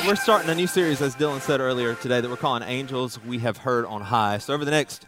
Uh, 0.00 0.04
we're 0.06 0.16
starting 0.16 0.48
a 0.48 0.54
new 0.54 0.66
series, 0.66 1.02
as 1.02 1.14
Dylan 1.14 1.40
said 1.40 1.60
earlier 1.60 1.94
today, 1.94 2.20
that 2.20 2.30
we're 2.30 2.36
calling 2.36 2.62
Angels 2.62 3.22
We 3.22 3.38
Have 3.38 3.58
Heard 3.58 3.84
on 3.84 4.00
High. 4.00 4.38
So, 4.38 4.54
over 4.54 4.64
the 4.64 4.70
next 4.70 5.04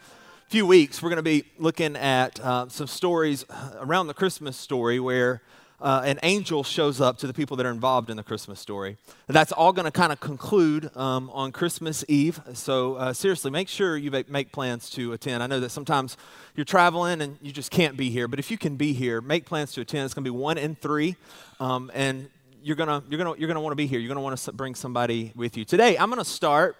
few 0.49 0.67
weeks, 0.67 1.01
we're 1.01 1.09
going 1.09 1.17
to 1.17 1.23
be 1.23 1.45
looking 1.57 1.95
at 1.95 2.39
uh, 2.39 2.67
some 2.69 2.87
stories 2.87 3.45
around 3.79 4.07
the 4.07 4.13
Christmas 4.13 4.55
story 4.55 4.99
where 4.99 5.41
uh, 5.81 6.03
an 6.05 6.19
angel 6.21 6.63
shows 6.63 7.01
up 7.01 7.17
to 7.19 7.27
the 7.27 7.33
people 7.33 7.57
that 7.57 7.65
are 7.65 7.71
involved 7.71 8.09
in 8.09 8.17
the 8.17 8.23
Christmas 8.23 8.59
story. 8.59 8.97
That's 9.27 9.51
all 9.51 9.73
going 9.73 9.85
to 9.85 9.91
kind 9.91 10.11
of 10.11 10.19
conclude 10.19 10.95
um, 10.95 11.29
on 11.31 11.51
Christmas 11.51 12.05
Eve. 12.07 12.39
So, 12.53 12.95
uh, 12.95 13.13
seriously, 13.13 13.49
make 13.51 13.69
sure 13.69 13.97
you 13.97 14.11
make 14.27 14.51
plans 14.51 14.89
to 14.91 15.13
attend. 15.13 15.41
I 15.41 15.47
know 15.47 15.59
that 15.59 15.69
sometimes 15.69 16.17
you're 16.55 16.65
traveling 16.65 17.21
and 17.21 17.37
you 17.41 17.51
just 17.51 17.71
can't 17.71 17.97
be 17.97 18.09
here, 18.11 18.27
but 18.27 18.37
if 18.37 18.51
you 18.51 18.57
can 18.57 18.75
be 18.75 18.93
here, 18.93 19.21
make 19.21 19.45
plans 19.45 19.73
to 19.73 19.81
attend. 19.81 20.05
It's 20.05 20.13
going 20.13 20.25
to 20.25 20.31
be 20.31 20.37
one 20.37 20.57
in 20.57 20.75
three. 20.75 21.15
Um, 21.59 21.89
and 21.95 22.29
you're 22.63 22.75
gonna 22.77 23.03
you're 23.09 23.17
gonna 23.17 23.35
you're 23.37 23.47
gonna 23.47 23.61
want 23.61 23.73
to 23.73 23.75
be 23.75 23.85
here. 23.85 23.99
You're 23.99 24.07
gonna 24.07 24.21
want 24.21 24.37
to 24.37 24.51
bring 24.53 24.73
somebody 24.73 25.33
with 25.35 25.57
you. 25.57 25.65
Today, 25.65 25.97
I'm 25.97 26.09
gonna 26.09 26.23
start 26.23 26.77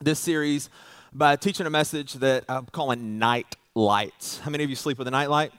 this 0.00 0.18
series 0.18 0.70
by 1.12 1.36
teaching 1.36 1.66
a 1.66 1.70
message 1.70 2.14
that 2.14 2.44
I'm 2.48 2.66
calling 2.66 3.18
night 3.18 3.56
lights. 3.74 4.38
How 4.38 4.50
many 4.50 4.64
of 4.64 4.70
you 4.70 4.76
sleep 4.76 4.98
with 4.98 5.08
a 5.08 5.10
night 5.10 5.28
light? 5.28 5.52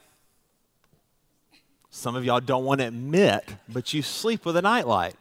Some 1.90 2.16
of 2.16 2.24
y'all 2.24 2.40
don't 2.40 2.64
want 2.64 2.80
to 2.80 2.88
admit, 2.88 3.44
but 3.68 3.94
you 3.94 4.02
sleep 4.02 4.46
with 4.46 4.56
a 4.56 4.62
night 4.62 4.88
light. 4.88 5.16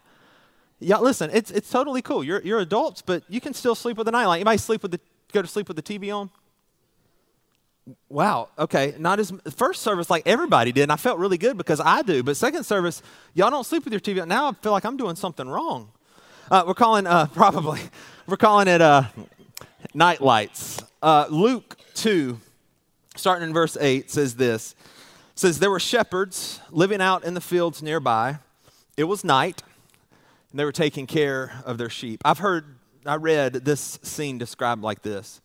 Yeah, 0.78 0.98
listen, 0.98 1.30
it's 1.32 1.50
it's 1.50 1.68
totally 1.68 2.02
cool. 2.02 2.22
You're 2.22 2.40
you're 2.42 2.60
adults, 2.60 3.02
but 3.02 3.24
you 3.28 3.40
can 3.40 3.54
still 3.54 3.74
sleep 3.74 3.96
with 3.96 4.06
a 4.06 4.12
night 4.12 4.26
light. 4.26 4.44
Might 4.44 4.60
sleep 4.60 4.82
with 4.82 4.92
the 4.92 5.00
go 5.32 5.42
to 5.42 5.48
sleep 5.48 5.66
with 5.66 5.76
the 5.76 5.82
TV 5.82 6.14
on. 6.14 6.30
Wow. 8.08 8.48
Okay. 8.58 8.94
Not 8.98 9.18
as 9.18 9.32
first 9.54 9.82
service 9.82 10.10
like 10.10 10.22
everybody 10.26 10.72
did. 10.72 10.84
And 10.84 10.92
I 10.92 10.96
felt 10.96 11.18
really 11.18 11.38
good 11.38 11.56
because 11.56 11.80
I 11.80 12.02
do. 12.02 12.22
But 12.22 12.36
second 12.36 12.64
service, 12.64 13.02
y'all 13.34 13.50
don't 13.50 13.64
sleep 13.64 13.84
with 13.84 13.92
your 13.92 14.00
TV. 14.00 14.26
Now 14.26 14.48
I 14.48 14.52
feel 14.52 14.72
like 14.72 14.84
I'm 14.84 14.96
doing 14.96 15.16
something 15.16 15.48
wrong. 15.48 15.90
Uh, 16.50 16.64
we're 16.66 16.74
calling 16.74 17.06
uh, 17.06 17.26
probably 17.34 17.80
we're 18.26 18.36
calling 18.36 18.68
it 18.68 18.80
uh, 18.80 19.04
night 19.94 20.20
lights. 20.20 20.82
Uh, 21.02 21.26
Luke 21.30 21.76
two, 21.94 22.40
starting 23.16 23.48
in 23.48 23.54
verse 23.54 23.76
eight, 23.80 24.10
says 24.10 24.36
this. 24.36 24.74
Says 25.34 25.60
there 25.60 25.70
were 25.70 25.80
shepherds 25.80 26.60
living 26.70 27.00
out 27.00 27.24
in 27.24 27.34
the 27.34 27.40
fields 27.40 27.82
nearby. 27.82 28.38
It 28.96 29.04
was 29.04 29.22
night, 29.22 29.62
and 30.50 30.58
they 30.58 30.64
were 30.64 30.72
taking 30.72 31.06
care 31.06 31.62
of 31.64 31.78
their 31.78 31.90
sheep. 31.90 32.20
I've 32.24 32.38
heard, 32.38 32.76
I 33.06 33.14
read 33.14 33.52
this 33.52 34.00
scene 34.02 34.38
described 34.38 34.82
like 34.82 35.02
this. 35.02 35.40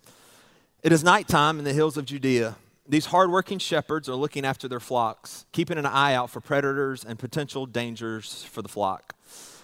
It 0.83 0.91
is 0.91 1.01
nighttime 1.01 1.59
in 1.59 1.63
the 1.63 1.71
hills 1.71 1.95
of 1.95 2.03
Judea. 2.03 2.57
These 2.85 3.05
hardworking 3.05 3.57
shepherds 3.57 4.09
are 4.09 4.15
looking 4.15 4.43
after 4.43 4.67
their 4.67 4.81
flocks, 4.81 5.45
keeping 5.53 5.77
an 5.77 5.85
eye 5.85 6.13
out 6.13 6.29
for 6.29 6.41
predators 6.41 7.05
and 7.05 7.17
potential 7.17 7.65
dangers 7.65 8.43
for 8.43 8.61
the 8.61 8.67
flock. 8.67 9.15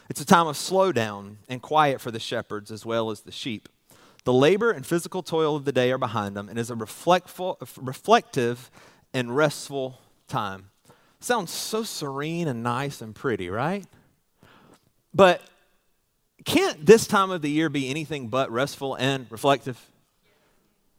It's 0.10 0.22
a 0.22 0.26
time 0.26 0.48
of 0.48 0.56
slowdown 0.56 1.36
and 1.50 1.62
quiet 1.62 2.00
for 2.00 2.10
the 2.10 2.22
shepherds 2.22 2.72
as 2.72 2.86
well 2.86 3.12
as 3.12 3.20
the 3.20 3.34
sheep. 3.34 3.68
The 4.24 4.32
labor 4.32 4.72
and 4.72 4.86
physical 4.86 5.22
toil 5.22 5.58
of 5.58 5.66
the 5.66 5.74
day 5.74 5.92
are 5.92 5.98
behind 5.98 6.38
them 6.38 6.48
and 6.48 6.58
is 6.58 6.70
a 6.70 6.76
reflective 6.76 8.72
and 9.14 9.36
restful 9.36 10.00
time. 10.30 10.70
Sounds 11.20 11.52
so 11.52 11.84
serene 11.84 12.48
and 12.48 12.64
nice 12.64 13.02
and 13.02 13.14
pretty, 13.14 13.50
right? 13.50 13.86
But 15.14 15.42
can't 16.46 16.86
this 16.86 17.08
time 17.08 17.30
of 17.30 17.42
the 17.42 17.52
year 17.52 17.68
be 17.68 17.90
anything 17.90 18.30
but 18.30 18.50
restful 18.50 18.96
and 18.96 19.28
reflective? 19.30 19.86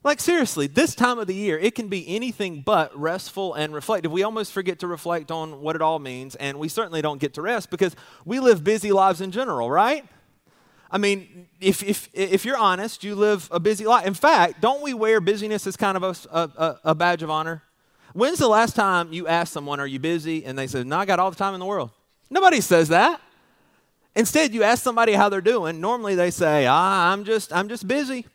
Like, 0.03 0.19
seriously, 0.19 0.67
this 0.67 0.95
time 0.95 1.19
of 1.19 1.27
the 1.27 1.35
year, 1.35 1.59
it 1.59 1.75
can 1.75 1.89
be 1.89 2.09
anything 2.09 2.63
but 2.63 2.97
restful 2.99 3.53
and 3.53 3.75
reflective. 3.75 4.11
We 4.11 4.23
almost 4.23 4.51
forget 4.51 4.79
to 4.79 4.87
reflect 4.87 5.31
on 5.31 5.61
what 5.61 5.77
it 5.77 5.83
all 5.83 5.99
means, 5.99 6.35
and 6.37 6.59
we 6.59 6.69
certainly 6.69 7.03
don't 7.03 7.21
get 7.21 7.35
to 7.35 7.43
rest 7.43 7.71
because 7.71 7.95
we 8.25 8.41
live 8.41 8.65
busy 8.65 8.93
lives 8.93 9.21
in 9.21 9.31
general, 9.31 9.71
right? 9.71 10.07
I 10.91 10.97
mean, 10.97 11.49
if, 11.61 11.83
if, 11.83 12.09
if 12.15 12.47
you're 12.47 12.57
honest, 12.57 13.05
you 13.05 13.15
live 13.15 13.47
a 13.53 13.61
busy 13.61 13.87
life. 13.87 14.07
In 14.07 14.15
fact, 14.15 14.63
don't 14.63 14.83
we 14.83 14.95
wear 14.95 15.21
busyness 15.21 15.67
as 15.67 15.77
kind 15.77 15.97
of 15.99 16.03
a, 16.03 16.39
a, 16.39 16.81
a 16.85 16.95
badge 16.95 17.23
of 17.23 17.31
honor? 17.31 17.63
When's 18.15 18.39
the 18.39 18.49
last 18.49 18.75
time 18.75 19.13
you 19.13 19.29
asked 19.29 19.53
someone, 19.53 19.81
Are 19.81 19.87
you 19.87 20.01
busy? 20.01 20.45
And 20.45 20.59
they 20.59 20.67
said, 20.67 20.87
No, 20.87 20.99
I 20.99 21.05
got 21.05 21.21
all 21.21 21.31
the 21.31 21.37
time 21.37 21.55
in 21.55 21.61
the 21.61 21.67
world. 21.67 21.91
Nobody 22.31 22.61
says 22.61 22.89
that. 22.89 23.21
Instead, 24.17 24.53
you 24.53 24.63
ask 24.63 24.83
somebody 24.83 25.13
how 25.13 25.29
they're 25.29 25.41
doing. 25.41 25.81
Normally, 25.81 26.15
they 26.15 26.31
say, 26.31 26.67
ah, 26.67 27.13
I'm 27.13 27.25
just, 27.25 27.53
I'm 27.53 27.69
just 27.69 27.87
busy. 27.87 28.27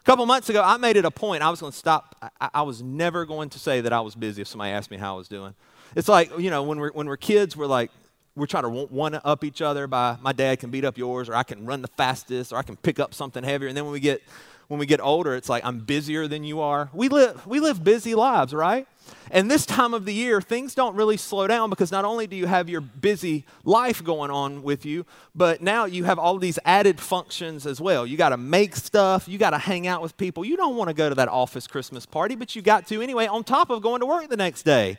A 0.00 0.04
couple 0.04 0.24
months 0.24 0.48
ago, 0.48 0.62
I 0.64 0.78
made 0.78 0.96
it 0.96 1.04
a 1.04 1.10
point. 1.10 1.42
I 1.42 1.50
was 1.50 1.60
going 1.60 1.72
to 1.72 1.78
stop. 1.78 2.16
I, 2.40 2.50
I, 2.54 2.62
was 2.62 2.82
never 2.82 3.26
going 3.26 3.50
to 3.50 3.58
say 3.58 3.82
that 3.82 3.92
I 3.92 4.00
was 4.00 4.14
busy 4.14 4.40
if 4.40 4.48
somebody 4.48 4.72
asked 4.72 4.90
me 4.90 4.96
how 4.96 5.14
I 5.14 5.18
was 5.18 5.28
doing. 5.28 5.54
It's 5.94 6.08
like, 6.08 6.30
you 6.38 6.50
know, 6.50 6.62
when 6.62 6.80
we're, 6.80 6.92
when 6.92 7.06
we're 7.06 7.18
kids, 7.18 7.54
we're 7.54 7.66
like, 7.66 7.90
we're 8.34 8.46
trying 8.46 8.62
to 8.62 8.70
one 8.70 9.20
up 9.22 9.44
each 9.44 9.60
other 9.60 9.86
by 9.86 10.16
my 10.22 10.32
dad 10.32 10.60
can 10.60 10.70
beat 10.70 10.84
up 10.86 10.96
yours, 10.96 11.28
or 11.28 11.34
I 11.34 11.42
can 11.42 11.66
run 11.66 11.82
the 11.82 11.88
fastest, 11.88 12.52
or 12.52 12.56
I 12.56 12.62
can 12.62 12.76
pick 12.76 12.98
up 12.98 13.12
something 13.12 13.44
heavier. 13.44 13.68
And 13.68 13.76
then 13.76 13.84
when 13.84 13.92
we 13.92 14.00
get, 14.00 14.22
when 14.70 14.78
we 14.78 14.86
get 14.86 15.00
older, 15.00 15.34
it's 15.34 15.48
like, 15.48 15.64
I'm 15.64 15.80
busier 15.80 16.28
than 16.28 16.44
you 16.44 16.60
are. 16.60 16.90
We 16.92 17.08
live, 17.08 17.44
we 17.44 17.58
live 17.58 17.82
busy 17.82 18.14
lives, 18.14 18.54
right? 18.54 18.86
And 19.32 19.50
this 19.50 19.66
time 19.66 19.94
of 19.94 20.04
the 20.04 20.14
year, 20.14 20.40
things 20.40 20.76
don't 20.76 20.94
really 20.94 21.16
slow 21.16 21.48
down 21.48 21.70
because 21.70 21.90
not 21.90 22.04
only 22.04 22.28
do 22.28 22.36
you 22.36 22.46
have 22.46 22.68
your 22.68 22.80
busy 22.80 23.44
life 23.64 24.04
going 24.04 24.30
on 24.30 24.62
with 24.62 24.86
you, 24.86 25.06
but 25.34 25.60
now 25.60 25.86
you 25.86 26.04
have 26.04 26.20
all 26.20 26.38
these 26.38 26.56
added 26.64 27.00
functions 27.00 27.66
as 27.66 27.80
well. 27.80 28.06
You 28.06 28.16
got 28.16 28.28
to 28.28 28.36
make 28.36 28.76
stuff, 28.76 29.26
you 29.26 29.38
got 29.38 29.50
to 29.50 29.58
hang 29.58 29.88
out 29.88 30.02
with 30.02 30.16
people. 30.16 30.44
You 30.44 30.56
don't 30.56 30.76
want 30.76 30.86
to 30.86 30.94
go 30.94 31.08
to 31.08 31.16
that 31.16 31.28
office 31.28 31.66
Christmas 31.66 32.06
party, 32.06 32.36
but 32.36 32.54
you 32.54 32.62
got 32.62 32.86
to 32.86 33.02
anyway, 33.02 33.26
on 33.26 33.42
top 33.42 33.70
of 33.70 33.82
going 33.82 33.98
to 33.98 34.06
work 34.06 34.28
the 34.28 34.36
next 34.36 34.62
day. 34.62 34.98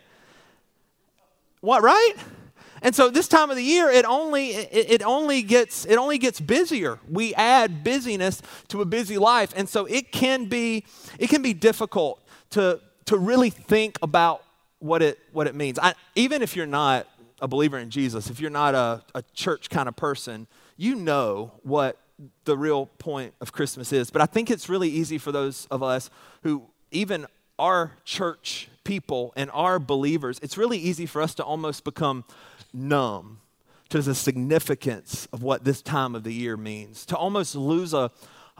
What, 1.61 1.81
right? 1.81 2.15
And 2.81 2.95
so 2.95 3.09
this 3.09 3.27
time 3.27 3.49
of 3.49 3.55
the 3.55 3.63
year, 3.63 3.89
it 3.89 4.05
only, 4.05 4.49
it, 4.49 4.91
it, 4.91 5.03
only 5.03 5.43
gets, 5.43 5.85
it 5.85 5.97
only 5.97 6.17
gets 6.17 6.39
busier. 6.39 6.99
We 7.09 7.33
add 7.35 7.83
busyness 7.83 8.41
to 8.69 8.81
a 8.81 8.85
busy 8.85 9.17
life. 9.17 9.53
And 9.55 9.69
so 9.69 9.85
it 9.85 10.11
can 10.11 10.45
be, 10.45 10.85
it 11.19 11.29
can 11.29 11.41
be 11.41 11.53
difficult 11.53 12.21
to, 12.51 12.79
to 13.05 13.17
really 13.17 13.51
think 13.51 13.99
about 14.01 14.43
what 14.79 15.03
it, 15.03 15.19
what 15.31 15.45
it 15.45 15.53
means. 15.53 15.77
I, 15.77 15.93
even 16.15 16.41
if 16.41 16.55
you're 16.55 16.65
not 16.65 17.07
a 17.39 17.47
believer 17.47 17.77
in 17.77 17.89
Jesus, 17.91 18.29
if 18.29 18.39
you're 18.39 18.49
not 18.49 18.73
a, 18.73 19.03
a 19.13 19.23
church 19.33 19.69
kind 19.69 19.87
of 19.87 19.95
person, 19.95 20.47
you 20.75 20.95
know 20.95 21.51
what 21.61 21.97
the 22.45 22.57
real 22.57 22.87
point 22.97 23.33
of 23.41 23.51
Christmas 23.51 23.93
is. 23.93 24.09
But 24.09 24.21
I 24.21 24.25
think 24.25 24.49
it's 24.49 24.69
really 24.69 24.89
easy 24.89 25.17
for 25.17 25.31
those 25.31 25.67
of 25.69 25.83
us 25.83 26.09
who 26.43 26.63
even 26.91 27.27
are 27.61 27.91
church 28.03 28.69
people 28.83 29.33
and 29.35 29.51
our 29.53 29.77
believers, 29.77 30.39
it's 30.41 30.57
really 30.57 30.79
easy 30.79 31.05
for 31.05 31.21
us 31.21 31.35
to 31.35 31.43
almost 31.43 31.83
become 31.83 32.25
numb 32.73 33.39
to 33.89 34.01
the 34.01 34.15
significance 34.15 35.27
of 35.31 35.43
what 35.43 35.63
this 35.63 35.83
time 35.83 36.15
of 36.15 36.23
the 36.23 36.33
year 36.33 36.57
means, 36.57 37.05
to 37.05 37.15
almost 37.15 37.55
lose 37.55 37.93
a, 37.93 38.09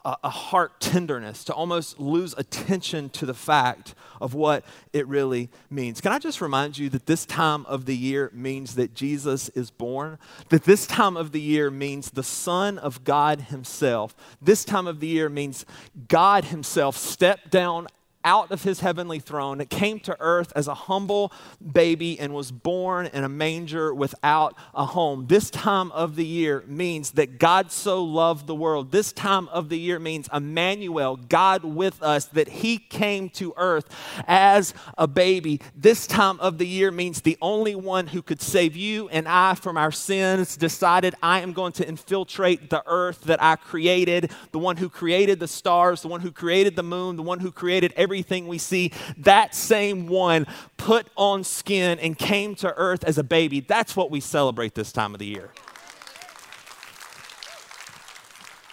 a, 0.06 0.18
a 0.26 0.30
heart 0.30 0.80
tenderness, 0.80 1.44
to 1.46 1.54
almost 1.54 2.00
lose 2.00 2.36
attention 2.38 3.10
to 3.10 3.26
the 3.26 3.34
fact 3.34 3.96
of 4.20 4.36
what 4.36 4.64
it 4.94 5.08
really 5.08 5.50
means. 5.72 6.00
Can 6.00 6.12
I 6.12 6.20
just 6.20 6.40
remind 6.40 6.78
you 6.78 6.88
that 6.90 7.08
this 7.08 7.26
time 7.26 7.66
of 7.66 7.86
the 7.86 7.96
year 7.96 8.30
means 8.36 8.76
that 8.76 8.94
Jesus 8.94 9.50
is 9.50 9.72
born? 9.72 10.20
That 10.50 10.66
this 10.66 10.86
time 10.86 11.18
of 11.18 11.32
the 11.32 11.42
year 11.42 11.72
means 11.72 12.12
the 12.12 12.24
Son 12.24 12.78
of 12.78 13.04
God 13.04 13.42
Himself. 13.42 14.16
This 14.40 14.64
time 14.64 14.86
of 14.86 15.00
the 15.00 15.08
year 15.08 15.28
means 15.28 15.66
God 16.08 16.46
Himself 16.46 16.98
stepped 16.98 17.50
down 17.50 17.88
out 18.24 18.52
of 18.52 18.64
his 18.64 18.80
heavenly 18.80 19.20
throne, 19.20 19.66
came 19.66 20.00
to 20.02 20.16
earth 20.20 20.52
as 20.56 20.68
a 20.68 20.74
humble 20.74 21.32
baby, 21.72 22.20
and 22.20 22.34
was 22.34 22.52
born 22.52 23.08
in 23.08 23.24
a 23.24 23.30
manger 23.30 23.94
without 23.94 24.56
a 24.74 24.86
home. 24.86 25.28
This 25.28 25.50
time 25.50 25.92
of 25.92 26.16
the 26.16 26.26
year 26.26 26.64
means 26.68 27.12
that 27.12 27.40
God 27.40 27.72
so 27.72 28.04
loved 28.04 28.48
the 28.48 28.56
world. 28.56 28.92
This 28.92 29.12
time 29.12 29.48
of 29.50 29.70
the 29.70 29.80
year 29.80 30.00
means 30.00 30.28
Emmanuel, 30.34 31.16
God 31.16 31.64
with 31.64 32.02
us, 32.04 32.26
that 32.26 32.48
he 32.48 32.78
came 32.78 33.30
to 33.30 33.54
earth 33.58 33.88
as 34.28 34.74
a 34.98 35.08
baby. 35.08 35.62
This 35.76 36.08
time 36.08 36.40
of 36.40 36.58
the 36.58 36.68
year 36.68 36.92
means 36.92 37.22
the 37.22 37.38
only 37.42 37.76
one 37.76 38.08
who 38.08 38.22
could 38.22 38.42
save 38.42 38.76
you 38.76 39.08
and 39.10 39.28
I 39.28 39.56
from 39.56 39.78
our 39.78 39.92
sins 39.92 40.58
decided, 40.58 41.16
I 41.24 41.40
am 41.40 41.54
going 41.54 41.72
to 41.74 41.88
infiltrate 41.88 42.70
the 42.70 42.84
earth 42.86 43.22
that 43.22 43.42
I 43.42 43.56
created, 43.56 44.32
the 44.52 44.60
one 44.60 44.78
who 44.78 44.90
created 44.90 45.40
the 45.40 45.48
stars, 45.48 46.02
the 46.02 46.08
one 46.08 46.22
who 46.22 46.32
created 46.32 46.76
the 46.76 46.84
moon, 46.84 47.16
the 47.16 47.24
one 47.24 47.40
who 47.40 47.52
created 47.52 47.94
every 47.96 48.11
everything 48.12 48.46
we 48.46 48.58
see, 48.58 48.92
that 49.16 49.56
same 49.56 50.06
one 50.06 50.46
put 50.76 51.08
on 51.16 51.46
skin 51.46 51.98
and 52.00 52.18
came 52.18 52.54
to 52.54 52.74
earth 52.76 53.06
as 53.06 53.18
a 53.18 53.24
baby. 53.24 53.62
That's 53.62 53.96
what 53.96 54.12
we 54.12 54.20
celebrate 54.20 54.76
this 54.76 54.92
time 54.92 55.16
of 55.16 55.20
the 55.20 55.26
year. 55.26 55.50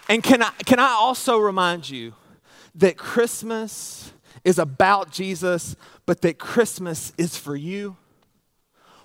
And 0.08 0.25
can 0.25 0.43
I, 0.43 0.50
can 0.67 0.81
I 0.81 0.88
also 0.88 1.38
remind 1.38 1.88
you 1.88 2.14
that 2.75 2.96
Christmas 2.96 4.12
is 4.43 4.58
about 4.58 5.12
Jesus, 5.12 5.76
but 6.05 6.23
that 6.23 6.40
Christmas 6.40 7.12
is 7.17 7.37
for 7.37 7.55
you, 7.55 7.96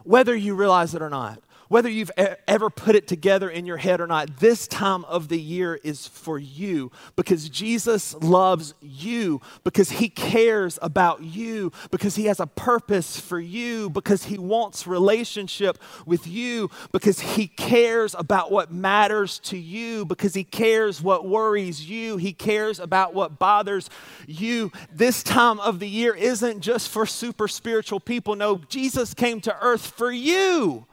whether 0.04 0.36
you 0.36 0.56
realize 0.56 0.96
it 0.96 1.04
or 1.04 1.12
not 1.12 1.44
whether 1.68 1.90
you've 1.90 2.12
ever 2.48 2.70
put 2.70 2.96
it 2.96 3.08
together 3.08 3.50
in 3.50 3.66
your 3.66 3.78
head 3.78 4.02
or 4.02 4.08
not, 4.08 4.38
this 4.40 4.68
time 4.68 5.06
of 5.06 5.28
the 5.28 5.40
year 5.40 5.80
is 5.84 6.08
for 6.08 6.38
you 6.38 6.92
because 7.16 7.50
Jesus 7.50 8.14
loves 8.16 8.74
you, 8.82 9.42
because 9.64 9.92
he 9.92 10.10
cares 10.10 10.78
about 10.82 11.22
you, 11.24 11.72
because 11.92 12.16
he 12.16 12.26
has 12.26 12.40
a 12.40 12.48
purpose 12.48 13.20
for 13.20 13.40
you, 13.40 13.90
because 13.90 14.26
he 14.26 14.38
wants 14.38 14.86
relationship 14.86 15.78
with 16.06 16.28
you, 16.28 16.70
because 16.92 17.20
he 17.20 17.48
cares 17.48 18.16
about 18.16 18.52
what 18.52 18.72
matters 18.72 19.40
to 19.40 19.58
you, 19.58 20.06
because 20.06 20.34
he 20.34 20.44
cares 20.44 21.02
what 21.02 21.28
worries 21.28 21.90
you, 21.90 22.18
he 22.18 22.34
cares 22.34 22.80
about 22.80 23.14
what 23.14 23.40
bothers 23.40 23.90
you. 24.28 24.72
This 24.94 25.24
time 25.24 25.60
of 25.60 25.80
the 25.80 25.90
year 25.90 26.14
isn't 26.14 26.62
just 26.62 26.90
for 26.90 27.06
super 27.06 27.48
spiritual 27.48 28.00
people. 28.00 28.36
No, 28.36 28.58
Jesus 28.70 29.14
came 29.14 29.42
to 29.42 29.58
earth 29.62 29.88
for 29.88 30.12
you. 30.12 30.86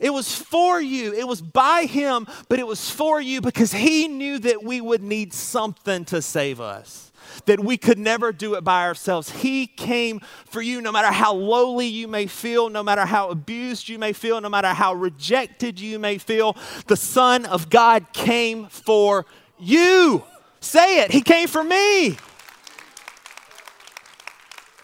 It 0.00 0.10
was 0.10 0.34
for 0.34 0.80
you. 0.80 1.12
It 1.12 1.26
was 1.26 1.40
by 1.40 1.84
Him, 1.84 2.26
but 2.48 2.58
it 2.58 2.66
was 2.66 2.90
for 2.90 3.20
you 3.20 3.40
because 3.40 3.72
He 3.72 4.08
knew 4.08 4.38
that 4.40 4.62
we 4.62 4.80
would 4.80 5.02
need 5.02 5.32
something 5.32 6.04
to 6.06 6.20
save 6.22 6.60
us, 6.60 7.12
that 7.46 7.60
we 7.60 7.76
could 7.76 7.98
never 7.98 8.32
do 8.32 8.54
it 8.54 8.64
by 8.64 8.84
ourselves. 8.84 9.30
He 9.30 9.66
came 9.66 10.20
for 10.46 10.60
you 10.60 10.80
no 10.80 10.92
matter 10.92 11.12
how 11.12 11.34
lowly 11.34 11.86
you 11.86 12.08
may 12.08 12.26
feel, 12.26 12.68
no 12.68 12.82
matter 12.82 13.06
how 13.06 13.30
abused 13.30 13.88
you 13.88 13.98
may 13.98 14.12
feel, 14.12 14.40
no 14.40 14.48
matter 14.48 14.68
how 14.68 14.94
rejected 14.94 15.80
you 15.80 15.98
may 15.98 16.18
feel. 16.18 16.56
The 16.86 16.96
Son 16.96 17.44
of 17.46 17.70
God 17.70 18.12
came 18.12 18.66
for 18.66 19.26
you. 19.58 20.24
Say 20.60 21.00
it. 21.00 21.10
He 21.10 21.22
came 21.22 21.48
for 21.48 21.62
me. 21.62 22.16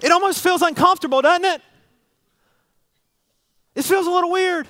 It 0.02 0.10
almost 0.10 0.42
feels 0.42 0.62
uncomfortable, 0.62 1.22
doesn't 1.22 1.44
it? 1.44 1.62
It 3.74 3.84
feels 3.84 4.06
a 4.06 4.10
little 4.10 4.30
weird. 4.30 4.68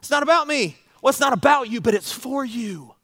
It's 0.00 0.10
not 0.10 0.24
about 0.24 0.48
me. 0.48 0.76
Well, 1.00 1.10
it's 1.10 1.20
not 1.20 1.32
about 1.32 1.70
you, 1.70 1.80
but 1.80 1.94
it's 1.94 2.12
for 2.12 2.44
you 2.44 2.94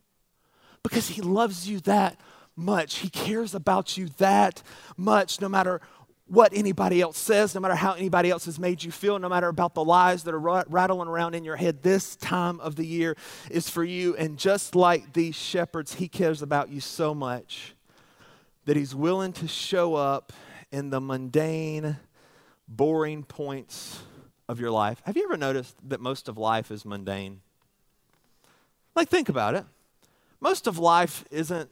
because 0.83 1.09
He 1.09 1.23
loves 1.23 1.69
you 1.69 1.81
that 1.81 2.21
much. 2.57 2.97
He 2.97 3.09
cares 3.09 3.55
about 3.55 3.97
you 3.97 4.09
that 4.19 4.63
much, 4.97 5.41
no 5.41 5.49
matter 5.49 5.81
what 6.29 6.53
anybody 6.53 7.01
else 7.01 7.19
says, 7.19 7.55
no 7.55 7.61
matter 7.61 7.77
how 7.77 7.93
anybody 7.93 8.31
else 8.31 8.47
has 8.47 8.59
made 8.59 8.83
you 8.83 8.91
feel, 8.91 9.19
no 9.19 9.29
matter 9.29 9.49
about 9.49 9.75
the 9.75 9.85
lies 9.85 10.25
that 10.25 10.35
are 10.35 10.65
rattling 10.69 11.07
around 11.07 11.35
in 11.35 11.45
your 11.45 11.55
head. 11.55 11.83
This 11.83 12.17
time 12.17 12.59
of 12.61 12.75
the 12.75 12.85
year 12.85 13.17
is 13.51 13.69
for 13.69 13.85
you. 13.85 14.17
And 14.17 14.37
just 14.37 14.75
like 14.75 15.13
these 15.13 15.37
shepherds, 15.37 15.95
He 15.95 16.09
cares 16.09 16.43
about 16.43 16.69
you 16.69 16.81
so 16.81 17.15
much 17.15 17.75
that 18.65 18.77
He's 18.77 18.95
willing 18.95 19.33
to 19.35 19.47
show 19.47 19.95
up 19.95 20.33
in 20.73 20.91
the 20.91 21.01
mundane, 21.01 21.97
boring 22.67 23.23
points 23.23 24.01
of 24.49 24.61
your 24.61 24.71
life. 24.71 25.03
Have 25.05 25.17
you 25.17 25.25
ever 25.25 25.37
noticed 25.37 25.77
that 25.89 26.01
most 26.01 26.29
of 26.29 26.39
life 26.39 26.71
is 26.71 26.85
mundane? 26.85 27.41
Like, 28.95 29.09
think 29.09 29.29
about 29.29 29.55
it. 29.55 29.65
Most 30.41 30.67
of 30.67 30.79
life 30.79 31.25
isn't 31.31 31.71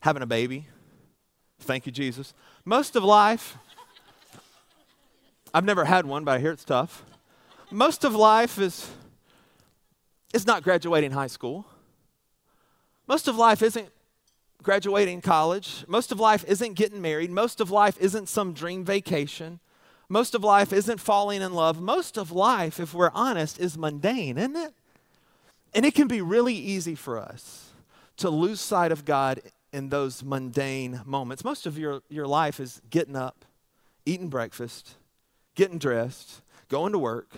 having 0.00 0.22
a 0.22 0.26
baby. 0.26 0.66
Thank 1.60 1.86
you, 1.86 1.92
Jesus. 1.92 2.34
Most 2.64 2.96
of 2.96 3.04
life, 3.04 3.56
I've 5.52 5.64
never 5.64 5.84
had 5.84 6.06
one, 6.06 6.24
but 6.24 6.32
I 6.32 6.38
hear 6.38 6.52
it's 6.52 6.64
tough. 6.64 7.04
Most 7.70 8.04
of 8.04 8.14
life 8.14 8.58
is, 8.58 8.88
is 10.32 10.46
not 10.46 10.62
graduating 10.62 11.10
high 11.12 11.26
school. 11.26 11.66
Most 13.08 13.28
of 13.28 13.36
life 13.36 13.62
isn't 13.62 13.88
graduating 14.62 15.20
college. 15.20 15.84
Most 15.88 16.12
of 16.12 16.20
life 16.20 16.44
isn't 16.46 16.74
getting 16.74 17.00
married. 17.00 17.30
Most 17.30 17.60
of 17.60 17.70
life 17.70 17.96
isn't 18.00 18.28
some 18.28 18.52
dream 18.52 18.84
vacation. 18.84 19.60
Most 20.08 20.34
of 20.34 20.44
life 20.44 20.72
isn't 20.72 21.00
falling 21.00 21.42
in 21.42 21.52
love. 21.52 21.80
Most 21.80 22.16
of 22.16 22.30
life, 22.30 22.78
if 22.78 22.94
we're 22.94 23.10
honest, 23.12 23.58
is 23.58 23.76
mundane, 23.76 24.38
isn't 24.38 24.56
it? 24.56 24.72
And 25.74 25.84
it 25.84 25.94
can 25.94 26.08
be 26.08 26.20
really 26.20 26.54
easy 26.54 26.94
for 26.94 27.18
us 27.18 27.70
to 28.18 28.30
lose 28.30 28.60
sight 28.60 28.92
of 28.92 29.04
God 29.04 29.42
in 29.72 29.88
those 29.90 30.22
mundane 30.24 31.02
moments. 31.04 31.44
Most 31.44 31.66
of 31.66 31.76
your, 31.76 32.02
your 32.08 32.26
life 32.26 32.60
is 32.60 32.80
getting 32.88 33.16
up, 33.16 33.44
eating 34.06 34.28
breakfast, 34.28 34.94
getting 35.54 35.78
dressed, 35.78 36.40
going 36.68 36.92
to 36.92 36.98
work, 36.98 37.30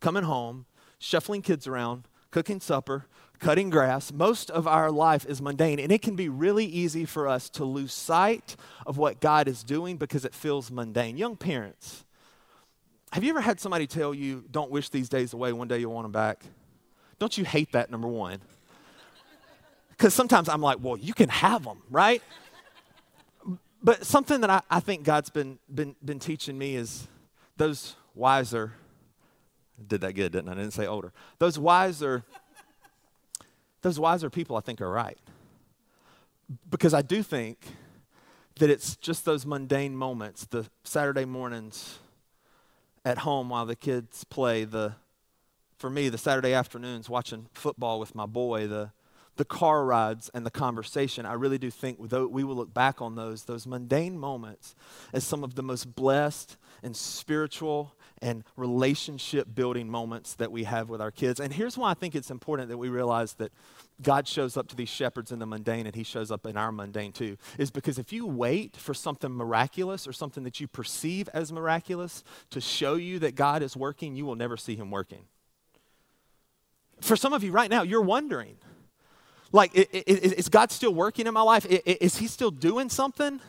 coming 0.00 0.24
home, 0.24 0.66
shuffling 0.98 1.42
kids 1.42 1.66
around, 1.66 2.08
cooking 2.30 2.60
supper, 2.60 3.06
cutting 3.38 3.70
grass. 3.70 4.12
Most 4.12 4.50
of 4.50 4.66
our 4.66 4.90
life 4.90 5.26
is 5.26 5.40
mundane, 5.42 5.78
and 5.78 5.92
it 5.92 6.02
can 6.02 6.16
be 6.16 6.28
really 6.28 6.64
easy 6.64 7.04
for 7.04 7.28
us 7.28 7.48
to 7.50 7.64
lose 7.64 7.92
sight 7.92 8.56
of 8.86 8.98
what 8.98 9.20
God 9.20 9.48
is 9.48 9.62
doing 9.62 9.96
because 9.96 10.24
it 10.24 10.34
feels 10.34 10.70
mundane. 10.70 11.16
Young 11.16 11.36
parents, 11.36 12.04
have 13.12 13.24
you 13.24 13.30
ever 13.30 13.40
had 13.40 13.60
somebody 13.60 13.86
tell 13.86 14.14
you, 14.14 14.44
don't 14.50 14.70
wish 14.70 14.88
these 14.88 15.08
days 15.08 15.32
away, 15.32 15.52
one 15.52 15.68
day 15.68 15.78
you'll 15.78 15.92
want 15.92 16.04
them 16.04 16.12
back? 16.12 16.42
Don't 17.18 17.36
you 17.38 17.44
hate 17.44 17.72
that, 17.72 17.90
number 17.90 18.08
one? 18.08 18.40
Because 19.90 20.12
sometimes 20.12 20.48
I'm 20.48 20.60
like, 20.60 20.78
well, 20.80 20.96
you 20.96 21.14
can 21.14 21.30
have 21.30 21.64
them, 21.64 21.82
right? 21.90 22.22
But 23.82 24.04
something 24.04 24.40
that 24.42 24.50
I, 24.50 24.60
I 24.70 24.80
think 24.80 25.04
God's 25.04 25.30
been, 25.30 25.58
been, 25.72 25.96
been 26.04 26.18
teaching 26.18 26.58
me 26.58 26.76
is 26.76 27.06
those 27.56 27.94
wiser, 28.14 28.72
did 29.86 30.00
that 30.02 30.12
good, 30.12 30.32
didn't 30.32 30.48
I? 30.48 30.52
I 30.52 30.54
didn't 30.56 30.72
say 30.72 30.86
older. 30.86 31.12
Those 31.38 31.58
wiser, 31.58 32.24
those 33.82 33.98
wiser 33.98 34.30
people 34.30 34.56
I 34.56 34.60
think 34.60 34.80
are 34.80 34.90
right. 34.90 35.18
Because 36.70 36.94
I 36.94 37.02
do 37.02 37.22
think 37.22 37.58
that 38.58 38.70
it's 38.70 38.96
just 38.96 39.24
those 39.24 39.44
mundane 39.44 39.96
moments, 39.96 40.46
the 40.46 40.66
Saturday 40.84 41.24
mornings, 41.24 41.98
at 43.06 43.18
home 43.18 43.48
while 43.48 43.64
the 43.64 43.76
kids 43.76 44.24
play 44.24 44.64
the 44.64 44.92
for 45.78 45.88
me 45.88 46.08
the 46.08 46.18
saturday 46.18 46.52
afternoons 46.52 47.08
watching 47.08 47.46
football 47.54 48.00
with 48.00 48.16
my 48.16 48.26
boy 48.26 48.66
the 48.66 48.90
the 49.36 49.44
car 49.44 49.84
rides 49.84 50.28
and 50.34 50.44
the 50.44 50.50
conversation 50.50 51.24
i 51.24 51.32
really 51.32 51.56
do 51.56 51.70
think 51.70 51.98
we 52.00 52.42
will 52.42 52.56
look 52.56 52.74
back 52.74 53.00
on 53.00 53.14
those 53.14 53.44
those 53.44 53.64
mundane 53.64 54.18
moments 54.18 54.74
as 55.12 55.22
some 55.22 55.44
of 55.44 55.54
the 55.54 55.62
most 55.62 55.94
blessed 55.94 56.56
and 56.82 56.96
spiritual 56.96 57.94
and 58.22 58.44
relationship 58.56 59.54
building 59.54 59.88
moments 59.88 60.34
that 60.34 60.50
we 60.50 60.64
have 60.64 60.88
with 60.88 61.00
our 61.00 61.10
kids 61.10 61.40
and 61.40 61.52
here's 61.52 61.76
why 61.76 61.90
i 61.90 61.94
think 61.94 62.14
it's 62.14 62.30
important 62.30 62.68
that 62.68 62.78
we 62.78 62.88
realize 62.88 63.34
that 63.34 63.52
God 64.02 64.28
shows 64.28 64.56
up 64.56 64.68
to 64.68 64.76
these 64.76 64.88
shepherds 64.88 65.32
in 65.32 65.38
the 65.38 65.46
mundane 65.46 65.86
and 65.86 65.94
he 65.94 66.02
shows 66.02 66.30
up 66.30 66.46
in 66.46 66.56
our 66.56 66.70
mundane 66.70 67.12
too, 67.12 67.36
is 67.58 67.70
because 67.70 67.98
if 67.98 68.12
you 68.12 68.26
wait 68.26 68.76
for 68.76 68.92
something 68.92 69.32
miraculous 69.32 70.06
or 70.06 70.12
something 70.12 70.44
that 70.44 70.60
you 70.60 70.68
perceive 70.68 71.28
as 71.32 71.52
miraculous 71.52 72.22
to 72.50 72.60
show 72.60 72.94
you 72.94 73.18
that 73.20 73.34
God 73.34 73.62
is 73.62 73.76
working, 73.76 74.14
you 74.14 74.26
will 74.26 74.34
never 74.34 74.56
see 74.56 74.76
him 74.76 74.90
working. 74.90 75.24
For 77.00 77.16
some 77.16 77.32
of 77.32 77.42
you 77.42 77.52
right 77.52 77.70
now, 77.70 77.82
you're 77.82 78.02
wondering, 78.02 78.56
like, 79.52 79.70
is 79.74 80.48
God 80.48 80.70
still 80.70 80.94
working 80.94 81.26
in 81.26 81.34
my 81.34 81.42
life? 81.42 81.66
Is 81.66 82.16
he 82.18 82.26
still 82.26 82.50
doing 82.50 82.88
something? 82.88 83.40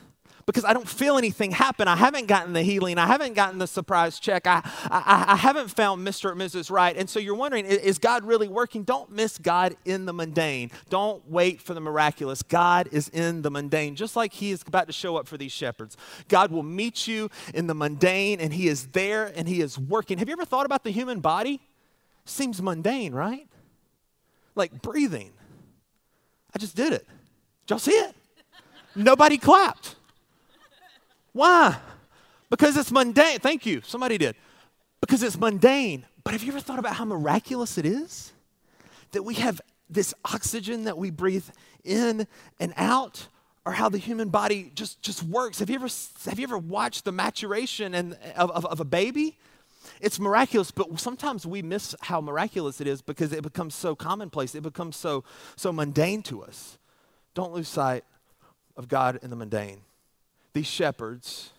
Because 0.47 0.63
I 0.63 0.71
don't 0.71 0.87
feel 0.87 1.17
anything 1.17 1.51
happen. 1.51 1.89
I 1.89 1.97
haven't 1.97 2.27
gotten 2.27 2.53
the 2.53 2.63
healing. 2.63 2.97
I 2.97 3.05
haven't 3.05 3.33
gotten 3.33 3.59
the 3.59 3.67
surprise 3.67 4.17
check. 4.17 4.47
I, 4.47 4.61
I, 4.85 5.25
I 5.27 5.35
haven't 5.35 5.67
found 5.67 6.07
Mr. 6.07 6.31
or 6.31 6.35
Mrs. 6.35 6.71
Right. 6.71 6.95
And 6.95 7.09
so 7.09 7.19
you're 7.19 7.35
wondering, 7.35 7.65
is 7.65 7.99
God 7.99 8.23
really 8.23 8.47
working? 8.47 8.83
Don't 8.83 9.11
miss 9.11 9.37
God 9.37 9.75
in 9.83 10.05
the 10.05 10.13
mundane. 10.13 10.71
Don't 10.89 11.29
wait 11.29 11.61
for 11.61 11.73
the 11.73 11.81
miraculous. 11.81 12.41
God 12.43 12.87
is 12.93 13.09
in 13.09 13.41
the 13.41 13.51
mundane, 13.51 13.95
just 13.95 14.15
like 14.15 14.31
He 14.31 14.51
is 14.51 14.63
about 14.65 14.87
to 14.87 14.93
show 14.93 15.17
up 15.17 15.27
for 15.27 15.37
these 15.37 15.51
shepherds. 15.51 15.97
God 16.29 16.49
will 16.49 16.63
meet 16.63 17.07
you 17.07 17.29
in 17.53 17.67
the 17.67 17.75
mundane, 17.75 18.39
and 18.39 18.53
He 18.53 18.69
is 18.69 18.87
there 18.87 19.33
and 19.35 19.49
He 19.49 19.59
is 19.59 19.77
working. 19.77 20.17
Have 20.17 20.29
you 20.29 20.33
ever 20.33 20.45
thought 20.45 20.65
about 20.65 20.85
the 20.85 20.91
human 20.91 21.19
body? 21.19 21.59
Seems 22.23 22.61
mundane, 22.61 23.13
right? 23.13 23.49
Like 24.55 24.81
breathing. 24.81 25.33
I 26.55 26.57
just 26.57 26.77
did 26.77 26.93
it. 26.93 27.05
Did 27.65 27.73
y'all 27.73 27.79
see 27.79 27.91
it? 27.91 28.15
Nobody 28.95 29.37
clapped. 29.37 29.96
Why? 31.37 31.77
Because 32.49 32.75
it's 32.77 32.91
mundane. 32.91 33.37
Thank 33.37 33.63
you. 33.67 33.81
Somebody 33.85 34.17
did. 34.17 34.35
Because 35.01 35.21
it's 35.21 35.37
mundane. 35.37 36.03
But 36.23 36.33
have 36.33 36.41
you 36.41 36.51
ever 36.51 36.59
thought 36.59 36.79
about 36.79 36.95
how 36.95 37.05
miraculous 37.05 37.77
it 37.77 37.85
is 37.85 38.33
that 39.11 39.21
we 39.21 39.35
have 39.35 39.61
this 39.87 40.15
oxygen 40.25 40.85
that 40.85 40.97
we 40.97 41.11
breathe 41.11 41.45
in 41.83 42.25
and 42.59 42.73
out? 42.75 43.27
Or 43.65 43.73
how 43.73 43.87
the 43.87 43.99
human 43.99 44.29
body 44.29 44.71
just, 44.73 45.01
just 45.03 45.21
works. 45.21 45.59
Have 45.59 45.69
you 45.69 45.75
ever, 45.75 45.89
have 46.25 46.39
you 46.39 46.43
ever 46.43 46.57
watched 46.57 47.05
the 47.05 47.11
maturation 47.11 47.93
and, 47.93 48.17
of, 48.35 48.49
of, 48.51 48.65
of 48.65 48.79
a 48.79 48.85
baby? 48.85 49.37
It's 50.01 50.19
miraculous, 50.19 50.71
but 50.71 50.99
sometimes 50.99 51.45
we 51.45 51.61
miss 51.61 51.93
how 52.01 52.19
miraculous 52.19 52.81
it 52.81 52.87
is 52.87 53.03
because 53.03 53.31
it 53.31 53.43
becomes 53.43 53.75
so 53.75 53.93
commonplace. 53.95 54.55
It 54.55 54.63
becomes 54.63 54.95
so, 54.95 55.23
so 55.55 55.71
mundane 55.71 56.23
to 56.23 56.41
us. 56.43 56.79
Don't 57.35 57.53
lose 57.53 57.67
sight 57.67 58.05
of 58.75 58.87
God 58.87 59.19
in 59.21 59.29
the 59.29 59.35
mundane 59.35 59.81
these 60.57 60.65
shepherds 60.65 61.51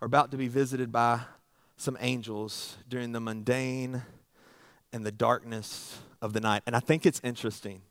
are 0.00 0.06
about 0.06 0.30
to 0.30 0.38
be 0.38 0.48
visited 0.48 0.90
by 0.90 1.20
some 1.76 1.94
angels 2.00 2.78
during 2.88 3.12
the 3.12 3.20
mundane 3.20 4.00
and 4.94 5.04
the 5.04 5.12
darkness 5.12 5.98
of 6.22 6.32
the 6.32 6.40
night. 6.40 6.62
And 6.64 6.74
I 6.74 6.80
think 6.80 7.04
it's 7.04 7.20
interesting 7.22 7.82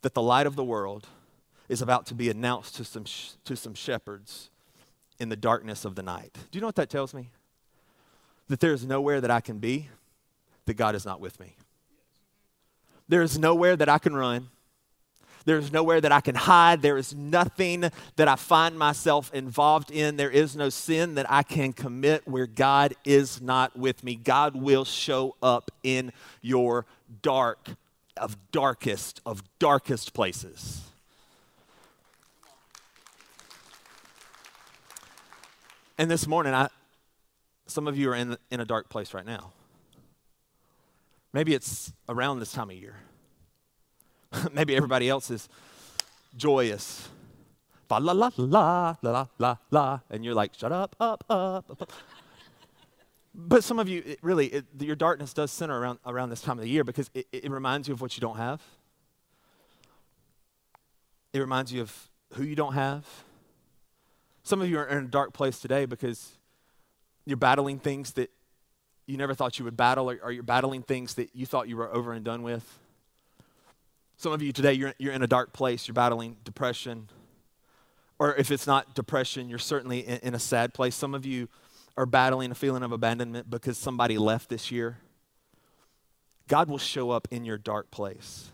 that 0.00 0.14
the 0.14 0.22
light 0.22 0.46
of 0.46 0.56
the 0.56 0.64
world 0.64 1.08
is 1.68 1.82
about 1.82 2.06
to 2.06 2.14
be 2.14 2.30
announced 2.30 2.76
to 2.76 2.84
some, 2.84 3.04
sh- 3.04 3.32
to 3.44 3.56
some 3.56 3.74
shepherds 3.74 4.48
in 5.18 5.28
the 5.28 5.36
darkness 5.36 5.84
of 5.84 5.96
the 5.96 6.02
night. 6.02 6.32
Do 6.32 6.56
you 6.56 6.62
know 6.62 6.68
what 6.68 6.76
that 6.76 6.88
tells 6.88 7.12
me? 7.12 7.28
That 8.48 8.60
there 8.60 8.72
is 8.72 8.86
nowhere 8.86 9.20
that 9.20 9.30
I 9.30 9.40
can 9.40 9.58
be 9.58 9.90
that 10.64 10.78
God 10.78 10.94
is 10.94 11.04
not 11.04 11.20
with 11.20 11.38
me. 11.40 11.56
There 13.06 13.20
is 13.20 13.38
nowhere 13.38 13.76
that 13.76 13.90
I 13.90 13.98
can 13.98 14.16
run. 14.16 14.48
There 15.46 15.58
is 15.58 15.72
nowhere 15.72 16.00
that 16.00 16.10
I 16.10 16.20
can 16.20 16.34
hide. 16.34 16.82
There 16.82 16.98
is 16.98 17.14
nothing 17.14 17.88
that 18.16 18.28
I 18.28 18.34
find 18.34 18.76
myself 18.76 19.32
involved 19.32 19.92
in. 19.92 20.16
There 20.16 20.30
is 20.30 20.56
no 20.56 20.68
sin 20.68 21.14
that 21.14 21.30
I 21.30 21.44
can 21.44 21.72
commit 21.72 22.26
where 22.26 22.48
God 22.48 22.94
is 23.04 23.40
not 23.40 23.76
with 23.78 24.02
me. 24.02 24.16
God 24.16 24.56
will 24.56 24.84
show 24.84 25.36
up 25.40 25.70
in 25.84 26.12
your 26.42 26.84
dark, 27.22 27.68
of 28.16 28.36
darkest, 28.50 29.20
of 29.24 29.42
darkest 29.60 30.12
places. 30.12 30.82
And 35.96 36.10
this 36.10 36.26
morning, 36.26 36.54
I, 36.54 36.68
some 37.68 37.86
of 37.86 37.96
you 37.96 38.10
are 38.10 38.16
in, 38.16 38.36
in 38.50 38.58
a 38.58 38.64
dark 38.64 38.88
place 38.88 39.14
right 39.14 39.24
now. 39.24 39.52
Maybe 41.32 41.54
it's 41.54 41.92
around 42.08 42.40
this 42.40 42.50
time 42.50 42.70
of 42.70 42.76
year. 42.76 42.96
Maybe 44.52 44.76
everybody 44.76 45.08
else 45.08 45.30
is 45.30 45.48
joyous. 46.36 47.08
La 47.88 47.98
la 47.98 48.12
la 48.12 48.30
la 48.36 48.96
la 49.00 49.26
la 49.38 49.56
la, 49.70 50.00
and 50.10 50.24
you're 50.24 50.34
like, 50.34 50.54
shut 50.54 50.72
up, 50.72 50.96
up, 50.98 51.24
up, 51.30 51.70
up. 51.70 51.82
up. 51.82 51.92
But 53.38 53.62
some 53.62 53.78
of 53.78 53.86
you, 53.86 54.02
it 54.04 54.18
really, 54.22 54.46
it, 54.46 54.64
your 54.80 54.96
darkness 54.96 55.34
does 55.34 55.50
center 55.50 55.78
around, 55.78 55.98
around 56.06 56.30
this 56.30 56.40
time 56.40 56.58
of 56.58 56.64
the 56.64 56.70
year 56.70 56.84
because 56.84 57.10
it, 57.12 57.26
it 57.30 57.50
reminds 57.50 57.86
you 57.86 57.92
of 57.92 58.00
what 58.00 58.16
you 58.16 58.22
don't 58.22 58.38
have. 58.38 58.62
It 61.34 61.40
reminds 61.40 61.70
you 61.70 61.82
of 61.82 62.08
who 62.32 62.44
you 62.44 62.56
don't 62.56 62.72
have. 62.72 63.06
Some 64.42 64.62
of 64.62 64.70
you 64.70 64.78
are 64.78 64.86
in 64.86 65.04
a 65.04 65.08
dark 65.08 65.34
place 65.34 65.58
today 65.60 65.84
because 65.84 66.32
you're 67.26 67.36
battling 67.36 67.78
things 67.78 68.12
that 68.12 68.30
you 69.04 69.18
never 69.18 69.34
thought 69.34 69.58
you 69.58 69.66
would 69.66 69.76
battle, 69.76 70.10
or, 70.10 70.18
or 70.22 70.32
you're 70.32 70.42
battling 70.42 70.82
things 70.82 71.14
that 71.14 71.30
you 71.34 71.44
thought 71.44 71.68
you 71.68 71.76
were 71.76 71.92
over 71.92 72.12
and 72.12 72.24
done 72.24 72.42
with. 72.42 72.78
Some 74.16 74.32
of 74.32 74.40
you 74.40 74.52
today, 74.52 74.72
you're, 74.72 74.94
you're 74.98 75.12
in 75.12 75.22
a 75.22 75.26
dark 75.26 75.52
place, 75.52 75.86
you're 75.86 75.94
battling 75.94 76.38
depression. 76.44 77.08
Or 78.18 78.34
if 78.36 78.50
it's 78.50 78.66
not 78.66 78.94
depression, 78.94 79.48
you're 79.48 79.58
certainly 79.58 80.00
in, 80.00 80.18
in 80.18 80.34
a 80.34 80.38
sad 80.38 80.72
place. 80.72 80.94
Some 80.94 81.14
of 81.14 81.26
you 81.26 81.48
are 81.96 82.06
battling 82.06 82.50
a 82.50 82.54
feeling 82.54 82.82
of 82.82 82.92
abandonment 82.92 83.50
because 83.50 83.76
somebody 83.76 84.16
left 84.16 84.48
this 84.48 84.70
year. 84.70 84.98
God 86.48 86.68
will 86.70 86.78
show 86.78 87.10
up 87.10 87.28
in 87.30 87.44
your 87.44 87.58
dark 87.58 87.90
place. 87.90 88.52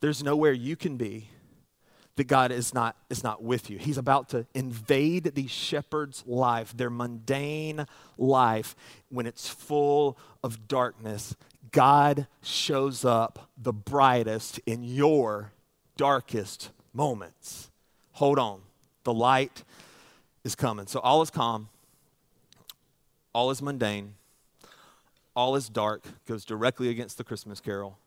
There's 0.00 0.22
nowhere 0.22 0.52
you 0.52 0.76
can 0.76 0.96
be 0.96 1.28
that 2.16 2.24
God 2.26 2.50
is 2.50 2.74
not, 2.74 2.96
is 3.08 3.22
not 3.22 3.42
with 3.42 3.70
you. 3.70 3.78
He's 3.78 3.98
about 3.98 4.30
to 4.30 4.46
invade 4.54 5.32
these 5.34 5.50
shepherds' 5.50 6.24
life, 6.26 6.76
their 6.76 6.90
mundane 6.90 7.86
life, 8.18 8.74
when 9.10 9.26
it's 9.26 9.48
full 9.48 10.18
of 10.42 10.66
darkness. 10.66 11.36
God 11.72 12.26
shows 12.42 13.04
up 13.04 13.50
the 13.56 13.72
brightest 13.72 14.58
in 14.66 14.82
your 14.82 15.52
darkest 15.96 16.70
moments. 16.92 17.70
Hold 18.12 18.38
on. 18.38 18.62
The 19.04 19.12
light 19.12 19.64
is 20.44 20.54
coming. 20.54 20.86
So 20.86 21.00
all 21.00 21.22
is 21.22 21.30
calm, 21.30 21.68
all 23.32 23.50
is 23.50 23.62
mundane, 23.62 24.14
all 25.34 25.56
is 25.56 25.68
dark, 25.68 26.04
goes 26.26 26.44
directly 26.44 26.88
against 26.88 27.18
the 27.18 27.24
Christmas 27.24 27.60
carol. 27.60 27.98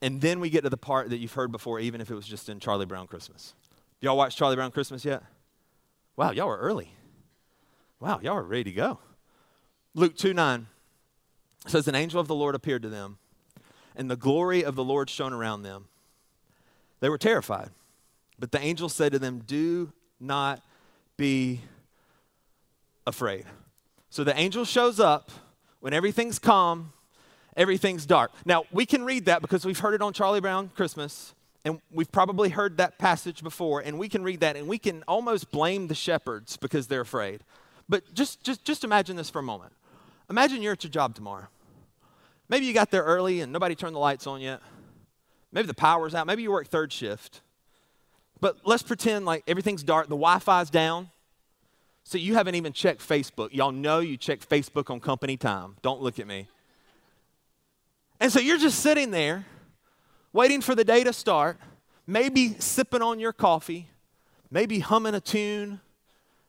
And 0.00 0.20
then 0.20 0.38
we 0.38 0.48
get 0.48 0.62
to 0.62 0.70
the 0.70 0.76
part 0.76 1.10
that 1.10 1.18
you've 1.18 1.32
heard 1.32 1.50
before, 1.50 1.80
even 1.80 2.00
if 2.00 2.10
it 2.10 2.14
was 2.14 2.26
just 2.26 2.48
in 2.48 2.60
Charlie 2.60 2.86
Brown 2.86 3.08
Christmas. 3.08 3.54
Y'all 4.00 4.16
watch 4.16 4.36
Charlie 4.36 4.54
Brown 4.54 4.70
Christmas 4.70 5.04
yet? 5.04 5.24
Wow, 6.16 6.30
y'all 6.30 6.48
are 6.48 6.58
early. 6.58 6.92
Wow, 7.98 8.20
y'all 8.22 8.36
are 8.36 8.42
ready 8.44 8.64
to 8.64 8.72
go. 8.72 9.00
Luke 9.94 10.16
2 10.16 10.32
9 10.34 10.68
says, 11.68 11.88
An 11.88 11.94
angel 11.94 12.20
of 12.20 12.28
the 12.28 12.34
Lord 12.34 12.54
appeared 12.54 12.82
to 12.82 12.88
them, 12.88 13.18
and 13.96 14.10
the 14.10 14.16
glory 14.16 14.64
of 14.64 14.74
the 14.74 14.84
Lord 14.84 15.10
shone 15.10 15.32
around 15.32 15.62
them. 15.62 15.86
They 17.00 17.08
were 17.08 17.18
terrified. 17.18 17.70
But 18.38 18.52
the 18.52 18.60
angel 18.60 18.88
said 18.88 19.12
to 19.12 19.18
them, 19.18 19.42
Do 19.46 19.92
not 20.20 20.62
be 21.16 21.60
afraid. 23.06 23.44
So 24.10 24.24
the 24.24 24.38
angel 24.38 24.64
shows 24.64 25.00
up 25.00 25.30
when 25.80 25.92
everything's 25.92 26.38
calm, 26.38 26.92
everything's 27.56 28.06
dark. 28.06 28.30
Now, 28.44 28.64
we 28.70 28.86
can 28.86 29.04
read 29.04 29.26
that 29.26 29.42
because 29.42 29.64
we've 29.64 29.78
heard 29.78 29.94
it 29.94 30.02
on 30.02 30.12
Charlie 30.12 30.40
Brown 30.40 30.70
Christmas, 30.74 31.34
and 31.64 31.80
we've 31.90 32.10
probably 32.10 32.50
heard 32.50 32.76
that 32.78 32.98
passage 32.98 33.42
before, 33.42 33.80
and 33.80 33.98
we 33.98 34.08
can 34.08 34.22
read 34.22 34.40
that, 34.40 34.56
and 34.56 34.66
we 34.66 34.78
can 34.78 35.02
almost 35.06 35.50
blame 35.50 35.88
the 35.88 35.94
shepherds 35.94 36.56
because 36.56 36.86
they're 36.86 37.00
afraid. 37.00 37.42
But 37.88 38.14
just, 38.14 38.42
just, 38.42 38.64
just 38.64 38.84
imagine 38.84 39.16
this 39.16 39.30
for 39.30 39.40
a 39.40 39.42
moment. 39.42 39.72
Imagine 40.30 40.62
you're 40.62 40.72
at 40.72 40.84
your 40.84 40.90
job 40.90 41.14
tomorrow. 41.14 41.48
Maybe 42.48 42.66
you 42.66 42.72
got 42.72 42.90
there 42.90 43.02
early 43.02 43.40
and 43.40 43.52
nobody 43.52 43.74
turned 43.74 43.94
the 43.94 44.00
lights 44.00 44.26
on 44.26 44.40
yet. 44.40 44.60
Maybe 45.52 45.66
the 45.66 45.74
power's 45.74 46.14
out. 46.14 46.26
Maybe 46.26 46.42
you 46.42 46.50
work 46.50 46.68
third 46.68 46.92
shift. 46.92 47.40
But 48.40 48.58
let's 48.64 48.82
pretend 48.82 49.26
like 49.26 49.44
everything's 49.46 49.82
dark, 49.82 50.06
the 50.06 50.16
Wi 50.16 50.38
Fi's 50.38 50.70
down. 50.70 51.10
So 52.04 52.16
you 52.16 52.34
haven't 52.34 52.54
even 52.54 52.72
checked 52.72 53.06
Facebook. 53.06 53.52
Y'all 53.52 53.72
know 53.72 53.98
you 53.98 54.16
check 54.16 54.40
Facebook 54.40 54.90
on 54.90 55.00
company 55.00 55.36
time. 55.36 55.76
Don't 55.82 56.00
look 56.00 56.18
at 56.18 56.26
me. 56.26 56.48
And 58.20 58.32
so 58.32 58.40
you're 58.40 58.58
just 58.58 58.80
sitting 58.80 59.10
there 59.10 59.44
waiting 60.32 60.60
for 60.60 60.74
the 60.74 60.84
day 60.84 61.04
to 61.04 61.12
start, 61.12 61.58
maybe 62.06 62.54
sipping 62.58 63.02
on 63.02 63.20
your 63.20 63.32
coffee, 63.32 63.88
maybe 64.50 64.78
humming 64.78 65.14
a 65.14 65.20
tune, 65.20 65.80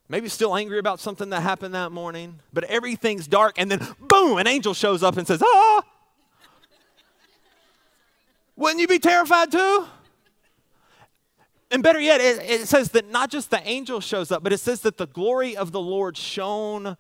maybe 0.08 0.28
still 0.30 0.56
angry 0.56 0.80
about 0.80 1.00
something 1.00 1.30
that 1.30 1.42
happened 1.42 1.74
that 1.76 1.92
morning, 1.92 2.40
but 2.52 2.64
everything's 2.66 3.28
dark, 3.28 3.60
and 3.60 3.70
then 3.70 3.86
boom, 4.00 4.38
an 4.38 4.48
angel 4.48 4.74
shows 4.74 5.04
up 5.04 5.18
and 5.18 5.28
says, 5.28 5.42
Ah! 5.44 5.69
Wouldn't 8.60 8.82
you 8.82 8.88
be 8.88 9.00
terrified 9.00 9.54
too? 9.54 9.88
And 11.72 11.82
better 11.82 12.00
yet, 12.00 12.20
it, 12.20 12.44
it, 12.44 12.68
says 12.68 12.92
that 12.92 13.10
not 13.10 13.32
just 13.32 13.52
the 13.52 13.66
angel 13.66 14.02
shows 14.02 14.34
up, 14.34 14.44
but 14.44 14.52
it 14.52 14.58
says 14.58 14.82
that 14.82 14.98
the 14.98 15.08
glory 15.08 15.56
of 15.56 15.72
the 15.72 15.80
Lord 15.80 16.18
shone 16.18 16.98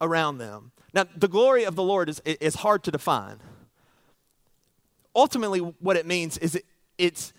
around 0.00 0.38
them. 0.38 0.72
Now, 0.92 1.04
the 1.16 1.28
glory 1.28 1.62
of 1.62 1.76
the 1.76 1.82
Lord 1.84 2.08
is, 2.08 2.20
is 2.24 2.56
hard 2.56 2.82
to 2.84 2.90
define. 2.90 3.38
Ultimately, 5.14 5.60
what 5.60 5.96
it 5.96 6.06
means 6.06 6.38
is 6.38 6.56
it, 6.56 6.64
it's, 6.98 7.32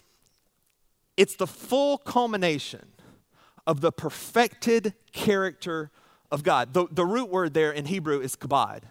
it's 1.17 1.35
the 1.35 1.47
full 1.47 1.97
culmination 1.97 2.87
of 3.65 3.81
the 3.81 3.91
perfected 3.91 4.93
character 5.11 5.91
of 6.31 6.41
God. 6.41 6.73
The, 6.73 6.87
the 6.89 7.05
root 7.05 7.29
word 7.29 7.53
there 7.53 7.71
in 7.73 7.85
Hebrew 7.85 8.21
is 8.21 8.37
kabod, 8.37 8.83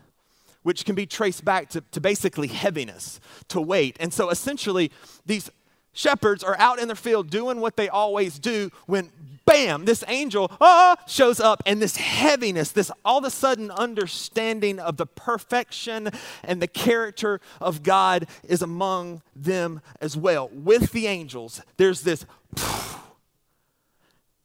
which 0.66 0.84
can 0.84 0.96
be 0.96 1.06
traced 1.06 1.44
back 1.44 1.68
to, 1.68 1.80
to 1.92 2.00
basically 2.00 2.48
heaviness, 2.48 3.20
to 3.46 3.60
weight. 3.60 3.96
And 4.00 4.12
so 4.12 4.30
essentially, 4.30 4.90
these 5.24 5.48
shepherds 5.92 6.42
are 6.42 6.56
out 6.58 6.80
in 6.80 6.88
their 6.88 6.96
field 6.96 7.30
doing 7.30 7.60
what 7.60 7.76
they 7.76 7.88
always 7.88 8.40
do 8.40 8.72
when 8.86 9.12
bam 9.44 9.84
this 9.84 10.02
angel 10.08 10.50
ah, 10.60 10.96
shows 11.06 11.38
up 11.38 11.62
and 11.66 11.80
this 11.80 11.98
heaviness 11.98 12.72
this 12.72 12.90
all 13.04 13.18
of 13.18 13.24
a 13.24 13.30
sudden 13.30 13.70
understanding 13.70 14.80
of 14.80 14.96
the 14.96 15.06
perfection 15.06 16.10
and 16.42 16.60
the 16.60 16.66
character 16.66 17.40
of 17.60 17.84
god 17.84 18.26
is 18.42 18.60
among 18.60 19.22
them 19.36 19.80
as 20.00 20.16
well 20.16 20.48
with 20.52 20.90
the 20.90 21.06
angels 21.06 21.62
there's 21.76 22.00
this 22.00 22.26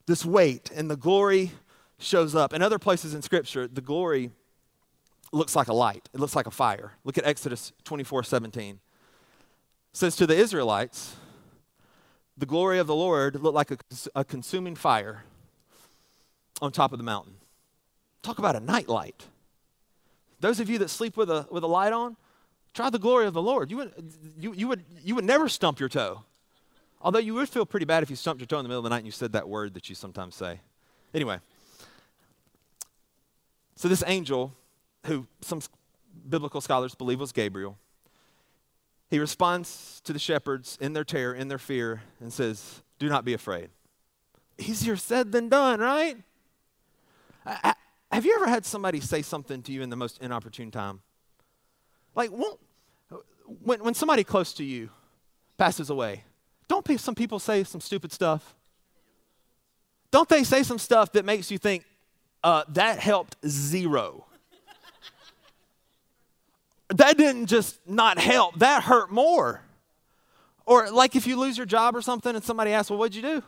this 0.06 0.24
weight 0.24 0.70
and 0.70 0.88
the 0.88 0.96
glory 0.96 1.50
shows 1.98 2.36
up 2.36 2.54
in 2.54 2.62
other 2.62 2.78
places 2.78 3.16
in 3.16 3.24
scripture 3.24 3.68
the 3.68 3.82
glory 3.82 4.30
looks 5.32 5.56
like 5.56 5.68
a 5.68 5.74
light 5.74 6.10
it 6.14 6.20
looks 6.20 6.36
like 6.36 6.48
a 6.48 6.52
fire 6.52 6.94
look 7.04 7.18
at 7.18 7.26
exodus 7.26 7.72
24 7.84 8.24
17 8.24 8.76
it 8.76 8.80
says 9.94 10.16
to 10.16 10.28
the 10.28 10.36
israelites 10.36 11.16
the 12.42 12.46
glory 12.48 12.80
of 12.80 12.88
the 12.88 12.96
Lord 12.96 13.36
looked 13.36 13.56
like 13.56 13.70
a, 13.70 13.78
a 14.16 14.26
consuming 14.26 14.76
fire 14.76 15.26
on 16.60 16.72
top 16.72 16.92
of 16.92 16.98
the 16.98 17.04
mountain. 17.04 17.36
Talk 18.24 18.40
about 18.40 18.56
a 18.56 18.60
night 18.60 18.88
light. 18.88 19.28
Those 20.40 20.60
of 20.60 20.70
you 20.70 20.80
that 20.80 20.90
sleep 20.90 21.18
with 21.18 21.30
a, 21.30 21.48
with 21.52 21.64
a 21.64 21.68
light 21.68 21.94
on, 21.94 22.18
try 22.74 22.90
the 22.90 23.00
glory 23.00 23.28
of 23.28 23.34
the 23.34 23.42
Lord. 23.42 23.70
You 23.70 23.78
would, 23.78 23.94
you, 24.40 24.54
you, 24.54 24.68
would, 24.68 24.84
you 25.04 25.14
would 25.14 25.24
never 25.24 25.50
stump 25.50 25.80
your 25.80 25.88
toe. 25.88 26.24
Although 27.00 27.20
you 27.20 27.36
would 27.36 27.48
feel 27.48 27.66
pretty 27.66 27.86
bad 27.86 28.02
if 28.02 28.10
you 28.10 28.16
stumped 28.16 28.42
your 28.42 28.48
toe 28.48 28.58
in 28.58 28.64
the 28.64 28.70
middle 28.70 28.80
of 28.80 28.86
the 28.86 28.90
night 28.90 28.98
and 28.98 29.06
you 29.06 29.12
said 29.12 29.34
that 29.34 29.48
word 29.48 29.76
that 29.76 29.88
you 29.90 29.96
sometimes 29.96 30.36
say. 30.36 30.62
Anyway, 31.14 31.40
so 33.76 33.88
this 33.88 34.04
angel, 34.08 34.54
who 35.05 35.27
some 35.41 35.62
biblical 36.27 36.62
scholars 36.62 36.96
believe 36.96 37.20
was 37.20 37.31
Gabriel, 37.31 37.77
he 39.10 39.20
responds 39.20 40.01
to 40.05 40.13
the 40.13 40.20
shepherds 40.20 40.77
in 40.79 40.93
their 40.93 41.03
terror, 41.03 41.36
in 41.36 41.50
their 41.50 41.58
fear, 41.58 42.01
and 42.20 42.31
says, 42.31 42.81
Do 42.98 43.10
not 43.10 43.25
be 43.25 43.34
afraid. 43.34 43.70
Easier 44.58 44.96
said 44.96 45.31
than 45.31 45.50
done, 45.50 45.79
right? 45.79 46.17
I, 47.46 47.74
I, 48.12 48.15
have 48.15 48.25
you 48.25 48.36
ever 48.36 48.48
had 48.48 48.65
somebody 48.65 49.00
say 49.00 49.22
something 49.22 49.62
to 49.63 49.72
you 49.72 49.81
in 49.81 49.89
the 49.89 49.96
most 49.96 50.22
inopportune 50.22 50.72
time? 50.72 51.01
Like, 52.15 52.29
when, 53.63 53.79
when 53.81 53.93
somebody 53.93 54.24
close 54.24 54.53
to 54.53 54.63
you 54.63 54.89
passes 55.58 55.89
away, 55.89 56.24
don't 56.67 56.88
some 57.00 57.15
people 57.15 57.39
say 57.39 57.63
some 57.63 57.81
stupid 57.81 58.12
stuff? 58.12 58.55
Don't 60.10 60.29
they 60.29 60.43
say 60.43 60.63
some 60.63 60.77
stuff 60.77 61.12
that 61.13 61.25
makes 61.25 61.51
you 61.51 61.58
think, 61.58 61.86
uh, 62.43 62.63
that 62.70 63.00
helped 63.00 63.36
zero? 63.46 64.25
That 66.98 67.17
didn't 67.17 67.48
just 67.48 67.79
not 67.88 68.19
help, 68.19 68.60
that 68.60 68.83
hurt 68.83 69.12
more. 69.12 69.62
Or 70.65 70.89
like 70.89 71.15
if 71.15 71.27
you 71.27 71.39
lose 71.39 71.57
your 71.57 71.65
job 71.65 71.95
or 71.95 72.01
something 72.01 72.36
and 72.36 72.43
somebody 72.43 72.71
asks, 72.71 72.89
well, 72.89 73.00
what'd 73.00 73.15
you 73.15 73.21
do? 73.21 73.43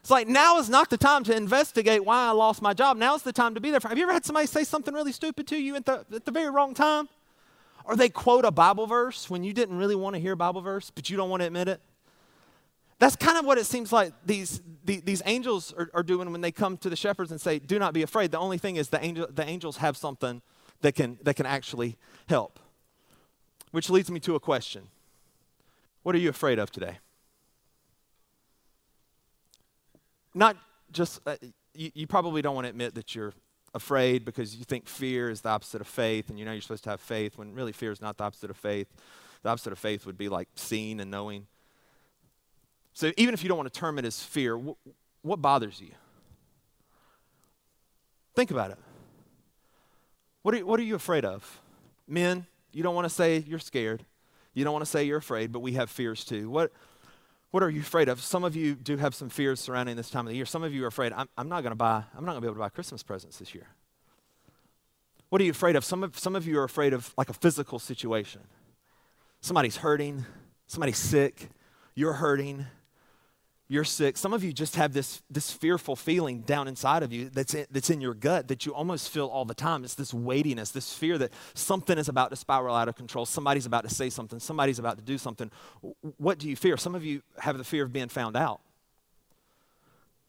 It's 0.00 0.10
like 0.10 0.28
now 0.28 0.58
is 0.58 0.70
not 0.70 0.88
the 0.88 0.96
time 0.96 1.24
to 1.24 1.36
investigate 1.36 2.04
why 2.04 2.28
I 2.28 2.30
lost 2.30 2.62
my 2.62 2.72
job. 2.72 2.96
Now 2.96 3.14
is 3.14 3.22
the 3.22 3.32
time 3.32 3.54
to 3.54 3.60
be 3.60 3.70
there. 3.70 3.80
For, 3.80 3.88
have 3.88 3.98
you 3.98 4.04
ever 4.04 4.12
had 4.12 4.24
somebody 4.24 4.46
say 4.46 4.64
something 4.64 4.94
really 4.94 5.12
stupid 5.12 5.46
to 5.48 5.56
you 5.56 5.76
at 5.76 5.84
the, 5.84 6.04
at 6.14 6.24
the 6.24 6.30
very 6.30 6.50
wrong 6.50 6.72
time? 6.72 7.08
Or 7.84 7.96
they 7.96 8.08
quote 8.08 8.44
a 8.44 8.50
Bible 8.50 8.86
verse 8.86 9.28
when 9.28 9.44
you 9.44 9.52
didn't 9.52 9.76
really 9.76 9.96
want 9.96 10.14
to 10.14 10.20
hear 10.20 10.36
Bible 10.36 10.62
verse, 10.62 10.90
but 10.90 11.10
you 11.10 11.16
don't 11.16 11.28
want 11.28 11.40
to 11.40 11.46
admit 11.46 11.68
it? 11.68 11.80
That's 12.98 13.16
kind 13.16 13.38
of 13.38 13.46
what 13.46 13.58
it 13.58 13.64
seems 13.64 13.92
like 13.92 14.12
these, 14.24 14.60
the, 14.84 15.00
these 15.00 15.22
angels 15.24 15.72
are, 15.76 15.90
are, 15.94 16.02
doing 16.02 16.30
when 16.32 16.42
they 16.42 16.52
come 16.52 16.76
to 16.78 16.90
the 16.90 16.96
shepherds 16.96 17.30
and 17.30 17.40
say, 17.40 17.58
Do 17.58 17.78
not 17.78 17.94
be 17.94 18.02
afraid. 18.02 18.30
The 18.30 18.38
only 18.38 18.58
thing 18.58 18.76
is 18.76 18.90
the, 18.90 19.02
angel, 19.02 19.26
the 19.30 19.46
angels 19.46 19.78
have 19.78 19.96
something 19.96 20.42
that 20.80 20.94
can, 20.94 21.18
that 21.22 21.36
can 21.36 21.46
actually 21.46 21.96
help. 22.28 22.58
Which 23.70 23.90
leads 23.90 24.10
me 24.10 24.20
to 24.20 24.34
a 24.34 24.40
question 24.40 24.88
What 26.02 26.14
are 26.14 26.18
you 26.18 26.28
afraid 26.28 26.58
of 26.58 26.70
today? 26.70 26.98
Not 30.34 30.56
just, 30.92 31.20
uh, 31.26 31.36
you, 31.74 31.90
you 31.94 32.06
probably 32.06 32.42
don't 32.42 32.54
want 32.54 32.64
to 32.64 32.70
admit 32.70 32.94
that 32.94 33.14
you're 33.14 33.32
afraid 33.74 34.24
because 34.24 34.56
you 34.56 34.64
think 34.64 34.88
fear 34.88 35.30
is 35.30 35.40
the 35.40 35.48
opposite 35.48 35.80
of 35.80 35.86
faith 35.86 36.28
and 36.28 36.38
you 36.38 36.44
know 36.44 36.52
you're 36.52 36.60
supposed 36.60 36.84
to 36.84 36.90
have 36.90 37.00
faith 37.00 37.38
when 37.38 37.54
really 37.54 37.72
fear 37.72 37.92
is 37.92 38.00
not 38.00 38.16
the 38.16 38.24
opposite 38.24 38.50
of 38.50 38.56
faith. 38.56 38.88
The 39.42 39.48
opposite 39.48 39.72
of 39.72 39.78
faith 39.78 40.06
would 40.06 40.18
be 40.18 40.28
like 40.28 40.48
seeing 40.54 41.00
and 41.00 41.10
knowing. 41.10 41.46
So 42.92 43.12
even 43.16 43.34
if 43.34 43.42
you 43.42 43.48
don't 43.48 43.58
want 43.58 43.72
to 43.72 43.78
term 43.78 43.98
it 43.98 44.04
as 44.04 44.22
fear, 44.22 44.58
what, 44.58 44.76
what 45.22 45.40
bothers 45.40 45.80
you? 45.80 45.92
Think 48.34 48.50
about 48.50 48.72
it. 48.72 48.78
What 50.42 50.54
are, 50.54 50.64
what 50.64 50.80
are 50.80 50.84
you 50.84 50.94
afraid 50.94 51.24
of? 51.24 51.60
Men, 52.08 52.46
you 52.72 52.82
don't 52.82 52.94
want 52.94 53.04
to 53.04 53.14
say 53.14 53.44
you're 53.46 53.58
scared. 53.58 54.04
You 54.54 54.64
don't 54.64 54.72
want 54.72 54.84
to 54.84 54.90
say 54.90 55.04
you're 55.04 55.18
afraid, 55.18 55.52
but 55.52 55.60
we 55.60 55.72
have 55.72 55.90
fears 55.90 56.24
too. 56.24 56.50
What, 56.50 56.72
what 57.50 57.62
are 57.62 57.70
you 57.70 57.80
afraid 57.80 58.08
of? 58.08 58.20
Some 58.20 58.44
of 58.44 58.56
you 58.56 58.74
do 58.74 58.96
have 58.96 59.14
some 59.14 59.28
fears 59.28 59.60
surrounding 59.60 59.96
this 59.96 60.10
time 60.10 60.26
of 60.26 60.30
the 60.30 60.36
year. 60.36 60.46
Some 60.46 60.62
of 60.62 60.72
you 60.72 60.84
are 60.84 60.88
afraid, 60.88 61.12
I'm, 61.12 61.28
I'm 61.36 61.48
not 61.48 61.62
going 61.62 61.72
to 61.72 61.76
buy, 61.76 62.04
I'm 62.16 62.24
not 62.24 62.32
going 62.32 62.36
to 62.36 62.40
be 62.40 62.46
able 62.46 62.54
to 62.54 62.60
buy 62.60 62.68
Christmas 62.68 63.02
presents 63.02 63.38
this 63.38 63.54
year. 63.54 63.68
What 65.28 65.40
are 65.40 65.44
you 65.44 65.50
afraid 65.52 65.76
of? 65.76 65.84
Some 65.84 66.02
of, 66.02 66.18
some 66.18 66.34
of 66.34 66.46
you 66.46 66.58
are 66.58 66.64
afraid 66.64 66.92
of 66.92 67.14
like 67.16 67.28
a 67.28 67.32
physical 67.32 67.78
situation. 67.78 68.42
Somebody's 69.40 69.76
hurting, 69.76 70.24
somebody's 70.66 70.98
sick, 70.98 71.48
you're 71.94 72.14
hurting, 72.14 72.66
you're 73.70 73.84
sick. 73.84 74.16
Some 74.16 74.32
of 74.32 74.42
you 74.42 74.52
just 74.52 74.74
have 74.74 74.92
this, 74.92 75.22
this 75.30 75.52
fearful 75.52 75.94
feeling 75.94 76.40
down 76.40 76.66
inside 76.66 77.04
of 77.04 77.12
you 77.12 77.30
that's 77.30 77.54
in, 77.54 77.66
that's 77.70 77.88
in 77.88 78.00
your 78.00 78.14
gut 78.14 78.48
that 78.48 78.66
you 78.66 78.74
almost 78.74 79.10
feel 79.10 79.28
all 79.28 79.44
the 79.44 79.54
time. 79.54 79.84
It's 79.84 79.94
this 79.94 80.12
weightiness, 80.12 80.72
this 80.72 80.92
fear 80.92 81.16
that 81.18 81.32
something 81.54 81.96
is 81.96 82.08
about 82.08 82.30
to 82.30 82.36
spiral 82.36 82.74
out 82.74 82.88
of 82.88 82.96
control. 82.96 83.26
Somebody's 83.26 83.66
about 83.66 83.84
to 83.84 83.94
say 83.94 84.10
something. 84.10 84.40
Somebody's 84.40 84.80
about 84.80 84.96
to 84.96 85.04
do 85.04 85.16
something. 85.18 85.52
What 86.16 86.40
do 86.40 86.48
you 86.48 86.56
fear? 86.56 86.76
Some 86.76 86.96
of 86.96 87.04
you 87.04 87.22
have 87.38 87.58
the 87.58 87.62
fear 87.62 87.84
of 87.84 87.92
being 87.92 88.08
found 88.08 88.36
out. 88.36 88.60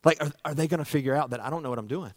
Like, 0.04 0.24
are, 0.24 0.32
are 0.46 0.54
they 0.54 0.68
going 0.68 0.78
to 0.78 0.86
figure 0.86 1.16
out 1.16 1.32
that 1.32 1.44
I 1.44 1.50
don't 1.50 1.64
know 1.64 1.72
what 1.72 1.80
I'm 1.80 1.88
doing? 1.88 2.14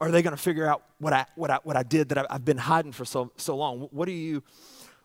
Are 0.00 0.10
they 0.10 0.20
going 0.22 0.34
to 0.34 0.42
figure 0.42 0.66
out 0.66 0.82
what 0.98 1.12
I, 1.12 1.26
what 1.36 1.52
I, 1.52 1.60
what 1.62 1.76
I 1.76 1.84
did 1.84 2.08
that 2.08 2.18
I, 2.18 2.26
have 2.28 2.44
been 2.44 2.58
hiding 2.58 2.90
for 2.90 3.04
so, 3.04 3.30
so 3.36 3.56
long? 3.56 3.86
What 3.92 4.08
are 4.08 4.10
you, 4.10 4.42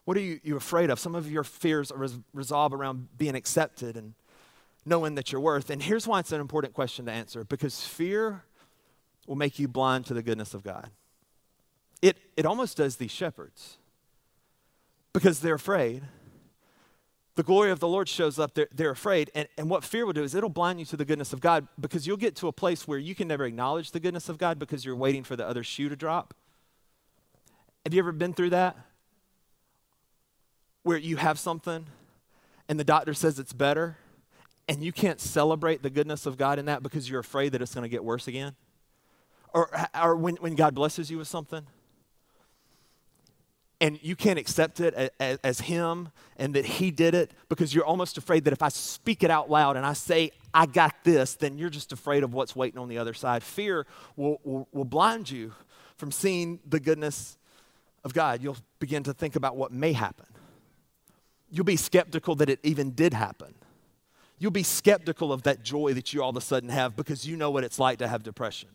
what 0.05 0.17
are 0.17 0.21
you, 0.21 0.39
you 0.43 0.57
afraid 0.57 0.89
of? 0.89 0.99
Some 0.99 1.13
of 1.13 1.31
your 1.31 1.43
fears 1.43 1.91
res- 1.95 2.17
resolve 2.33 2.73
around 2.73 3.09
being 3.15 3.35
accepted 3.35 3.95
and 3.95 4.15
knowing 4.87 5.15
that 5.15 5.31
you're 5.31 5.41
worth. 5.41 5.69
And 5.69 5.83
here's 5.83 6.07
why 6.07 6.19
it's 6.19 6.31
an 6.31 6.41
important 6.41 6.73
question 6.73 7.05
to 7.05 7.11
answer 7.11 7.43
because 7.43 7.85
fear 7.85 8.43
will 9.27 9.35
make 9.35 9.59
you 9.59 9.67
blind 9.67 10.05
to 10.05 10.13
the 10.13 10.23
goodness 10.23 10.53
of 10.53 10.63
God. 10.63 10.89
It, 12.01 12.17
it 12.37 12.45
almost 12.45 12.77
does 12.77 12.95
these 12.95 13.11
shepherds 13.11 13.77
because 15.13 15.41
they're 15.41 15.55
afraid. 15.55 16.03
The 17.35 17.43
glory 17.43 17.69
of 17.69 17.79
the 17.79 17.87
Lord 17.87 18.07
shows 18.09 18.39
up, 18.39 18.53
they're, 18.55 18.69
they're 18.73 18.91
afraid. 18.91 19.29
And, 19.35 19.47
and 19.57 19.69
what 19.69 19.83
fear 19.83 20.05
will 20.05 20.13
do 20.13 20.23
is 20.23 20.33
it'll 20.33 20.49
blind 20.49 20.79
you 20.79 20.85
to 20.87 20.97
the 20.97 21.05
goodness 21.05 21.33
of 21.33 21.41
God 21.41 21.67
because 21.79 22.07
you'll 22.07 22.17
get 22.17 22.35
to 22.37 22.47
a 22.47 22.53
place 22.53 22.87
where 22.87 22.97
you 22.97 23.13
can 23.13 23.27
never 23.27 23.45
acknowledge 23.45 23.91
the 23.91 23.99
goodness 23.99 24.29
of 24.29 24.37
God 24.37 24.57
because 24.57 24.85
you're 24.85 24.95
waiting 24.95 25.23
for 25.23 25.35
the 25.35 25.45
other 25.45 25.63
shoe 25.63 25.89
to 25.89 25.95
drop. 25.95 26.33
Have 27.85 27.93
you 27.93 27.99
ever 27.99 28.11
been 28.11 28.33
through 28.33 28.51
that? 28.51 28.77
Where 30.83 30.97
you 30.97 31.17
have 31.17 31.37
something 31.37 31.85
and 32.69 32.79
the 32.79 32.83
doctor 32.83 33.13
says 33.13 33.39
it's 33.39 33.53
better 33.53 33.97
and 34.67 34.83
you 34.83 34.91
can't 34.91 35.19
celebrate 35.19 35.81
the 35.81 35.89
goodness 35.89 36.25
of 36.25 36.37
God 36.37 36.59
in 36.59 36.65
that 36.65 36.83
because 36.83 37.09
you're 37.09 37.19
afraid 37.19 37.53
that 37.53 37.61
it's 37.61 37.73
going 37.73 37.83
to 37.83 37.89
get 37.89 38.03
worse 38.03 38.27
again? 38.27 38.55
Or, 39.53 39.69
or 39.99 40.15
when, 40.15 40.35
when 40.35 40.55
God 40.55 40.75
blesses 40.75 41.09
you 41.09 41.17
with 41.17 41.27
something 41.27 41.65
and 43.79 43.97
you 44.01 44.15
can't 44.15 44.37
accept 44.37 44.79
it 44.79 44.93
as, 45.19 45.39
as, 45.43 45.59
Him 45.61 46.09
and 46.35 46.53
that 46.55 46.65
He 46.65 46.91
did 46.91 47.15
it 47.15 47.31
because 47.47 47.73
you're 47.73 47.85
almost 47.85 48.17
afraid 48.17 48.43
that 48.43 48.53
if 48.53 48.61
I 48.61 48.69
speak 48.69 49.23
it 49.23 49.31
out 49.31 49.49
loud 49.49 49.77
and 49.77 49.85
I 49.85 49.93
say, 49.93 50.31
I 50.53 50.65
got 50.65 50.95
this, 51.03 51.35
then 51.35 51.57
you're 51.57 51.69
just 51.69 51.91
afraid 51.93 52.23
of 52.23 52.33
what's 52.33 52.55
waiting 52.55 52.79
on 52.79 52.89
the 52.89 52.97
other 52.97 53.13
side. 53.13 53.41
Fear 53.41 53.85
will, 54.15 54.41
will, 54.43 54.67
will 54.73 54.85
blind 54.85 55.31
you 55.31 55.53
from 55.95 56.11
seeing 56.11 56.59
the 56.67 56.79
goodness 56.79 57.37
of 58.03 58.13
God. 58.13 58.41
You'll 58.41 58.57
begin 58.79 59.03
to 59.03 59.13
think 59.13 59.35
about 59.35 59.55
what 59.55 59.71
may 59.71 59.93
happen. 59.93 60.25
You'll 61.49 61.65
be 61.65 61.77
skeptical 61.77 62.35
that 62.35 62.49
it 62.49 62.59
even 62.63 62.91
did 62.91 63.13
happen 63.13 63.55
you'll 64.39 64.51
be 64.51 64.63
skeptical 64.63 65.33
of 65.33 65.43
that 65.43 65.63
joy 65.63 65.93
that 65.93 66.13
you 66.13 66.21
all 66.21 66.29
of 66.29 66.37
a 66.37 66.41
sudden 66.41 66.69
have 66.69 66.95
because 66.95 67.27
you 67.27 67.35
know 67.35 67.51
what 67.51 67.63
it's 67.63 67.79
like 67.79 67.99
to 67.99 68.07
have 68.07 68.23
depression. 68.23 68.69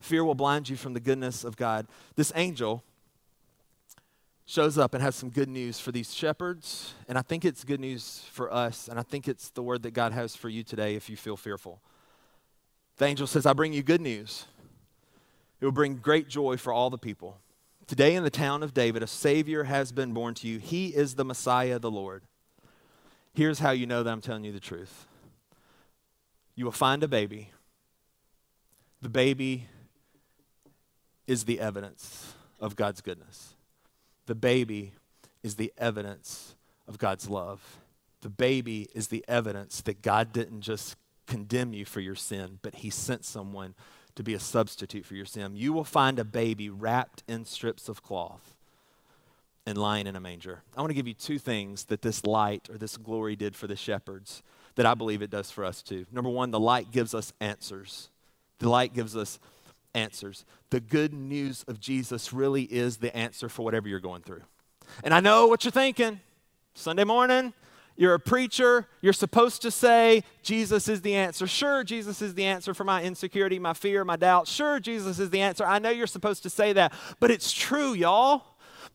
Fear 0.00 0.24
will 0.24 0.34
blind 0.34 0.68
you 0.68 0.76
from 0.76 0.94
the 0.94 1.00
goodness 1.00 1.44
of 1.44 1.56
God. 1.56 1.86
This 2.16 2.32
angel 2.34 2.84
shows 4.46 4.78
up 4.78 4.94
and 4.94 5.02
has 5.02 5.14
some 5.14 5.28
good 5.28 5.48
news 5.48 5.78
for 5.78 5.92
these 5.92 6.14
shepherds, 6.14 6.94
and 7.06 7.18
I 7.18 7.22
think 7.22 7.44
it's 7.44 7.64
good 7.64 7.80
news 7.80 8.24
for 8.30 8.52
us, 8.52 8.88
and 8.88 8.98
I 8.98 9.02
think 9.02 9.28
it's 9.28 9.50
the 9.50 9.62
word 9.62 9.82
that 9.82 9.90
God 9.90 10.12
has 10.12 10.34
for 10.34 10.48
you 10.48 10.62
today 10.62 10.94
if 10.94 11.10
you 11.10 11.16
feel 11.16 11.36
fearful. 11.36 11.82
The 12.96 13.04
angel 13.04 13.26
says, 13.26 13.44
I 13.44 13.52
bring 13.52 13.72
you 13.72 13.82
good 13.82 14.00
news. 14.00 14.46
It 15.60 15.64
will 15.64 15.72
bring 15.72 15.96
great 15.96 16.28
joy 16.28 16.56
for 16.56 16.72
all 16.72 16.88
the 16.88 16.98
people. 16.98 17.38
Today 17.86 18.14
in 18.14 18.22
the 18.22 18.30
town 18.30 18.62
of 18.62 18.74
David, 18.74 19.02
a 19.02 19.06
Savior 19.06 19.64
has 19.64 19.92
been 19.92 20.12
born 20.12 20.34
to 20.34 20.48
you. 20.48 20.58
He 20.58 20.88
is 20.88 21.14
the 21.14 21.24
Messiah, 21.24 21.78
the 21.78 21.90
Lord. 21.90 22.22
Here's 23.34 23.58
how 23.58 23.70
you 23.70 23.86
know 23.86 24.02
that 24.02 24.10
I'm 24.10 24.20
telling 24.20 24.44
you 24.44 24.52
the 24.52 24.60
truth 24.60 25.06
you 26.54 26.64
will 26.64 26.72
find 26.72 27.04
a 27.04 27.08
baby. 27.08 27.52
The 29.00 29.08
baby 29.08 29.68
is 31.28 31.44
the 31.44 31.60
evidence 31.60 32.34
of 32.58 32.74
God's 32.74 33.00
goodness. 33.00 33.54
The 34.26 34.34
baby 34.34 34.94
is 35.44 35.54
the 35.54 35.72
evidence 35.78 36.56
of 36.88 36.98
God's 36.98 37.30
love. 37.30 37.78
The 38.22 38.28
baby 38.28 38.88
is 38.92 39.06
the 39.06 39.24
evidence 39.28 39.82
that 39.82 40.02
God 40.02 40.32
didn't 40.32 40.62
just 40.62 40.96
condemn 41.28 41.72
you 41.72 41.84
for 41.84 42.00
your 42.00 42.16
sin, 42.16 42.58
but 42.60 42.76
He 42.76 42.90
sent 42.90 43.24
someone 43.24 43.76
to 44.16 44.24
be 44.24 44.34
a 44.34 44.40
substitute 44.40 45.06
for 45.06 45.14
your 45.14 45.26
sin. 45.26 45.54
You 45.54 45.72
will 45.72 45.84
find 45.84 46.18
a 46.18 46.24
baby 46.24 46.68
wrapped 46.68 47.22
in 47.28 47.44
strips 47.44 47.88
of 47.88 48.02
cloth 48.02 48.56
and 49.68 49.76
lying 49.76 50.06
in 50.06 50.16
a 50.16 50.20
manger. 50.20 50.62
I 50.74 50.80
want 50.80 50.90
to 50.90 50.94
give 50.94 51.06
you 51.06 51.12
two 51.12 51.38
things 51.38 51.84
that 51.84 52.00
this 52.00 52.24
light 52.24 52.68
or 52.70 52.78
this 52.78 52.96
glory 52.96 53.36
did 53.36 53.54
for 53.54 53.66
the 53.66 53.76
shepherds 53.76 54.42
that 54.76 54.86
I 54.86 54.94
believe 54.94 55.20
it 55.20 55.28
does 55.28 55.50
for 55.50 55.62
us 55.62 55.82
too. 55.82 56.06
Number 56.10 56.30
one, 56.30 56.50
the 56.50 56.58
light 56.58 56.90
gives 56.90 57.14
us 57.14 57.34
answers. 57.38 58.08
The 58.60 58.70
light 58.70 58.94
gives 58.94 59.14
us 59.14 59.38
answers. 59.94 60.46
The 60.70 60.80
good 60.80 61.12
news 61.12 61.66
of 61.68 61.80
Jesus 61.80 62.32
really 62.32 62.62
is 62.62 62.96
the 62.96 63.14
answer 63.14 63.50
for 63.50 63.62
whatever 63.62 63.88
you're 63.88 64.00
going 64.00 64.22
through. 64.22 64.40
And 65.04 65.12
I 65.12 65.20
know 65.20 65.48
what 65.48 65.64
you're 65.64 65.70
thinking. 65.70 66.20
Sunday 66.74 67.04
morning, 67.04 67.52
you're 67.94 68.14
a 68.14 68.20
preacher. 68.20 68.88
You're 69.02 69.12
supposed 69.12 69.60
to 69.62 69.70
say, 69.70 70.24
Jesus 70.42 70.88
is 70.88 71.02
the 71.02 71.14
answer. 71.14 71.46
Sure, 71.46 71.84
Jesus 71.84 72.22
is 72.22 72.34
the 72.34 72.46
answer 72.46 72.72
for 72.72 72.84
my 72.84 73.02
insecurity, 73.02 73.58
my 73.58 73.74
fear, 73.74 74.02
my 74.02 74.16
doubt. 74.16 74.48
Sure, 74.48 74.80
Jesus 74.80 75.18
is 75.18 75.28
the 75.28 75.42
answer. 75.42 75.66
I 75.66 75.78
know 75.78 75.90
you're 75.90 76.06
supposed 76.06 76.42
to 76.44 76.50
say 76.50 76.72
that, 76.72 76.94
but 77.20 77.30
it's 77.30 77.52
true, 77.52 77.92
y'all. 77.92 78.44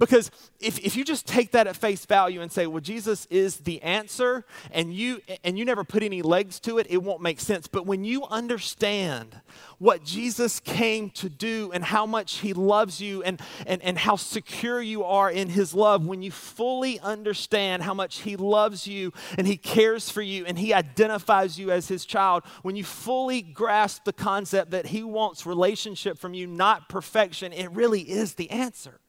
Because 0.06 0.32
if, 0.60 0.80
if 0.80 0.98
you 0.98 1.06
just 1.06 1.26
take 1.26 1.52
that 1.52 1.66
at 1.66 1.78
face 1.78 2.06
value 2.06 2.42
and 2.42 2.52
say, 2.52 2.68
well, 2.68 2.82
Jesus 2.82 3.26
is 3.30 3.60
the 3.60 3.82
answer, 3.82 4.44
and 4.72 4.94
you, 4.94 5.22
and 5.46 5.58
you 5.58 5.63
never 5.63 5.86
put 5.86 6.04
any 6.04 6.22
legs 6.22 6.60
to 6.62 6.78
it, 6.78 6.88
it 6.89 7.02
won't 7.02 7.22
make 7.22 7.39
sense. 7.39 7.68
But 7.68 7.86
when 7.86 8.04
you 8.04 8.26
understand 8.26 9.39
what 9.78 10.04
Jesus 10.04 10.60
came 10.60 11.10
to 11.12 11.30
do 11.30 11.72
and 11.74 11.86
how 11.86 12.06
much 12.06 12.39
he 12.39 12.52
loves 12.52 13.00
you 13.00 13.24
and, 13.24 13.42
and, 13.66 13.82
and 13.82 13.98
how 13.98 14.18
secure 14.18 14.82
you 14.82 15.06
are 15.06 15.32
in 15.32 15.48
his 15.48 15.74
love, 15.74 16.06
when 16.06 16.22
you 16.22 16.32
fully 16.32 17.00
understand 17.00 17.84
how 17.84 17.94
much 17.94 18.24
he 18.24 18.36
loves 18.36 18.86
you 18.86 19.13
and 19.38 19.48
he 19.48 19.56
cares 19.56 20.10
for 20.10 20.22
you 20.22 20.46
and 20.46 20.60
he 20.60 20.74
identifies 20.74 21.58
you 21.58 21.72
as 21.72 21.88
his 21.88 22.04
child, 22.04 22.44
when 22.62 22.76
you 22.76 22.84
fully 22.84 23.42
grasp 23.42 24.04
the 24.04 24.12
concept 24.12 24.72
that 24.72 24.88
he 24.88 25.02
wants 25.02 25.46
relationship 25.46 26.18
from 26.18 26.34
you, 26.34 26.46
not 26.46 26.89
perfection, 26.89 27.54
it 27.54 27.72
really 27.72 28.02
is 28.02 28.34
the 28.34 28.52
answer. 28.52 29.00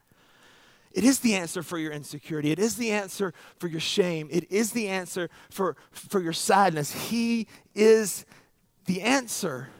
It 0.94 1.02
is 1.02 1.18
the 1.18 1.34
answer 1.34 1.64
for 1.64 1.76
your 1.76 1.90
insecurity. 1.90 2.52
It 2.52 2.60
is 2.60 2.76
the 2.76 2.92
answer 2.92 3.34
for 3.58 3.66
your 3.66 3.80
shame. 3.80 4.28
It 4.30 4.50
is 4.50 4.70
the 4.70 4.86
answer 4.86 5.28
for, 5.50 5.76
for 5.90 6.20
your 6.20 6.32
sadness. 6.32 6.92
He 7.10 7.48
is 7.74 8.24
the 8.86 9.02
answer. 9.02 9.70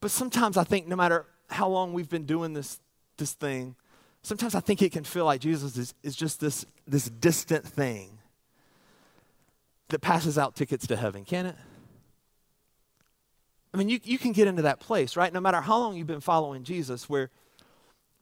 But 0.00 0.10
sometimes 0.10 0.56
I 0.56 0.64
think 0.64 0.88
no 0.88 0.96
matter 0.96 1.26
how 1.50 1.68
long 1.68 1.92
we've 1.92 2.08
been 2.08 2.24
doing 2.24 2.54
this, 2.54 2.80
this 3.18 3.32
thing, 3.32 3.76
sometimes 4.22 4.54
I 4.54 4.60
think 4.60 4.80
it 4.80 4.90
can 4.90 5.04
feel 5.04 5.26
like 5.26 5.42
Jesus 5.42 5.76
is, 5.76 5.92
is 6.02 6.16
just 6.16 6.40
this, 6.40 6.64
this 6.86 7.10
distant 7.10 7.66
thing 7.66 8.18
that 9.88 10.00
passes 10.00 10.38
out 10.38 10.56
tickets 10.56 10.86
to 10.86 10.96
heaven, 10.96 11.26
can 11.26 11.44
it? 11.44 11.56
I 13.74 13.76
mean, 13.76 13.90
you, 13.90 14.00
you 14.02 14.18
can 14.18 14.32
get 14.32 14.48
into 14.48 14.62
that 14.62 14.80
place, 14.80 15.14
right? 15.14 15.30
No 15.30 15.40
matter 15.40 15.60
how 15.60 15.78
long 15.78 15.94
you've 15.94 16.06
been 16.06 16.22
following 16.22 16.64
Jesus, 16.64 17.06
where 17.06 17.28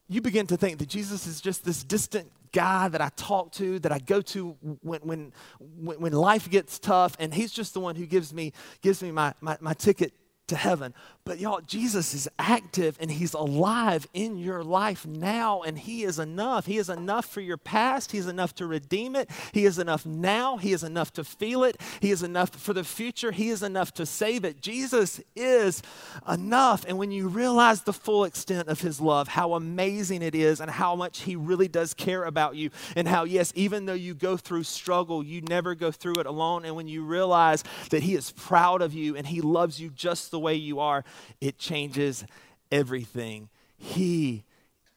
you 0.09 0.21
begin 0.21 0.47
to 0.49 0.57
think 0.57 0.79
that 0.79 0.88
Jesus 0.88 1.27
is 1.27 1.40
just 1.40 1.64
this 1.64 1.83
distant 1.83 2.31
guy 2.53 2.88
that 2.88 3.01
I 3.01 3.11
talk 3.16 3.53
to, 3.53 3.79
that 3.81 3.92
I 3.92 3.99
go 3.99 4.21
to 4.23 4.57
when, 4.83 5.01
when, 5.03 5.33
when 5.61 6.12
life 6.12 6.49
gets 6.49 6.79
tough, 6.79 7.16
and 7.19 7.35
he's 7.35 7.53
just 7.53 7.75
the 7.75 7.81
one 7.81 7.97
who 7.97 8.07
gives 8.07 8.33
me, 8.33 8.53
gives 8.83 9.03
me 9.03 9.11
my, 9.11 9.35
my, 9.40 9.57
my 9.61 9.75
ticket 9.75 10.12
to 10.48 10.56
heaven. 10.56 10.94
But 11.24 11.40
y'all, 11.40 11.61
Jesus 11.61 12.14
is 12.14 12.28
active 12.38 12.96
and 13.00 13.11
he's 13.11 13.35
alive 13.35 14.06
in 14.14 14.38
your 14.38 14.62
life 14.62 15.04
now, 15.04 15.62
and 15.62 15.76
he 15.76 16.04
is 16.04 16.20
enough. 16.20 16.66
He 16.66 16.78
is 16.78 16.88
enough 16.88 17.26
for 17.26 17.40
your 17.40 17.56
past. 17.56 18.12
He 18.12 18.18
is 18.18 18.28
enough 18.28 18.54
to 18.56 18.66
redeem 18.66 19.16
it. 19.16 19.28
He 19.52 19.64
is 19.64 19.80
enough 19.80 20.06
now. 20.06 20.56
He 20.56 20.72
is 20.72 20.85
enough 20.85 21.12
to 21.14 21.24
feel 21.24 21.64
it. 21.64 21.80
He 22.00 22.12
is 22.12 22.22
enough 22.22 22.50
for 22.50 22.72
the 22.72 22.85
future. 22.85 23.32
He 23.32 23.48
is 23.48 23.64
enough 23.64 23.92
to 23.94 24.06
save 24.06 24.44
it. 24.44 24.62
Jesus 24.62 25.20
is 25.35 25.82
enough. 26.28 26.85
And 26.87 26.96
when 26.96 27.11
you 27.11 27.26
realize 27.26 27.82
the 27.82 27.92
full 27.92 28.22
extent 28.22 28.68
of 28.68 28.80
his 28.80 29.00
love, 29.00 29.26
how 29.26 29.54
amazing 29.54 30.22
it 30.22 30.37
is, 30.37 30.61
and 30.61 30.70
how 30.70 30.94
much 30.94 31.22
he 31.22 31.35
really 31.35 31.66
does 31.68 31.92
care 31.92 32.22
about 32.22 32.54
you, 32.54 32.70
and 32.94 33.09
how, 33.09 33.24
yes, 33.24 33.52
even 33.56 33.87
though 33.87 33.94
you 33.94 34.14
go 34.14 34.37
through 34.37 34.62
struggle, 34.62 35.24
you 35.24 35.40
never 35.40 35.74
go 35.74 35.90
through 35.90 36.20
it 36.20 36.26
alone. 36.26 36.64
And 36.64 36.76
when 36.76 36.87
you 36.87 37.02
realize 37.02 37.64
that 37.90 38.04
he 38.04 38.14
is 38.14 38.30
proud 38.30 38.80
of 38.80 38.94
you 38.94 39.16
and 39.16 39.26
he 39.26 39.40
loves 39.40 39.80
you 39.80 39.90
just 39.90 40.30
the 40.30 40.36
way 40.38 40.55
you 40.55 40.81
are, 40.81 41.05
it 41.40 41.59
changes 41.59 42.25
everything. 42.70 43.49
He 43.77 44.44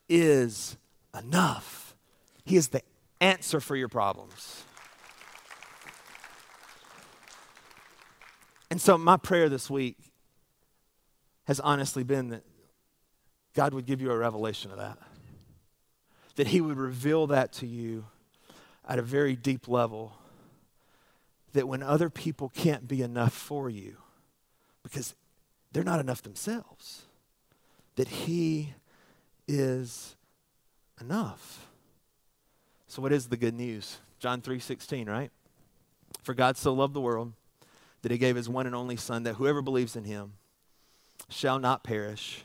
is 0.07 0.77
enough. 1.17 1.95
He 2.43 2.55
is 2.55 2.69
the 2.69 2.81
answer 3.21 3.59
for 3.59 3.75
your 3.75 3.89
problems. 3.89 4.63
And 8.71 8.79
so, 8.79 8.97
my 8.97 9.17
prayer 9.17 9.49
this 9.49 9.69
week 9.69 9.97
has 11.45 11.59
honestly 11.59 12.03
been 12.03 12.29
that 12.29 12.43
God 13.55 13.73
would 13.73 13.85
give 13.85 14.01
you 14.01 14.11
a 14.11 14.17
revelation 14.17 14.71
of 14.71 14.77
that, 14.77 14.99
that 16.35 16.47
He 16.47 16.61
would 16.61 16.77
reveal 16.77 17.27
that 17.27 17.51
to 17.53 17.67
you 17.67 18.05
at 18.87 18.99
a 18.99 19.01
very 19.01 19.35
deep 19.35 19.67
level, 19.67 20.13
that 21.53 21.67
when 21.67 21.81
other 21.81 22.09
people 22.09 22.49
can't 22.49 22.87
be 22.87 23.01
enough 23.01 23.33
for 23.33 23.69
you, 23.69 23.97
because 24.83 25.15
they're 25.71 25.83
not 25.83 25.99
enough 25.99 26.21
themselves. 26.21 27.03
That 27.95 28.07
He 28.07 28.73
is 29.47 30.15
enough. 31.01 31.67
So 32.87 33.01
what 33.01 33.11
is 33.11 33.27
the 33.27 33.37
good 33.37 33.53
news? 33.53 33.99
John 34.19 34.41
3:16, 34.41 35.07
right? 35.07 35.31
For 36.23 36.33
God 36.33 36.57
so 36.57 36.73
loved 36.73 36.93
the 36.93 37.01
world 37.01 37.33
that 38.01 38.11
he 38.11 38.17
gave 38.17 38.35
his 38.35 38.49
one 38.49 38.65
and 38.65 38.75
only 38.75 38.95
son 38.95 39.23
that 39.23 39.35
whoever 39.35 39.61
believes 39.61 39.95
in 39.95 40.05
him 40.05 40.33
shall 41.27 41.59
not 41.59 41.83
perish 41.83 42.43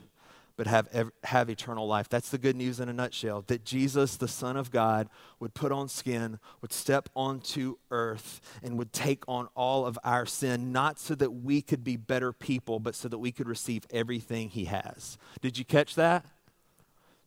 but 0.56 0.66
have, 0.66 1.10
have 1.24 1.50
eternal 1.50 1.86
life. 1.86 2.08
That's 2.08 2.30
the 2.30 2.38
good 2.38 2.54
news 2.56 2.78
in 2.78 2.88
a 2.88 2.92
nutshell 2.92 3.42
that 3.48 3.64
Jesus, 3.64 4.16
the 4.16 4.28
Son 4.28 4.56
of 4.56 4.70
God, 4.70 5.08
would 5.40 5.52
put 5.52 5.72
on 5.72 5.88
skin, 5.88 6.38
would 6.60 6.72
step 6.72 7.08
onto 7.16 7.76
earth, 7.90 8.40
and 8.62 8.78
would 8.78 8.92
take 8.92 9.24
on 9.26 9.48
all 9.56 9.84
of 9.84 9.98
our 10.04 10.26
sin, 10.26 10.70
not 10.70 11.00
so 11.00 11.14
that 11.16 11.30
we 11.30 11.60
could 11.60 11.82
be 11.82 11.96
better 11.96 12.32
people, 12.32 12.78
but 12.78 12.94
so 12.94 13.08
that 13.08 13.18
we 13.18 13.32
could 13.32 13.48
receive 13.48 13.84
everything 13.90 14.48
He 14.48 14.66
has. 14.66 15.18
Did 15.40 15.58
you 15.58 15.64
catch 15.64 15.96
that? 15.96 16.24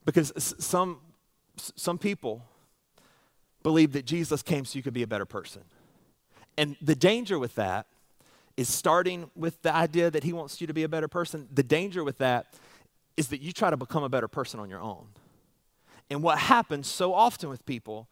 Because 0.06 0.32
some, 0.58 1.00
some 1.56 1.98
people 1.98 2.42
believe 3.62 3.92
that 3.92 4.06
Jesus 4.06 4.42
came 4.42 4.64
so 4.64 4.78
you 4.78 4.82
could 4.82 4.94
be 4.94 5.02
a 5.02 5.06
better 5.08 5.26
person. 5.26 5.62
And 6.56 6.76
the 6.80 6.94
danger 6.94 7.38
with 7.38 7.54
that 7.56 7.86
is 8.56 8.68
starting 8.68 9.30
with 9.36 9.60
the 9.62 9.72
idea 9.72 10.10
that 10.10 10.24
He 10.24 10.32
wants 10.32 10.60
you 10.60 10.66
to 10.66 10.72
be 10.72 10.82
a 10.82 10.88
better 10.88 11.08
person. 11.08 11.46
The 11.52 11.62
danger 11.62 12.02
with 12.02 12.18
that 12.18 12.54
is 13.18 13.28
that 13.28 13.40
you 13.40 13.50
try 13.50 13.68
to 13.68 13.76
become 13.76 14.04
a 14.04 14.08
better 14.08 14.28
person 14.28 14.60
on 14.60 14.70
your 14.70 14.80
own. 14.80 15.08
And 16.08 16.22
what 16.22 16.38
happens 16.38 16.86
so 16.86 17.12
often 17.12 17.48
with 17.48 17.66
people, 17.66 18.08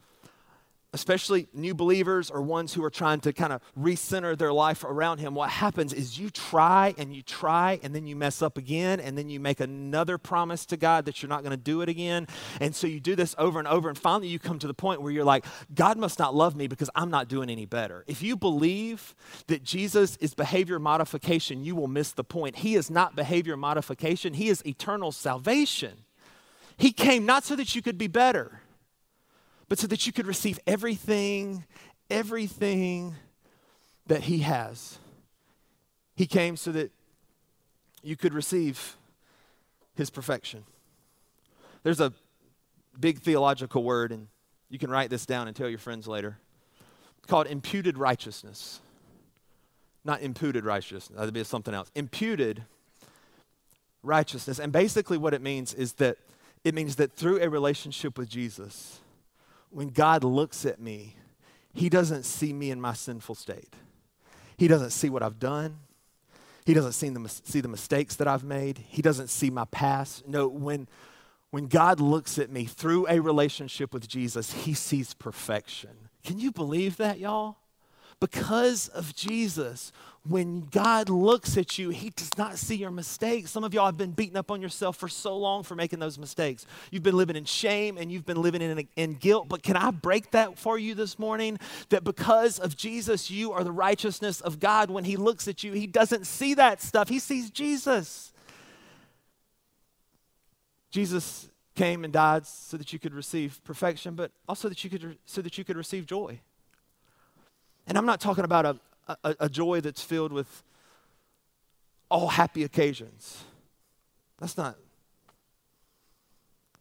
especially 0.97 1.47
new 1.53 1.75
believers 1.75 2.31
or 2.31 2.41
ones 2.41 2.73
who 2.73 2.83
are 2.83 2.89
trying 2.89 3.19
to 3.19 3.31
kind 3.31 3.53
of 3.53 3.61
recenter 3.79 4.35
their 4.35 4.51
life 4.51 4.83
around 4.83 5.19
Him, 5.19 5.35
what 5.35 5.51
happens 5.51 5.93
is 5.93 6.17
you 6.17 6.31
try 6.31 6.95
and 6.97 7.15
you 7.15 7.21
try 7.21 7.79
and 7.83 7.93
then 7.93 8.07
you 8.07 8.15
mess 8.15 8.41
up 8.41 8.57
again 8.57 8.99
and 8.99 9.15
then 9.15 9.29
you 9.29 9.39
make 9.39 9.59
another 9.59 10.17
promise 10.17 10.65
to 10.65 10.77
God 10.77 11.05
that 11.05 11.21
you're 11.21 11.29
not 11.29 11.43
going 11.43 11.51
to 11.51 11.57
do 11.57 11.81
it 11.81 11.89
again. 11.89 12.27
And 12.59 12.75
so 12.75 12.87
you 12.87 12.99
do 12.99 13.15
this 13.15 13.35
over 13.37 13.59
and 13.59 13.67
over. 13.67 13.89
And 13.89 13.97
finally, 13.97 14.27
you 14.27 14.39
come 14.39 14.57
to 14.57 14.67
the 14.67 14.73
point 14.73 15.03
where 15.03 15.11
you're 15.11 15.23
like, 15.23 15.45
God 15.73 15.97
must 15.97 16.17
not 16.17 16.33
love 16.33 16.55
me 16.55 16.67
because 16.67 16.89
I'm 16.95 17.11
not 17.11 17.27
doing 17.27 17.49
any 17.51 17.65
better. 17.65 18.03
If 18.07 18.23
you 18.23 18.35
believe 18.35 19.13
that 19.45 19.63
Jesus 19.63 20.17
is 20.17 20.33
behavior 20.33 20.79
modification, 20.79 21.63
you 21.63 21.75
will 21.75 21.87
miss 21.87 22.11
the 22.11 22.23
point. 22.23 22.57
He 22.57 22.73
is 22.73 22.89
not 22.89 23.15
behavior 23.15 23.55
modification, 23.55 24.33
He 24.33 24.49
is 24.49 24.65
eternal 24.65 25.11
salvation. 25.11 25.99
He 26.77 26.91
came 26.91 27.25
not 27.25 27.43
so 27.43 27.55
that 27.55 27.75
you 27.75 27.81
could 27.81 27.97
be 27.97 28.07
better 28.07 28.61
but 29.69 29.79
so 29.79 29.87
that 29.87 30.05
you 30.05 30.13
could 30.13 30.27
receive 30.27 30.59
everything, 30.65 31.65
everything 32.09 33.15
that 34.07 34.23
He 34.23 34.39
has. 34.39 34.99
He 36.15 36.25
came 36.25 36.55
so 36.55 36.71
that 36.71 36.91
you 38.01 38.15
could 38.15 38.33
receive 38.33 38.95
His 39.95 40.09
perfection. 40.09 40.63
There's 41.83 41.99
a 41.99 42.13
big 42.99 43.19
theological 43.19 43.83
word, 43.83 44.11
and 44.11 44.27
you 44.69 44.79
can 44.79 44.89
write 44.89 45.09
this 45.09 45.25
down 45.25 45.47
and 45.47 45.55
tell 45.55 45.69
your 45.69 45.79
friends 45.79 46.07
later, 46.07 46.37
called 47.27 47.47
imputed 47.47 47.97
righteousness. 47.97 48.79
Not 50.03 50.21
imputed 50.21 50.63
righteousness, 50.63 51.17
that'd 51.17 51.33
be 51.33 51.43
something 51.43 51.73
else. 51.73 51.91
Imputed 51.93 52.63
righteousness. 54.03 54.57
And 54.59 54.71
basically, 54.71 55.17
what 55.17 55.33
it 55.33 55.41
means 55.41 55.73
is 55.73 55.93
that 55.93 56.17
it 56.63 56.73
means 56.73 56.95
that 56.95 57.13
through 57.13 57.41
a 57.41 57.49
relationship 57.49 58.17
with 58.17 58.29
Jesus, 58.29 58.99
when 59.69 59.89
God 59.89 60.23
looks 60.23 60.65
at 60.65 60.79
me, 60.79 61.15
He 61.73 61.89
doesn't 61.89 62.23
see 62.23 62.53
me 62.53 62.71
in 62.71 62.81
my 62.81 62.93
sinful 62.93 63.35
state. 63.35 63.73
He 64.57 64.67
doesn't 64.67 64.91
see 64.91 65.09
what 65.09 65.21
I've 65.21 65.39
done. 65.39 65.77
He 66.65 66.73
doesn't 66.73 66.93
see 66.93 67.09
the, 67.09 67.29
see 67.29 67.61
the 67.61 67.67
mistakes 67.67 68.15
that 68.15 68.27
I've 68.27 68.43
made. 68.43 68.79
He 68.89 69.01
doesn't 69.01 69.29
see 69.29 69.49
my 69.49 69.65
past. 69.65 70.27
No, 70.27 70.47
when, 70.47 70.89
when 71.51 71.67
God 71.67 71.99
looks 72.01 72.37
at 72.37 72.49
me 72.49 72.65
through 72.65 73.07
a 73.07 73.19
relationship 73.19 73.93
with 73.93 74.07
Jesus, 74.07 74.51
He 74.51 74.73
sees 74.73 75.13
perfection. 75.13 76.09
Can 76.23 76.39
you 76.39 76.51
believe 76.51 76.97
that, 76.97 77.19
y'all? 77.19 77.57
Because 78.19 78.87
of 78.89 79.15
Jesus, 79.15 79.91
when 80.23 80.67
God 80.71 81.09
looks 81.09 81.55
at 81.57 81.77
you, 81.77 81.89
He 81.89 82.09
does 82.09 82.35
not 82.37 82.57
see 82.57 82.75
your 82.75 82.89
mistakes. 82.89 83.51
Some 83.51 83.63
of 83.63 83.73
y'all 83.73 83.85
have 83.85 83.97
been 83.97 84.11
beating 84.11 84.37
up 84.37 84.49
on 84.49 84.61
yourself 84.61 84.97
for 84.97 85.07
so 85.07 85.37
long 85.37 85.63
for 85.63 85.75
making 85.75 85.99
those 85.99 86.17
mistakes. 86.17 86.65
You've 86.91 87.03
been 87.03 87.15
living 87.15 87.35
in 87.35 87.45
shame 87.45 87.97
and 87.97 88.11
you've 88.11 88.25
been 88.25 88.41
living 88.41 88.61
in, 88.61 88.87
in 88.95 89.13
guilt. 89.13 89.47
But 89.47 89.61
can 89.61 89.77
I 89.77 89.91
break 89.91 90.31
that 90.31 90.57
for 90.57 90.79
you 90.79 90.95
this 90.95 91.19
morning? 91.19 91.59
That 91.89 92.03
because 92.03 92.59
of 92.59 92.75
Jesus, 92.75 93.29
you 93.29 93.51
are 93.53 93.63
the 93.63 93.71
righteousness 93.71 94.41
of 94.41 94.59
God. 94.59 94.89
When 94.89 95.03
He 95.03 95.15
looks 95.15 95.47
at 95.47 95.63
you, 95.63 95.73
He 95.73 95.87
doesn't 95.87 96.25
see 96.25 96.55
that 96.55 96.81
stuff, 96.81 97.09
He 97.09 97.19
sees 97.19 97.51
Jesus. 97.51 98.33
Jesus 100.89 101.49
came 101.75 102.03
and 102.03 102.11
died 102.11 102.47
so 102.47 102.75
that 102.77 102.91
you 102.91 102.97
could 102.97 103.13
receive 103.13 103.63
perfection, 103.63 104.15
but 104.15 104.31
also 104.47 104.67
that 104.67 104.83
you 104.83 104.89
could, 104.89 105.17
so 105.25 105.41
that 105.41 105.57
you 105.57 105.63
could 105.63 105.77
receive 105.77 106.07
joy. 106.07 106.39
And 107.87 107.97
I'm 107.97 108.05
not 108.05 108.19
talking 108.19 108.43
about 108.43 108.65
a, 108.65 108.77
a, 109.23 109.35
a 109.41 109.49
joy 109.49 109.79
that's 109.81 110.01
filled 110.01 110.33
with 110.33 110.63
all 112.11 112.27
happy 112.27 112.63
occasions. 112.63 113.43
That's 114.39 114.57
not, 114.57 114.75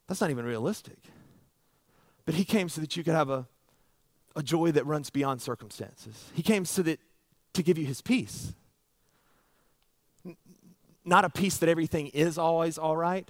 that's 0.09 0.21
not 0.21 0.31
even 0.31 0.45
realistic. 0.45 0.99
But 2.27 2.35
he 2.35 2.45
came 2.45 2.69
so 2.69 2.81
that 2.81 2.97
you 2.97 3.05
could 3.05 3.15
have 3.15 3.31
a, 3.31 3.47
a 4.35 4.43
joy 4.43 4.73
that 4.73 4.85
runs 4.85 5.09
beyond 5.11 5.41
circumstances. 5.41 6.31
He 6.35 6.43
came 6.43 6.65
so 6.65 6.83
that 6.83 6.99
to 7.55 7.63
give 7.63 7.79
you 7.79 7.87
his 7.87 8.03
peace. 8.03 8.53
N- 10.25 10.37
not 11.05 11.25
a 11.25 11.31
peace 11.31 11.57
that 11.59 11.69
everything 11.69 12.09
is 12.09 12.37
always 12.37 12.79
all 12.79 12.97
right, 12.97 13.29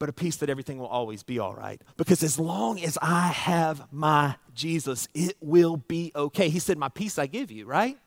but 0.00 0.08
a 0.08 0.12
peace 0.12 0.36
that 0.36 0.48
everything 0.48 0.78
will 0.78 0.88
always 0.88 1.22
be 1.22 1.38
all 1.38 1.54
right. 1.54 1.80
Because 1.98 2.24
as 2.24 2.40
long 2.40 2.80
as 2.80 2.98
I 3.00 3.28
have 3.28 3.86
my 3.92 4.34
Jesus, 4.54 5.06
it 5.14 5.36
will 5.40 5.76
be 5.76 6.10
okay. 6.16 6.48
He 6.48 6.58
said, 6.58 6.78
My 6.78 6.88
peace 6.88 7.18
I 7.18 7.26
give 7.26 7.52
you, 7.52 7.66
right? 7.66 7.98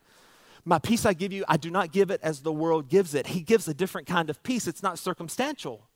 My 0.66 0.78
peace 0.78 1.06
I 1.06 1.12
give 1.12 1.32
you, 1.32 1.44
I 1.46 1.56
do 1.56 1.70
not 1.70 1.92
give 1.92 2.10
it 2.10 2.20
as 2.22 2.40
the 2.40 2.52
world 2.52 2.88
gives 2.88 3.14
it. 3.14 3.28
He 3.28 3.42
gives 3.42 3.68
a 3.68 3.74
different 3.74 4.08
kind 4.08 4.28
of 4.28 4.42
peace. 4.42 4.66
It's 4.66 4.82
not 4.82 4.98
circumstantial. 4.98 5.86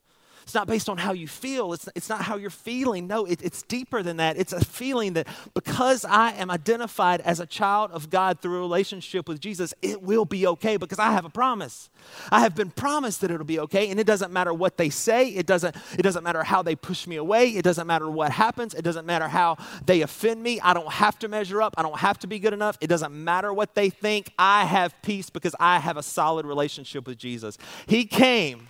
It's 0.48 0.54
not 0.54 0.66
based 0.66 0.88
on 0.88 0.96
how 0.96 1.12
you 1.12 1.28
feel. 1.28 1.74
It's, 1.74 1.90
it's 1.94 2.08
not 2.08 2.22
how 2.22 2.38
you're 2.38 2.48
feeling. 2.48 3.06
No, 3.06 3.26
it, 3.26 3.42
it's 3.42 3.60
deeper 3.64 4.02
than 4.02 4.16
that. 4.16 4.38
It's 4.38 4.54
a 4.54 4.64
feeling 4.64 5.12
that 5.12 5.26
because 5.52 6.06
I 6.06 6.32
am 6.32 6.50
identified 6.50 7.20
as 7.20 7.38
a 7.38 7.44
child 7.44 7.90
of 7.90 8.08
God 8.08 8.40
through 8.40 8.56
a 8.56 8.60
relationship 8.60 9.28
with 9.28 9.40
Jesus, 9.40 9.74
it 9.82 10.00
will 10.00 10.24
be 10.24 10.46
okay 10.46 10.78
because 10.78 10.98
I 10.98 11.12
have 11.12 11.26
a 11.26 11.28
promise. 11.28 11.90
I 12.32 12.40
have 12.40 12.54
been 12.54 12.70
promised 12.70 13.20
that 13.20 13.30
it'll 13.30 13.44
be 13.44 13.60
okay. 13.60 13.90
And 13.90 14.00
it 14.00 14.06
doesn't 14.06 14.32
matter 14.32 14.54
what 14.54 14.78
they 14.78 14.88
say. 14.88 15.28
It 15.28 15.44
doesn't, 15.44 15.76
it 15.98 16.00
doesn't 16.00 16.24
matter 16.24 16.42
how 16.42 16.62
they 16.62 16.74
push 16.74 17.06
me 17.06 17.16
away. 17.16 17.50
It 17.50 17.62
doesn't 17.62 17.86
matter 17.86 18.08
what 18.08 18.32
happens. 18.32 18.72
It 18.72 18.80
doesn't 18.80 19.04
matter 19.04 19.28
how 19.28 19.58
they 19.84 20.00
offend 20.00 20.42
me. 20.42 20.60
I 20.60 20.72
don't 20.72 20.90
have 20.90 21.18
to 21.18 21.28
measure 21.28 21.60
up. 21.60 21.74
I 21.76 21.82
don't 21.82 21.98
have 21.98 22.18
to 22.20 22.26
be 22.26 22.38
good 22.38 22.54
enough. 22.54 22.78
It 22.80 22.86
doesn't 22.86 23.12
matter 23.12 23.52
what 23.52 23.74
they 23.74 23.90
think. 23.90 24.32
I 24.38 24.64
have 24.64 24.94
peace 25.02 25.28
because 25.28 25.54
I 25.60 25.78
have 25.78 25.98
a 25.98 26.02
solid 26.02 26.46
relationship 26.46 27.06
with 27.06 27.18
Jesus. 27.18 27.58
He 27.86 28.06
came 28.06 28.68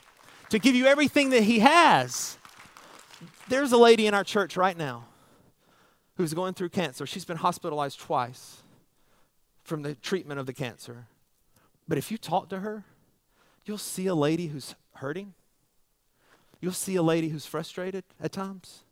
to 0.51 0.59
give 0.59 0.75
you 0.75 0.87
everything 0.87 1.31
that 1.31 1.43
He 1.43 1.61
has. 1.61 2.39
There's 3.49 3.73
a 3.73 3.77
lady 3.77 4.07
in 4.07 4.15
our 4.15 4.25
church 4.25 4.57
right 4.57 4.77
now 4.77 5.05
who's 6.17 6.35
going 6.35 6.55
through 6.55 6.71
cancer. 6.71 7.07
She's 7.07 7.25
been 7.25 7.37
hospitalized 7.39 8.01
twice 8.01 8.63
from 9.63 9.83
the 9.83 9.95
treatment 9.95 10.41
of 10.41 10.47
the 10.47 10.53
cancer. 10.53 11.07
But 11.87 11.99
if 11.99 12.11
you 12.11 12.19
talk 12.19 12.49
to 12.51 12.61
her, 12.61 12.85
you'll 13.65 13.79
see 13.79 14.07
a 14.07 14.15
lady 14.15 14.49
who's 14.49 14.75
hurting. 14.95 15.35
You'll 16.61 16.73
see 16.73 16.97
a 16.97 17.03
lady 17.03 17.29
who's 17.29 17.47
frustrated 17.47 18.05
at 18.21 18.33
times. 18.33 18.83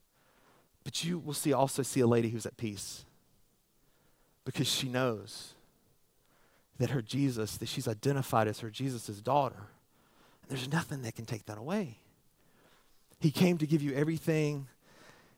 But 0.84 1.04
you 1.04 1.18
will 1.18 1.34
see 1.34 1.52
also 1.52 1.82
see 1.82 2.00
a 2.00 2.06
lady 2.06 2.28
who's 2.28 2.46
at 2.46 2.56
peace. 2.56 3.04
Because 4.44 4.68
she 4.68 4.88
knows 4.88 5.54
that 6.78 6.90
her 6.90 7.02
Jesus, 7.02 7.56
that 7.56 7.68
she's 7.68 7.88
identified 7.88 8.46
as 8.46 8.60
her 8.60 8.70
Jesus' 8.70 9.20
daughter. 9.20 9.68
There's 10.48 10.70
nothing 10.70 11.02
that 11.02 11.14
can 11.14 11.26
take 11.26 11.46
that 11.46 11.58
away. 11.58 11.98
He 13.18 13.30
came 13.30 13.58
to 13.58 13.66
give 13.66 13.82
you 13.82 13.94
everything, 13.94 14.68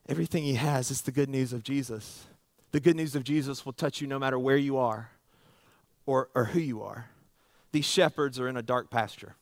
everything 0.08 0.44
He 0.44 0.54
has. 0.54 0.90
It's 0.90 1.00
the 1.00 1.12
good 1.12 1.28
news 1.28 1.52
of 1.52 1.62
Jesus. 1.62 2.26
The 2.72 2.80
good 2.80 2.96
news 2.96 3.14
of 3.14 3.24
Jesus 3.24 3.64
will 3.64 3.72
touch 3.72 4.00
you 4.00 4.06
no 4.06 4.18
matter 4.18 4.38
where 4.38 4.56
you 4.56 4.76
are 4.76 5.10
or, 6.04 6.28
or 6.34 6.46
who 6.46 6.60
you 6.60 6.82
are. 6.82 7.06
These 7.72 7.86
shepherds 7.86 8.38
are 8.38 8.48
in 8.48 8.56
a 8.56 8.62
dark 8.62 8.90
pasture. 8.90 9.36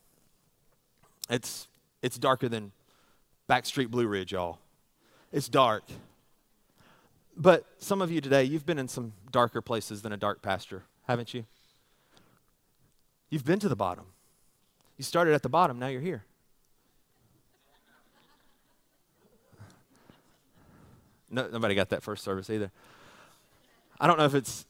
It's, 1.29 1.69
it's 2.03 2.19
darker 2.19 2.49
than 2.49 2.73
Backstreet 3.49 3.89
Blue 3.89 4.07
Ridge, 4.07 4.33
y'all. 4.33 4.59
It's 5.33 5.49
dark. 5.49 5.85
But 7.37 7.67
some 7.79 8.01
of 8.01 8.11
you 8.11 8.21
today, 8.21 8.45
you've 8.45 8.67
been 8.67 8.79
in 8.79 8.89
some 8.89 9.13
darker 9.31 9.61
places 9.61 10.03
than 10.03 10.13
a 10.13 10.17
dark 10.17 10.41
pasture, 10.41 10.85
haven't 11.07 11.35
you? 11.35 11.45
You've 13.29 13.45
been 13.45 13.59
to 13.59 13.69
the 13.69 13.77
bottom. 13.77 14.07
You 14.97 15.05
started 15.05 15.35
at 15.35 15.43
the 15.43 15.49
bottom, 15.49 15.79
now 15.79 15.89
you're 15.89 16.01
here. 16.01 16.25
No, 21.31 21.49
nobody 21.49 21.75
got 21.75 21.91
that 21.91 22.03
first 22.03 22.23
service 22.23 22.49
either. 22.49 22.71
I 24.01 24.07
don't 24.07 24.19
know 24.19 24.25
if 24.25 24.35
it's 24.35 24.65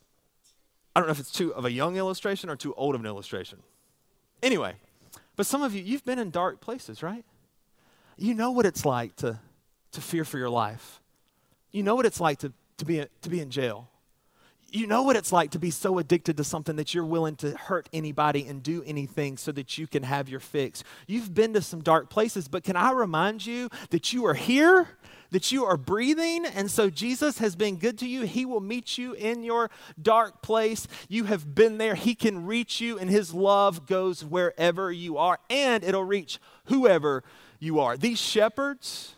I 0.95 1.01
don't 1.01 1.09
know 1.09 1.13
if 1.13 1.21
it's 1.21 1.31
too 1.31 1.55
of 1.55 1.65
a 1.67 1.71
young 1.71 1.97
illustration 1.97 2.49
or 2.49 2.57
too 2.57 2.75
old 2.75 2.95
of 2.95 3.03
an 3.03 3.07
illustration. 3.07 3.59
Anyway, 4.43 4.77
but 5.37 5.45
some 5.45 5.63
of 5.63 5.75
you 5.75 5.83
you've 5.83 6.05
been 6.05 6.19
in 6.19 6.31
dark 6.31 6.61
places, 6.61 7.03
right? 7.03 7.25
You 8.17 8.35
know 8.35 8.51
what 8.51 8.65
it's 8.65 8.87
like 8.87 9.15
to 9.17 9.39
to 9.93 10.01
fear 10.01 10.25
for 10.25 10.39
your 10.39 10.51
life. 10.51 11.01
You 11.73 11.83
know 11.83 11.95
what 11.95 12.07
it's 12.07 12.21
like 12.21 12.39
to, 12.39 12.53
to, 12.79 12.85
be, 12.85 13.05
to 13.23 13.29
be 13.29 13.41
in 13.41 13.51
jail 13.51 13.89
you 14.71 14.87
know 14.87 15.03
what 15.03 15.17
it's 15.17 15.33
like 15.33 15.53
to 15.53 15.59
be 15.59 15.71
so 15.71 15.99
addicted 15.99 16.37
to 16.37 16.45
something 16.45 16.77
that 16.77 16.93
you're 16.93 17.05
willing 17.05 17.37
to 17.37 17.57
hurt 17.57 17.89
anybody 17.93 18.47
and 18.47 18.63
do 18.63 18.83
anything 18.85 19.37
so 19.37 19.53
that 19.53 19.79
you 19.79 19.87
can 19.87 20.03
have 20.03 20.29
your 20.29 20.41
fix. 20.41 20.83
You've 21.07 21.35
been 21.35 21.55
to 21.55 21.63
some 21.63 21.83
dark 21.83 22.11
places, 22.11 22.49
but 22.49 22.65
can 22.65 22.77
I 22.77 22.91
remind 22.93 23.47
you 23.47 23.69
that 23.91 24.13
you 24.13 24.27
are 24.27 24.35
here, 24.35 24.89
that 25.31 25.53
you 25.53 25.65
are 25.65 25.77
breathing, 25.77 26.47
and 26.47 26.71
so 26.71 26.91
Jesus 26.91 27.39
has 27.39 27.55
been 27.55 27.77
good 27.77 27.99
to 27.99 28.07
you. 28.07 28.23
He 28.23 28.45
will 28.45 28.61
meet 28.61 28.99
you 28.99 29.13
in 29.13 29.45
your 29.45 29.71
dark 30.01 30.43
place. 30.43 30.89
You 31.09 31.25
have 31.25 31.55
been 31.55 31.79
there. 31.79 31.95
He 31.95 32.15
can 32.15 32.47
reach 32.47 32.81
you, 32.81 32.99
and 32.99 33.09
His 33.09 33.33
love 33.33 33.87
goes 33.87 34.25
wherever 34.25 34.91
you 34.91 35.17
are, 35.17 35.39
and 35.49 35.85
it'll 35.85 36.05
reach 36.05 36.39
whoever 36.67 37.23
you 37.61 37.79
are. 37.81 37.97
These 37.97 38.21
shepherds 38.21 39.15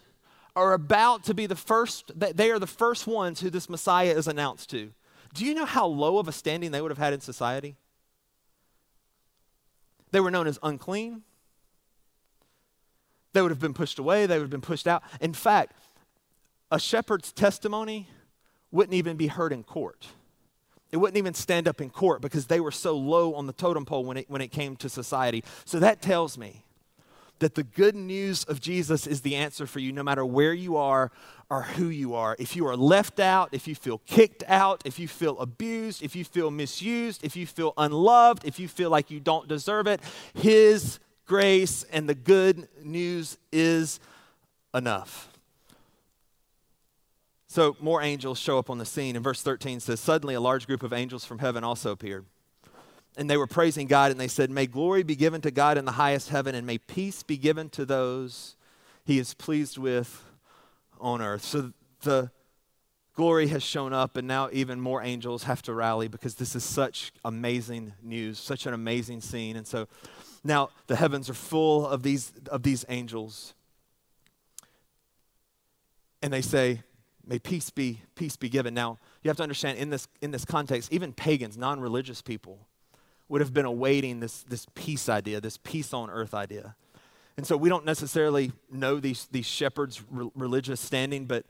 are 0.54 0.72
about 0.72 1.24
to 1.24 1.34
be 1.34 1.46
the 1.46 1.56
first, 1.56 2.12
they 2.16 2.50
are 2.50 2.58
the 2.58 2.66
first 2.66 3.06
ones 3.06 3.40
who 3.40 3.48
this 3.48 3.68
Messiah 3.68 4.10
is 4.10 4.26
announced 4.26 4.70
to. 4.70 4.92
Do 5.38 5.44
you 5.46 5.54
know 5.54 5.66
how 5.66 5.86
low 5.86 6.18
of 6.18 6.26
a 6.26 6.32
standing 6.32 6.72
they 6.72 6.80
would 6.80 6.90
have 6.90 6.98
had 6.98 7.12
in 7.12 7.20
society? 7.20 7.76
They 10.10 10.18
were 10.18 10.32
known 10.32 10.48
as 10.48 10.58
unclean. 10.64 11.22
They 13.34 13.40
would 13.40 13.52
have 13.52 13.60
been 13.60 13.72
pushed 13.72 14.00
away, 14.00 14.26
they 14.26 14.34
would 14.34 14.42
have 14.42 14.50
been 14.50 14.60
pushed 14.60 14.88
out. 14.88 15.04
In 15.20 15.32
fact, 15.32 15.76
a 16.72 16.80
shepherd's 16.80 17.32
testimony 17.32 18.08
wouldn't 18.72 18.94
even 18.94 19.16
be 19.16 19.28
heard 19.28 19.52
in 19.52 19.62
court. 19.62 20.08
It 20.90 20.96
wouldn't 20.96 21.16
even 21.16 21.34
stand 21.34 21.68
up 21.68 21.80
in 21.80 21.90
court 21.90 22.20
because 22.20 22.48
they 22.48 22.58
were 22.58 22.72
so 22.72 22.96
low 22.96 23.34
on 23.34 23.46
the 23.46 23.52
totem 23.52 23.84
pole 23.84 24.04
when 24.04 24.16
it, 24.16 24.28
when 24.28 24.40
it 24.40 24.48
came 24.48 24.74
to 24.78 24.88
society. 24.88 25.44
So 25.64 25.78
that 25.78 26.02
tells 26.02 26.36
me 26.36 26.64
that 27.38 27.54
the 27.54 27.62
good 27.62 27.94
news 27.94 28.44
of 28.44 28.60
Jesus 28.60 29.06
is 29.06 29.20
the 29.20 29.36
answer 29.36 29.66
for 29.66 29.78
you 29.78 29.92
no 29.92 30.02
matter 30.02 30.24
where 30.24 30.52
you 30.52 30.76
are 30.76 31.10
or 31.50 31.62
who 31.62 31.88
you 31.88 32.14
are. 32.14 32.36
If 32.38 32.56
you 32.56 32.66
are 32.66 32.76
left 32.76 33.20
out, 33.20 33.50
if 33.52 33.66
you 33.66 33.74
feel 33.74 33.98
kicked 34.06 34.44
out, 34.46 34.82
if 34.84 34.98
you 34.98 35.08
feel 35.08 35.38
abused, 35.38 36.02
if 36.02 36.14
you 36.14 36.24
feel 36.24 36.50
misused, 36.50 37.24
if 37.24 37.36
you 37.36 37.46
feel 37.46 37.72
unloved, 37.76 38.44
if 38.44 38.58
you 38.58 38.68
feel 38.68 38.90
like 38.90 39.10
you 39.10 39.20
don't 39.20 39.48
deserve 39.48 39.86
it, 39.86 40.00
His 40.34 40.98
grace 41.26 41.84
and 41.92 42.08
the 42.08 42.14
good 42.14 42.68
news 42.82 43.38
is 43.52 44.00
enough. 44.74 45.28
So, 47.50 47.76
more 47.80 48.02
angels 48.02 48.38
show 48.38 48.58
up 48.58 48.68
on 48.68 48.76
the 48.76 48.84
scene. 48.84 49.16
And 49.16 49.24
verse 49.24 49.40
13 49.40 49.80
says, 49.80 50.00
Suddenly 50.00 50.34
a 50.34 50.40
large 50.40 50.66
group 50.66 50.82
of 50.82 50.92
angels 50.92 51.24
from 51.24 51.38
heaven 51.38 51.64
also 51.64 51.92
appeared 51.92 52.26
and 53.18 53.28
they 53.28 53.36
were 53.36 53.48
praising 53.48 53.88
God, 53.88 54.12
and 54.12 54.20
they 54.20 54.28
said, 54.28 54.48
May 54.48 54.66
glory 54.66 55.02
be 55.02 55.16
given 55.16 55.40
to 55.42 55.50
God 55.50 55.76
in 55.76 55.84
the 55.84 55.92
highest 55.92 56.30
heaven, 56.30 56.54
and 56.54 56.66
may 56.66 56.78
peace 56.78 57.22
be 57.22 57.36
given 57.36 57.68
to 57.70 57.84
those 57.84 58.54
he 59.04 59.18
is 59.18 59.34
pleased 59.34 59.76
with 59.76 60.22
on 61.00 61.20
earth. 61.20 61.42
So 61.42 61.72
the 62.02 62.30
glory 63.14 63.48
has 63.48 63.62
shown 63.62 63.92
up, 63.92 64.16
and 64.16 64.28
now 64.28 64.48
even 64.52 64.80
more 64.80 65.02
angels 65.02 65.42
have 65.44 65.62
to 65.62 65.74
rally 65.74 66.06
because 66.06 66.36
this 66.36 66.54
is 66.54 66.62
such 66.62 67.12
amazing 67.24 67.94
news, 68.02 68.38
such 68.38 68.66
an 68.66 68.74
amazing 68.74 69.20
scene. 69.20 69.56
And 69.56 69.66
so 69.66 69.88
now 70.44 70.70
the 70.86 70.96
heavens 70.96 71.28
are 71.28 71.34
full 71.34 71.86
of 71.86 72.04
these, 72.04 72.32
of 72.50 72.62
these 72.62 72.84
angels. 72.88 73.54
And 76.22 76.32
they 76.32 76.42
say, 76.42 76.82
May 77.26 77.38
peace 77.38 77.68
be, 77.68 78.00
peace 78.14 78.36
be 78.36 78.48
given. 78.48 78.72
Now, 78.72 78.98
you 79.22 79.28
have 79.28 79.36
to 79.36 79.42
understand 79.42 79.76
in 79.76 79.90
this, 79.90 80.08
in 80.22 80.30
this 80.30 80.46
context, 80.46 80.90
even 80.92 81.12
pagans, 81.12 81.58
non 81.58 81.78
religious 81.78 82.22
people, 82.22 82.58
would 83.28 83.40
have 83.40 83.52
been 83.52 83.66
awaiting 83.66 84.20
this, 84.20 84.42
this 84.44 84.66
peace 84.74 85.08
idea, 85.08 85.40
this 85.40 85.58
peace 85.58 85.92
on 85.92 86.10
earth 86.10 86.34
idea. 86.34 86.74
And 87.36 87.46
so 87.46 87.56
we 87.56 87.68
don't 87.68 87.84
necessarily 87.84 88.52
know 88.70 88.98
these, 88.98 89.28
these 89.30 89.46
shepherds' 89.46 90.02
re- 90.10 90.30
religious 90.34 90.80
standing, 90.80 91.26
but 91.26 91.44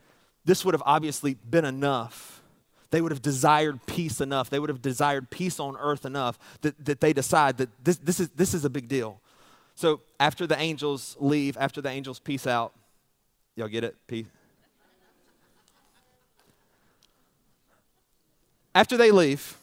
this 0.44 0.64
would 0.64 0.74
have 0.74 0.82
obviously 0.84 1.34
been 1.34 1.64
enough. 1.64 2.42
They 2.90 3.00
would 3.00 3.12
have 3.12 3.22
desired 3.22 3.84
peace 3.86 4.20
enough. 4.20 4.50
They 4.50 4.58
would 4.58 4.70
have 4.70 4.82
desired 4.82 5.30
peace 5.30 5.60
on 5.60 5.76
earth 5.76 6.04
enough 6.04 6.38
that, 6.62 6.84
that 6.84 7.00
they 7.00 7.12
decide 7.12 7.58
that 7.58 7.68
this, 7.84 7.96
this, 7.98 8.20
is, 8.20 8.28
this 8.30 8.54
is 8.54 8.64
a 8.64 8.70
big 8.70 8.88
deal. 8.88 9.20
So 9.74 10.00
after 10.18 10.46
the 10.46 10.58
angels 10.58 11.16
leave, 11.20 11.56
after 11.56 11.80
the 11.80 11.88
angels 11.88 12.18
peace 12.18 12.46
out, 12.46 12.72
y'all 13.54 13.68
get 13.68 13.84
it? 13.84 13.94
Peace. 14.06 14.26
After 18.74 18.96
they 18.96 19.10
leave, 19.10 19.57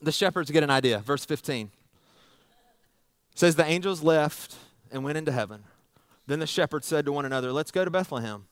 the 0.00 0.12
shepherds 0.12 0.50
get 0.50 0.62
an 0.62 0.70
idea. 0.70 0.98
Verse 0.98 1.24
15 1.24 1.70
says, 3.34 3.56
The 3.56 3.64
angels 3.64 4.02
left 4.02 4.56
and 4.90 5.04
went 5.04 5.18
into 5.18 5.32
heaven. 5.32 5.64
Then 6.26 6.40
the 6.40 6.46
shepherds 6.46 6.86
said 6.86 7.04
to 7.06 7.12
one 7.12 7.24
another, 7.24 7.52
Let's 7.52 7.70
go 7.70 7.84
to 7.84 7.90
Bethlehem. 7.90 8.46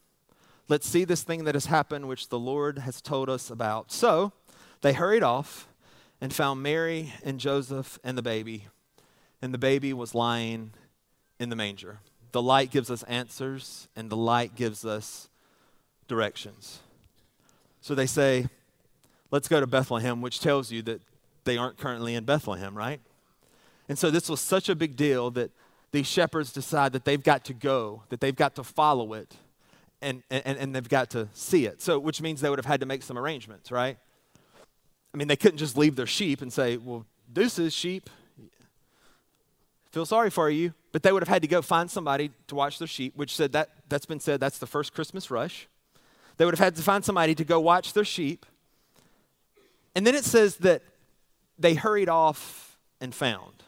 Let's 0.68 0.88
see 0.88 1.04
this 1.04 1.22
thing 1.22 1.44
that 1.44 1.54
has 1.54 1.66
happened, 1.66 2.08
which 2.08 2.28
the 2.28 2.38
Lord 2.38 2.78
has 2.78 3.00
told 3.00 3.30
us 3.30 3.50
about. 3.50 3.92
So 3.92 4.32
they 4.80 4.92
hurried 4.92 5.22
off 5.22 5.68
and 6.20 6.32
found 6.32 6.62
Mary 6.62 7.12
and 7.22 7.38
Joseph 7.38 7.98
and 8.02 8.18
the 8.18 8.22
baby. 8.22 8.66
And 9.40 9.54
the 9.54 9.58
baby 9.58 9.92
was 9.92 10.14
lying 10.14 10.72
in 11.38 11.50
the 11.50 11.56
manger. 11.56 12.00
The 12.32 12.42
light 12.42 12.70
gives 12.70 12.90
us 12.90 13.02
answers, 13.04 13.88
and 13.94 14.10
the 14.10 14.16
light 14.16 14.56
gives 14.56 14.84
us 14.84 15.28
directions. 16.08 16.80
So 17.80 17.94
they 17.94 18.06
say, 18.06 18.48
Let's 19.30 19.48
go 19.48 19.60
to 19.60 19.66
Bethlehem, 19.66 20.22
which 20.22 20.40
tells 20.40 20.70
you 20.70 20.82
that 20.82 21.00
they 21.46 21.56
aren't 21.56 21.78
currently 21.78 22.14
in 22.14 22.24
Bethlehem, 22.24 22.76
right? 22.76 23.00
And 23.88 23.98
so 23.98 24.10
this 24.10 24.28
was 24.28 24.40
such 24.40 24.68
a 24.68 24.74
big 24.74 24.96
deal 24.96 25.30
that 25.30 25.50
these 25.92 26.06
shepherds 26.06 26.52
decide 26.52 26.92
that 26.92 27.04
they've 27.04 27.22
got 27.22 27.44
to 27.46 27.54
go, 27.54 28.02
that 28.10 28.20
they've 28.20 28.36
got 28.36 28.54
to 28.56 28.64
follow 28.64 29.14
it, 29.14 29.36
and, 30.02 30.22
and, 30.30 30.58
and 30.58 30.74
they've 30.74 30.88
got 30.88 31.10
to 31.10 31.28
see 31.32 31.64
it. 31.64 31.80
So, 31.80 31.98
which 31.98 32.20
means 32.20 32.40
they 32.40 32.50
would 32.50 32.58
have 32.58 32.66
had 32.66 32.80
to 32.80 32.86
make 32.86 33.02
some 33.02 33.16
arrangements, 33.16 33.70
right? 33.70 33.96
I 35.14 35.16
mean, 35.16 35.28
they 35.28 35.36
couldn't 35.36 35.58
just 35.58 35.78
leave 35.78 35.96
their 35.96 36.06
sheep 36.06 36.42
and 36.42 36.52
say, 36.52 36.76
well, 36.76 37.06
is 37.34 37.72
sheep. 37.72 38.10
feel 39.90 40.04
sorry 40.04 40.28
for 40.28 40.50
you, 40.50 40.74
but 40.92 41.02
they 41.02 41.12
would 41.12 41.22
have 41.22 41.28
had 41.28 41.42
to 41.42 41.48
go 41.48 41.62
find 41.62 41.90
somebody 41.90 42.30
to 42.48 42.54
watch 42.54 42.78
their 42.78 42.88
sheep, 42.88 43.16
which 43.16 43.34
said 43.34 43.52
that 43.52 43.70
that's 43.88 44.04
been 44.04 44.20
said 44.20 44.40
that's 44.40 44.58
the 44.58 44.66
first 44.66 44.92
Christmas 44.92 45.30
rush. 45.30 45.68
They 46.36 46.44
would 46.44 46.52
have 46.52 46.62
had 46.62 46.76
to 46.76 46.82
find 46.82 47.04
somebody 47.04 47.34
to 47.34 47.44
go 47.44 47.58
watch 47.60 47.94
their 47.94 48.04
sheep. 48.04 48.44
And 49.94 50.06
then 50.06 50.14
it 50.14 50.24
says 50.24 50.56
that 50.58 50.82
they 51.58 51.74
hurried 51.74 52.08
off 52.08 52.78
and 53.00 53.14
found. 53.14 53.62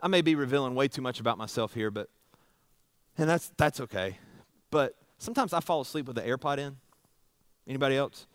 I 0.00 0.08
may 0.08 0.20
be 0.20 0.34
revealing 0.34 0.74
way 0.74 0.88
too 0.88 1.02
much 1.02 1.20
about 1.20 1.38
myself 1.38 1.74
here, 1.74 1.90
but 1.90 2.08
and 3.16 3.28
that's 3.28 3.52
that's 3.56 3.80
okay. 3.80 4.18
But 4.70 4.96
sometimes 5.18 5.52
I 5.52 5.60
fall 5.60 5.80
asleep 5.80 6.06
with 6.06 6.16
the 6.16 6.22
AirPod 6.22 6.58
in. 6.58 6.76
Anybody 7.68 7.96
else? 7.96 8.26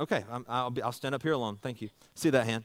Okay, 0.00 0.24
i 0.30 0.64
will 0.64 0.74
I'll 0.82 0.92
stand 0.92 1.14
up 1.14 1.22
here 1.22 1.32
alone. 1.32 1.58
Thank 1.60 1.82
you. 1.82 1.90
See 2.14 2.30
that 2.30 2.46
hand? 2.46 2.64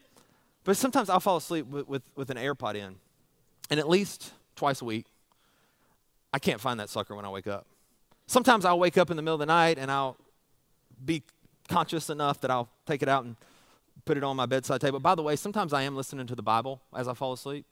But 0.64 0.78
sometimes 0.78 1.10
I'll 1.10 1.20
fall 1.20 1.38
asleep 1.38 1.66
with, 1.66 1.88
with, 1.88 2.04
with 2.16 2.30
an 2.30 2.38
AirPod 2.38 2.76
in. 2.76 2.96
And 3.70 3.80
at 3.80 3.90
least 3.90 4.32
twice 4.56 4.82
a 4.82 4.86
week, 4.86 5.08
I 6.32 6.40
can't 6.40 6.62
find 6.62 6.80
that 6.80 6.90
sucker 6.90 7.16
when 7.16 7.26
I 7.26 7.30
wake 7.30 7.48
up. 7.48 7.66
Sometimes 8.28 8.66
I'll 8.66 8.80
wake 8.80 8.98
up 8.98 9.10
in 9.10 9.18
the 9.18 9.24
middle 9.24 9.36
of 9.36 9.40
the 9.40 9.46
night 9.46 9.78
and 9.78 9.92
I'll 9.92 10.16
be 11.04 11.24
conscious 11.68 12.10
enough 12.10 12.40
that 12.42 12.52
I'll 12.52 12.70
take 12.86 13.02
it 13.02 13.10
out 13.10 13.26
and 13.26 13.36
put 14.06 14.18
it 14.18 14.24
on 14.24 14.36
my 14.36 14.46
bedside 14.46 14.82
table. 14.82 15.00
By 15.00 15.16
the 15.16 15.24
way, 15.24 15.36
sometimes 15.36 15.74
I 15.74 15.84
am 15.84 15.96
listening 15.96 16.28
to 16.28 16.36
the 16.36 16.44
Bible 16.44 16.82
as 16.96 17.08
I 17.08 17.13
fall 17.13 17.34
asleep. 17.34 17.66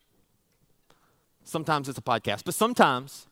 Sometimes 1.44 1.90
it's 1.90 1.98
a 1.98 2.02
podcast, 2.02 2.44
but 2.46 2.54
sometimes 2.54 3.28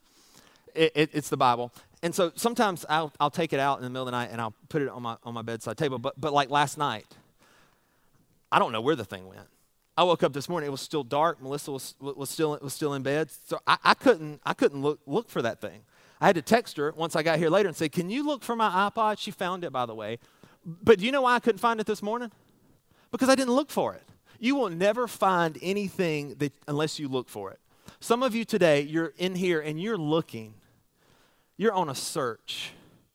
it, 0.74 0.92
it, 0.96 1.10
it's 1.14 1.30
the 1.30 1.38
Bible. 1.38 1.72
And 2.02 2.16
so 2.16 2.32
sometimes 2.36 2.86
I'll, 2.90 3.14
I'll 3.20 3.30
take 3.30 3.54
it 3.54 3.60
out 3.60 3.78
in 3.78 3.84
the 3.84 3.90
middle 3.90 4.04
of 4.04 4.12
the 4.12 4.18
night 4.18 4.30
and 4.32 4.42
I'll 4.42 4.56
put 4.70 4.82
it 4.82 4.90
on 4.90 5.02
my, 5.02 5.18
on 5.24 5.34
my 5.34 5.42
bedside 5.42 5.78
table. 5.78 6.00
But, 6.00 6.20
but 6.20 6.34
like 6.34 6.50
last 6.50 6.78
night, 6.78 7.06
I 8.52 8.60
don't 8.60 8.72
know 8.72 8.82
where 8.82 8.96
the 8.96 9.06
thing 9.06 9.28
went. 9.28 9.48
I 9.98 10.04
woke 10.04 10.24
up 10.24 10.32
this 10.32 10.48
morning, 10.48 10.68
it 10.68 10.72
was 10.72 10.82
still 10.82 11.04
dark. 11.04 11.42
Melissa 11.42 11.72
was, 11.72 11.94
was, 12.00 12.30
still, 12.30 12.58
was 12.62 12.74
still 12.74 12.94
in 12.94 13.04
bed. 13.04 13.30
So 13.48 13.60
I, 13.68 13.78
I, 13.84 13.94
couldn't, 13.94 14.40
I 14.46 14.54
couldn't 14.54 14.82
look, 14.82 15.00
look 15.06 15.30
for 15.30 15.42
that 15.42 15.60
thing. 15.60 15.82
I 16.22 16.28
had 16.28 16.36
to 16.36 16.42
text 16.42 16.78
her 16.78 16.94
once 16.96 17.16
I 17.16 17.24
got 17.24 17.38
here 17.38 17.50
later 17.50 17.68
and 17.68 17.76
say, 17.76 17.90
Can 17.90 18.10
you 18.10 18.26
look 18.26 18.44
for 18.44 18.56
my 18.56 18.90
iPod? 18.90 19.20
She 19.20 19.32
found 19.32 19.64
it, 19.64 19.72
by 19.72 19.86
the 19.86 19.96
way. 19.96 20.20
But 20.66 21.00
do 21.00 21.06
you 21.06 21.12
know 21.12 21.22
why 21.22 21.36
I 21.36 21.40
couldn't 21.40 21.60
find 21.60 21.80
it 21.80 21.86
this 21.86 22.02
morning? 22.02 22.32
Because 23.12 23.30
I 23.30 23.36
didn't 23.36 23.54
look 23.54 23.72
for 23.72 23.93
it. 23.93 24.04
You 24.39 24.56
will 24.56 24.69
never 24.69 25.08
find 25.08 25.58
anything 25.62 26.36
that, 26.36 26.54
unless 26.67 27.00
you 27.00 27.08
look 27.08 27.28
for 27.28 27.52
it. 27.52 27.60
Some 28.00 28.24
of 28.24 28.34
you 28.34 28.45
today, 28.45 28.82
you're 28.82 29.13
in 29.17 29.36
here 29.36 29.60
and 29.60 29.82
you're 29.82 29.98
looking, 29.98 30.54
you're 31.58 31.74
on 31.74 31.89
a 31.89 31.95
search 31.95 32.72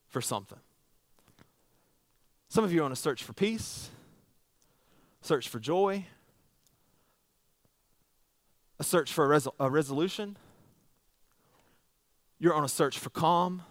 for 0.08 0.20
something. 0.20 0.58
Some 2.48 2.64
of 2.64 2.72
you 2.72 2.82
are 2.82 2.84
on 2.84 2.92
a 2.92 2.96
search 2.96 3.24
for 3.24 3.32
peace, 3.32 3.88
search 5.22 5.48
for 5.48 5.58
joy, 5.58 6.04
a 8.78 8.84
search 8.84 9.12
for 9.12 9.32
a, 9.32 9.38
resol- 9.38 9.54
a 9.58 9.70
resolution. 9.70 10.36
You're 12.38 12.54
on 12.54 12.64
a 12.64 12.68
search 12.68 12.98
for 12.98 13.10
calm. 13.10 13.62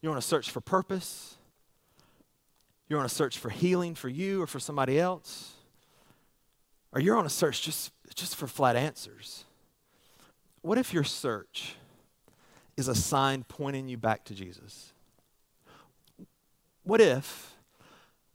You're 0.00 0.12
on 0.12 0.18
a 0.18 0.22
search 0.22 0.50
for 0.50 0.60
purpose. 0.60 1.36
You're 2.92 3.00
on 3.00 3.06
a 3.06 3.08
search 3.08 3.38
for 3.38 3.48
healing 3.48 3.94
for 3.94 4.10
you 4.10 4.42
or 4.42 4.46
for 4.46 4.60
somebody 4.60 5.00
else. 5.00 5.52
Or 6.92 7.00
you're 7.00 7.16
on 7.16 7.24
a 7.24 7.30
search 7.30 7.62
just, 7.62 7.90
just 8.14 8.36
for 8.36 8.46
flat 8.46 8.76
answers. 8.76 9.46
What 10.60 10.76
if 10.76 10.92
your 10.92 11.02
search 11.02 11.76
is 12.76 12.88
a 12.88 12.94
sign 12.94 13.46
pointing 13.48 13.88
you 13.88 13.96
back 13.96 14.24
to 14.24 14.34
Jesus? 14.34 14.92
What 16.82 17.00
if 17.00 17.54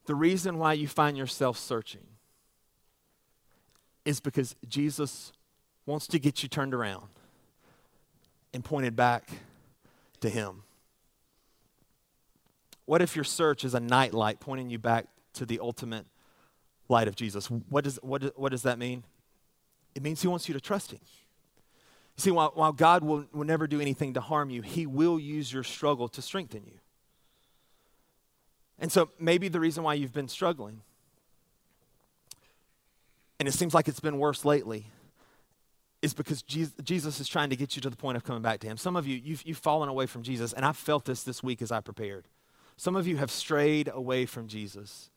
the 0.07 0.15
reason 0.15 0.57
why 0.57 0.73
you 0.73 0.87
find 0.87 1.15
yourself 1.15 1.59
searching 1.59 2.07
is 4.05 4.19
because 4.19 4.55
Jesus 4.67 5.33
wants 5.85 6.07
to 6.07 6.17
get 6.17 6.41
you 6.41 6.49
turned 6.49 6.73
around 6.73 7.09
and 8.55 8.65
pointed 8.65 8.95
back 8.95 9.29
to 10.21 10.31
Him? 10.31 10.63
What 12.87 13.01
if 13.01 13.15
your 13.15 13.25
search 13.25 13.65
is 13.65 13.73
a 13.73 13.81
night 13.81 14.13
light 14.13 14.39
pointing 14.39 14.69
you 14.69 14.79
back 14.79 15.07
to 15.33 15.45
the 15.45 15.59
ultimate 15.59 16.05
light 16.87 17.09
of 17.09 17.15
Jesus? 17.17 17.47
What 17.47 17.83
does, 17.83 17.99
what, 18.01 18.39
what 18.39 18.49
does 18.49 18.63
that 18.63 18.79
mean? 18.79 19.03
It 19.93 20.01
means 20.01 20.21
He 20.21 20.29
wants 20.29 20.47
you 20.47 20.53
to 20.53 20.61
trust 20.61 20.93
Him. 20.93 21.01
You 21.03 22.21
see, 22.21 22.31
while, 22.31 22.51
while 22.55 22.71
God 22.71 23.03
will, 23.03 23.25
will 23.33 23.43
never 23.43 23.67
do 23.67 23.81
anything 23.81 24.13
to 24.13 24.21
harm 24.21 24.49
you, 24.49 24.61
He 24.61 24.85
will 24.85 25.19
use 25.19 25.51
your 25.51 25.63
struggle 25.63 26.07
to 26.07 26.21
strengthen 26.21 26.63
you. 26.65 26.79
And 28.79 28.89
so 28.89 29.09
maybe 29.19 29.49
the 29.49 29.59
reason 29.59 29.83
why 29.83 29.95
you've 29.95 30.13
been 30.13 30.29
struggling, 30.29 30.79
and 33.37 33.49
it 33.49 33.51
seems 33.51 33.73
like 33.73 33.89
it's 33.89 33.99
been 33.99 34.17
worse 34.17 34.45
lately, 34.45 34.85
is 36.01 36.13
because 36.13 36.41
Jesus 36.41 37.19
is 37.19 37.27
trying 37.27 37.49
to 37.49 37.57
get 37.57 37.75
you 37.75 37.81
to 37.81 37.89
the 37.89 37.97
point 37.97 38.15
of 38.15 38.23
coming 38.23 38.41
back 38.41 38.61
to 38.61 38.67
Him. 38.67 38.77
Some 38.77 38.95
of 38.95 39.05
you, 39.05 39.19
you've, 39.21 39.43
you've 39.45 39.57
fallen 39.57 39.89
away 39.89 40.05
from 40.05 40.23
Jesus, 40.23 40.53
and 40.53 40.63
I 40.63 40.71
felt 40.71 41.03
this 41.03 41.23
this 41.23 41.43
week 41.43 41.61
as 41.61 41.69
I 41.69 41.81
prepared. 41.81 42.27
Some 42.77 42.95
of 42.95 43.07
you 43.07 43.17
have 43.17 43.31
strayed 43.31 43.89
away 43.91 44.27
from 44.27 44.47
Jesus. 44.47 45.09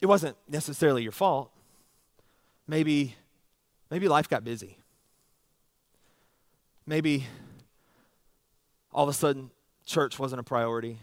It 0.00 0.06
wasn't 0.06 0.36
necessarily 0.48 1.02
your 1.02 1.12
fault. 1.12 1.50
Maybe, 2.66 3.14
maybe 3.90 4.08
life 4.08 4.28
got 4.28 4.42
busy. 4.42 4.78
Maybe 6.86 7.26
all 8.92 9.04
of 9.04 9.10
a 9.10 9.12
sudden 9.12 9.50
church 9.84 10.18
wasn't 10.18 10.40
a 10.40 10.42
priority. 10.42 10.98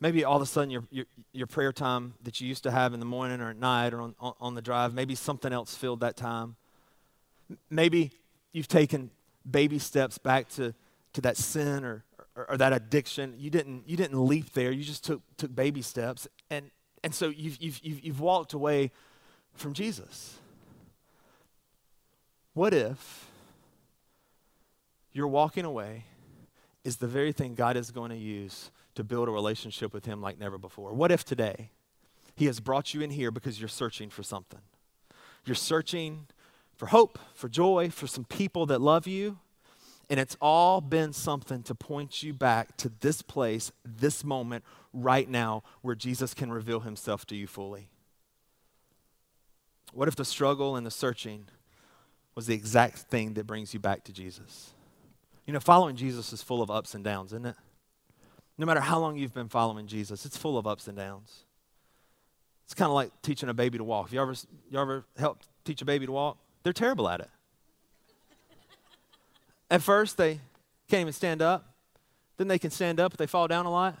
Maybe 0.00 0.24
all 0.24 0.36
of 0.36 0.42
a 0.42 0.46
sudden 0.46 0.70
your, 0.70 0.84
your, 0.90 1.06
your 1.32 1.46
prayer 1.46 1.72
time 1.72 2.14
that 2.22 2.40
you 2.40 2.48
used 2.48 2.62
to 2.62 2.70
have 2.70 2.94
in 2.94 3.00
the 3.00 3.06
morning 3.06 3.40
or 3.40 3.50
at 3.50 3.56
night 3.56 3.92
or 3.92 4.00
on, 4.00 4.14
on, 4.20 4.32
on 4.40 4.54
the 4.54 4.62
drive, 4.62 4.94
maybe 4.94 5.14
something 5.14 5.52
else 5.52 5.74
filled 5.74 6.00
that 6.00 6.16
time. 6.16 6.56
Maybe 7.68 8.12
you've 8.52 8.68
taken 8.68 9.10
baby 9.48 9.78
steps 9.78 10.18
back 10.18 10.48
to, 10.50 10.74
to 11.14 11.20
that 11.22 11.36
sin 11.36 11.84
or, 11.84 12.04
or, 12.36 12.50
or, 12.50 12.56
that 12.56 12.72
addiction. 12.72 13.34
You 13.36 13.50
didn't, 13.50 13.88
you 13.88 13.96
didn't 13.96 14.24
leap 14.26 14.52
there, 14.52 14.72
you 14.72 14.84
just 14.84 15.04
took, 15.04 15.22
took 15.36 15.54
baby 15.54 15.82
steps. 15.82 16.26
And, 16.50 16.70
and 17.04 17.14
so 17.14 17.28
you've, 17.28 17.60
you've, 17.60 17.80
you've, 17.82 18.04
you've 18.04 18.20
walked 18.20 18.52
away 18.52 18.90
from 19.54 19.74
Jesus. 19.74 20.38
What 22.54 22.74
if 22.74 23.26
your 25.12 25.28
walking 25.28 25.64
away 25.64 26.04
is 26.84 26.96
the 26.96 27.06
very 27.06 27.32
thing 27.32 27.54
God 27.54 27.76
is 27.76 27.90
going 27.90 28.10
to 28.10 28.16
use 28.16 28.70
to 28.94 29.04
build 29.04 29.28
a 29.28 29.30
relationship 29.30 29.94
with 29.94 30.04
Him 30.04 30.20
like 30.20 30.38
never 30.38 30.58
before? 30.58 30.92
What 30.92 31.10
if 31.10 31.24
today 31.24 31.70
He 32.34 32.46
has 32.46 32.60
brought 32.60 32.92
you 32.94 33.00
in 33.00 33.10
here 33.10 33.30
because 33.30 33.60
you're 33.60 33.68
searching 33.68 34.10
for 34.10 34.22
something? 34.22 34.60
You're 35.44 35.54
searching 35.54 36.26
for 36.76 36.86
hope, 36.86 37.18
for 37.34 37.48
joy, 37.48 37.90
for 37.90 38.06
some 38.06 38.24
people 38.24 38.66
that 38.66 38.80
love 38.80 39.06
you. 39.06 39.38
And 40.12 40.20
it's 40.20 40.36
all 40.42 40.82
been 40.82 41.14
something 41.14 41.62
to 41.62 41.74
point 41.74 42.22
you 42.22 42.34
back 42.34 42.76
to 42.76 42.92
this 43.00 43.22
place, 43.22 43.72
this 43.82 44.22
moment, 44.22 44.62
right 44.92 45.26
now, 45.26 45.62
where 45.80 45.94
Jesus 45.94 46.34
can 46.34 46.52
reveal 46.52 46.80
himself 46.80 47.24
to 47.28 47.34
you 47.34 47.46
fully. 47.46 47.88
What 49.94 50.08
if 50.08 50.16
the 50.16 50.26
struggle 50.26 50.76
and 50.76 50.84
the 50.84 50.90
searching 50.90 51.46
was 52.34 52.46
the 52.46 52.54
exact 52.54 52.98
thing 52.98 53.32
that 53.34 53.46
brings 53.46 53.72
you 53.72 53.80
back 53.80 54.04
to 54.04 54.12
Jesus? 54.12 54.74
You 55.46 55.54
know, 55.54 55.60
following 55.60 55.96
Jesus 55.96 56.30
is 56.34 56.42
full 56.42 56.60
of 56.60 56.70
ups 56.70 56.94
and 56.94 57.02
downs, 57.02 57.32
isn't 57.32 57.46
it? 57.46 57.56
No 58.58 58.66
matter 58.66 58.80
how 58.80 58.98
long 58.98 59.16
you've 59.16 59.32
been 59.32 59.48
following 59.48 59.86
Jesus, 59.86 60.26
it's 60.26 60.36
full 60.36 60.58
of 60.58 60.66
ups 60.66 60.88
and 60.88 60.98
downs. 60.98 61.46
It's 62.66 62.74
kind 62.74 62.90
of 62.90 62.94
like 62.94 63.12
teaching 63.22 63.48
a 63.48 63.54
baby 63.54 63.78
to 63.78 63.84
walk. 63.84 64.12
You 64.12 64.20
ever, 64.20 64.34
you 64.70 64.78
ever 64.78 65.06
helped 65.16 65.48
teach 65.64 65.80
a 65.80 65.86
baby 65.86 66.04
to 66.04 66.12
walk? 66.12 66.36
They're 66.64 66.74
terrible 66.74 67.08
at 67.08 67.20
it. 67.20 67.30
At 69.72 69.80
first, 69.80 70.18
they 70.18 70.38
can't 70.90 71.00
even 71.00 71.14
stand 71.14 71.40
up. 71.40 71.64
Then 72.36 72.46
they 72.46 72.58
can 72.58 72.70
stand 72.70 73.00
up, 73.00 73.12
but 73.12 73.18
they 73.18 73.26
fall 73.26 73.48
down 73.48 73.64
a 73.64 73.70
lot. 73.70 73.96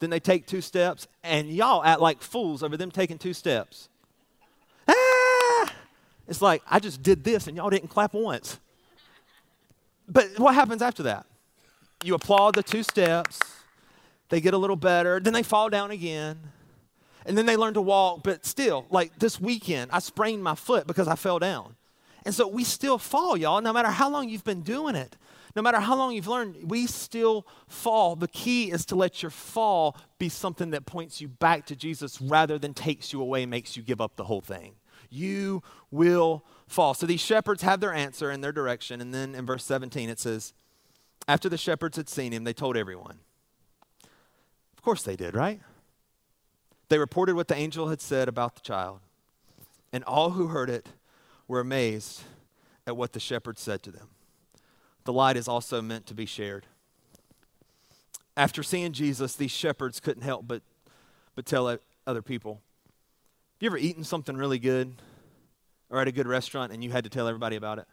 Then 0.00 0.10
they 0.10 0.20
take 0.20 0.46
two 0.46 0.60
steps, 0.60 1.08
and 1.24 1.48
y'all 1.48 1.82
act 1.82 2.02
like 2.02 2.20
fools 2.20 2.62
over 2.62 2.76
them 2.76 2.90
taking 2.90 3.16
two 3.16 3.32
steps. 3.32 3.88
Ah! 4.86 5.72
It's 6.28 6.42
like, 6.42 6.62
I 6.68 6.78
just 6.78 7.02
did 7.02 7.24
this, 7.24 7.46
and 7.46 7.56
y'all 7.56 7.70
didn't 7.70 7.88
clap 7.88 8.12
once. 8.12 8.60
But 10.06 10.38
what 10.38 10.54
happens 10.54 10.82
after 10.82 11.04
that? 11.04 11.24
You 12.04 12.14
applaud 12.14 12.54
the 12.54 12.62
two 12.62 12.82
steps, 12.82 13.40
they 14.28 14.42
get 14.42 14.52
a 14.52 14.58
little 14.58 14.76
better, 14.76 15.18
then 15.20 15.32
they 15.32 15.42
fall 15.42 15.70
down 15.70 15.90
again, 15.90 16.38
and 17.24 17.38
then 17.38 17.46
they 17.46 17.56
learn 17.56 17.72
to 17.74 17.80
walk. 17.80 18.24
But 18.24 18.44
still, 18.44 18.84
like 18.90 19.18
this 19.18 19.40
weekend, 19.40 19.90
I 19.90 20.00
sprained 20.00 20.44
my 20.44 20.54
foot 20.54 20.86
because 20.86 21.08
I 21.08 21.14
fell 21.14 21.38
down. 21.38 21.76
And 22.26 22.34
so 22.34 22.48
we 22.48 22.64
still 22.64 22.98
fall, 22.98 23.36
y'all, 23.36 23.60
no 23.60 23.72
matter 23.72 23.88
how 23.88 24.10
long 24.10 24.28
you've 24.28 24.42
been 24.42 24.62
doing 24.62 24.96
it. 24.96 25.16
No 25.54 25.62
matter 25.62 25.78
how 25.78 25.94
long 25.96 26.12
you've 26.12 26.26
learned, 26.26 26.70
we 26.70 26.88
still 26.88 27.46
fall. 27.68 28.16
The 28.16 28.26
key 28.26 28.72
is 28.72 28.84
to 28.86 28.96
let 28.96 29.22
your 29.22 29.30
fall 29.30 29.96
be 30.18 30.28
something 30.28 30.70
that 30.72 30.86
points 30.86 31.20
you 31.20 31.28
back 31.28 31.66
to 31.66 31.76
Jesus 31.76 32.20
rather 32.20 32.58
than 32.58 32.74
takes 32.74 33.12
you 33.12 33.22
away, 33.22 33.44
and 33.44 33.50
makes 33.50 33.76
you 33.76 33.82
give 33.82 34.00
up 34.00 34.16
the 34.16 34.24
whole 34.24 34.40
thing. 34.40 34.74
You 35.08 35.62
will 35.92 36.44
fall. 36.66 36.94
So 36.94 37.06
these 37.06 37.20
shepherds 37.20 37.62
have 37.62 37.78
their 37.78 37.94
answer 37.94 38.28
and 38.28 38.42
their 38.42 38.52
direction. 38.52 39.00
And 39.00 39.14
then 39.14 39.36
in 39.36 39.46
verse 39.46 39.64
17, 39.64 40.10
it 40.10 40.18
says, 40.18 40.52
After 41.28 41.48
the 41.48 41.56
shepherds 41.56 41.96
had 41.96 42.08
seen 42.08 42.32
him, 42.32 42.42
they 42.42 42.52
told 42.52 42.76
everyone. 42.76 43.20
Of 44.76 44.82
course 44.82 45.04
they 45.04 45.14
did, 45.14 45.36
right? 45.36 45.60
They 46.88 46.98
reported 46.98 47.36
what 47.36 47.46
the 47.46 47.56
angel 47.56 47.88
had 47.88 48.00
said 48.00 48.28
about 48.28 48.56
the 48.56 48.62
child. 48.62 48.98
And 49.92 50.02
all 50.04 50.30
who 50.30 50.48
heard 50.48 50.68
it 50.68 50.88
were 51.48 51.60
amazed 51.60 52.22
at 52.86 52.96
what 52.96 53.12
the 53.12 53.20
shepherds 53.20 53.60
said 53.60 53.82
to 53.84 53.90
them. 53.90 54.08
The 55.04 55.12
light 55.12 55.36
is 55.36 55.48
also 55.48 55.80
meant 55.80 56.06
to 56.06 56.14
be 56.14 56.26
shared. 56.26 56.66
After 58.36 58.62
seeing 58.62 58.92
Jesus, 58.92 59.34
these 59.34 59.50
shepherds 59.50 60.00
couldn't 60.00 60.22
help 60.22 60.46
but, 60.46 60.62
but 61.34 61.46
tell 61.46 61.78
other 62.06 62.22
people. 62.22 62.60
You 63.60 63.66
ever 63.68 63.78
eaten 63.78 64.04
something 64.04 64.36
really 64.36 64.58
good 64.58 64.94
or 65.88 66.00
at 66.00 66.08
a 66.08 66.12
good 66.12 66.26
restaurant 66.26 66.72
and 66.72 66.84
you 66.84 66.90
had 66.90 67.04
to 67.04 67.10
tell 67.10 67.28
everybody 67.28 67.56
about 67.56 67.78
it? 67.78 67.86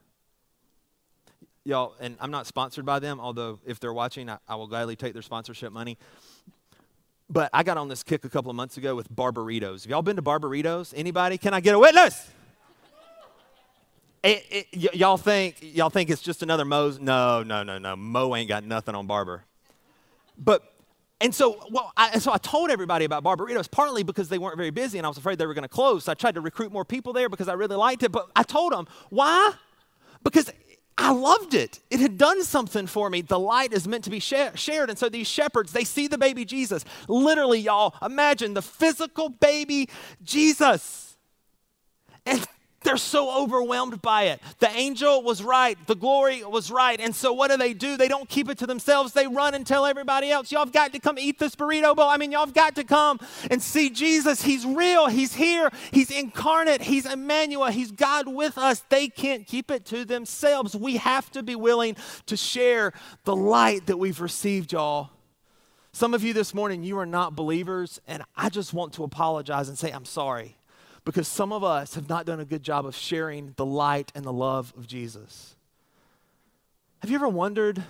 Y'all, 1.66 1.96
and 2.02 2.18
I'm 2.20 2.32
not 2.32 2.46
sponsored 2.46 2.86
by 2.86 3.00
them, 3.00 3.22
although 3.22 3.60
if 3.66 3.80
they're 3.80 3.94
watching, 3.94 4.30
I, 4.30 4.38
I 4.50 4.56
will 4.56 4.68
gladly 4.68 4.98
take 4.98 5.14
their 5.14 5.22
sponsorship 5.22 5.72
money. 5.72 5.98
But 7.30 7.50
I 7.54 7.64
got 7.64 7.78
on 7.78 7.88
this 7.88 8.04
kick 8.04 8.26
a 8.26 8.30
couple 8.30 8.50
of 8.50 8.58
months 8.58 8.76
ago 8.76 8.96
with 8.96 9.10
Barberitos. 9.10 9.84
Have 9.84 9.92
y'all 9.92 10.02
been 10.02 10.18
to 10.18 10.22
Barberitos? 10.22 10.94
Anybody? 10.96 11.38
Can 11.38 11.54
I 11.54 11.62
get 11.62 11.74
a 11.74 11.80
witness? 11.80 12.30
It, 14.24 14.46
it, 14.50 14.68
y- 14.74 14.90
y'all 14.94 15.18
think 15.18 15.58
y'all 15.62 15.90
think 15.90 16.10
it's 16.10 16.22
just 16.22 16.44
another 16.44 16.66
Moe's? 16.66 17.00
No, 17.00 17.44
no, 17.44 17.64
no, 17.64 17.78
no. 17.78 17.96
Mo 17.96 18.36
ain't 18.36 18.48
got 18.48 18.64
nothing 18.64 18.96
on 18.96 19.06
Barber. 19.06 19.44
But 20.38 20.64
and 21.20 21.34
so, 21.34 21.66
well, 21.72 21.92
I, 21.96 22.20
so 22.20 22.34
I 22.34 22.38
told 22.38 22.70
everybody 22.70 23.06
about 23.06 23.24
Barberitos 23.24 23.70
partly 23.72 24.04
because 24.04 24.28
they 24.30 24.38
weren't 24.38 24.58
very 24.58 24.72
busy 24.72 24.98
and 24.98 25.06
I 25.06 25.10
was 25.10 25.18
afraid 25.18 25.38
they 25.38 25.46
were 25.46 25.54
going 25.54 25.64
to 25.64 25.70
close. 25.70 26.06
So 26.06 26.12
I 26.12 26.16
tried 26.16 26.36
to 26.36 26.42
recruit 26.42 26.72
more 26.72 26.84
people 26.84 27.14
there 27.14 27.30
because 27.30 27.48
I 27.48 27.54
really 27.54 27.78
liked 27.78 28.04
it. 28.04 28.12
But 28.12 28.30
I 28.36 28.44
told 28.44 28.74
them 28.74 28.88
why? 29.10 29.54
Because 30.24 30.52
I 30.98 31.12
loved 31.12 31.54
it. 31.54 31.80
It 31.90 32.00
had 32.00 32.18
done 32.18 32.44
something 32.44 32.88
for 32.88 33.10
me. 33.10 33.22
The 33.22 33.40
light 33.40 33.74
is 33.74 33.88
meant 33.88 34.04
to 34.04 34.10
be 34.10 34.20
shared. 34.20 34.90
And 34.90 34.98
so 34.98 35.10
these 35.10 35.28
shepherds, 35.28 35.72
they 35.72 35.84
see 35.84 36.08
the 36.08 36.18
baby 36.18 36.46
Jesus. 36.46 36.86
Literally, 37.08 37.60
y'all, 37.60 37.96
imagine 38.02 38.54
the 38.54 38.62
physical 38.62 39.30
baby 39.30 39.90
Jesus. 40.24 41.18
And 42.26 42.46
they're 42.84 42.98
so 42.98 43.44
overwhelmed 43.44 44.02
by 44.02 44.24
it. 44.24 44.42
The 44.60 44.70
angel 44.70 45.22
was 45.24 45.44
right, 45.44 45.78
the 45.88 45.96
glory 45.96 46.44
was 46.44 46.72
right. 46.72 47.00
And 47.00 47.16
so, 47.16 47.34
what 47.34 47.52
do 47.52 47.58
they 47.58 47.74
do? 47.74 47.98
They 47.98 48.08
don't 48.08 48.28
keep 48.30 48.50
it 48.50 48.58
to 48.60 48.68
themselves. 48.68 49.14
They 49.14 49.28
run 49.28 49.54
and 49.54 49.66
tell 49.66 49.86
everybody 49.86 50.32
else, 50.32 50.52
Y'all 50.52 50.66
have 50.66 50.74
got 50.74 50.94
to 50.94 51.00
come 51.00 51.18
eat 51.18 51.40
this 51.40 51.56
burrito 51.56 51.96
bowl. 51.96 52.10
I 52.10 52.18
mean, 52.18 52.32
y'all 52.32 52.46
have 52.46 52.54
got 52.54 52.76
to 52.76 52.84
come 52.84 53.20
and 53.50 53.62
see 53.62 53.90
Jesus. 53.90 54.42
He's 54.42 54.66
real, 54.66 55.08
He's 55.08 55.34
here, 55.34 55.70
He's 55.92 56.12
incarnate, 56.12 56.82
He's 56.82 57.06
Emmanuel, 57.06 57.68
He's 57.68 57.92
God 57.92 58.28
with 58.28 58.58
us. 58.58 58.84
They 58.90 59.08
can't 59.08 59.46
keep 59.48 59.72
it 59.72 59.86
to 59.86 60.06
themselves. 60.06 60.76
We 60.76 60.98
have 60.98 61.32
to 61.32 61.44
be 61.44 61.56
willing 61.56 61.96
to 62.28 62.38
share 62.38 62.94
the 63.24 63.36
light 63.36 63.88
that 63.88 63.98
we've 63.98 64.22
received, 64.22 64.74
y'all. 64.74 65.10
Some 65.92 66.16
of 66.16 66.24
you 66.24 66.34
this 66.34 66.56
morning, 66.56 66.84
you 66.84 66.98
are 66.98 67.06
not 67.06 67.36
believers, 67.36 68.02
and 68.08 68.24
I 68.36 68.50
just 68.50 68.74
want 68.74 68.94
to 68.94 69.04
apologize 69.04 69.70
and 69.70 69.78
say, 69.78 69.92
I'm 69.92 70.06
sorry 70.06 70.58
because 71.06 71.28
some 71.28 71.52
of 71.52 71.64
us 71.64 71.96
have 71.96 72.08
not 72.08 72.26
done 72.26 72.40
a 72.40 72.46
good 72.46 72.64
job 72.64 72.86
of 72.86 72.96
sharing 72.96 73.54
the 73.58 73.66
light 73.66 74.12
and 74.16 74.24
the 74.24 74.34
love 74.34 74.74
of 74.78 74.88
Jesus. 74.88 75.56
Have 77.02 77.10
you 77.10 77.16
ever 77.16 77.28
wondered, 77.28 77.84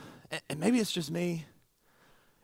and 0.49 0.59
maybe 0.59 0.79
it's 0.79 0.91
just 0.91 1.11
me, 1.11 1.45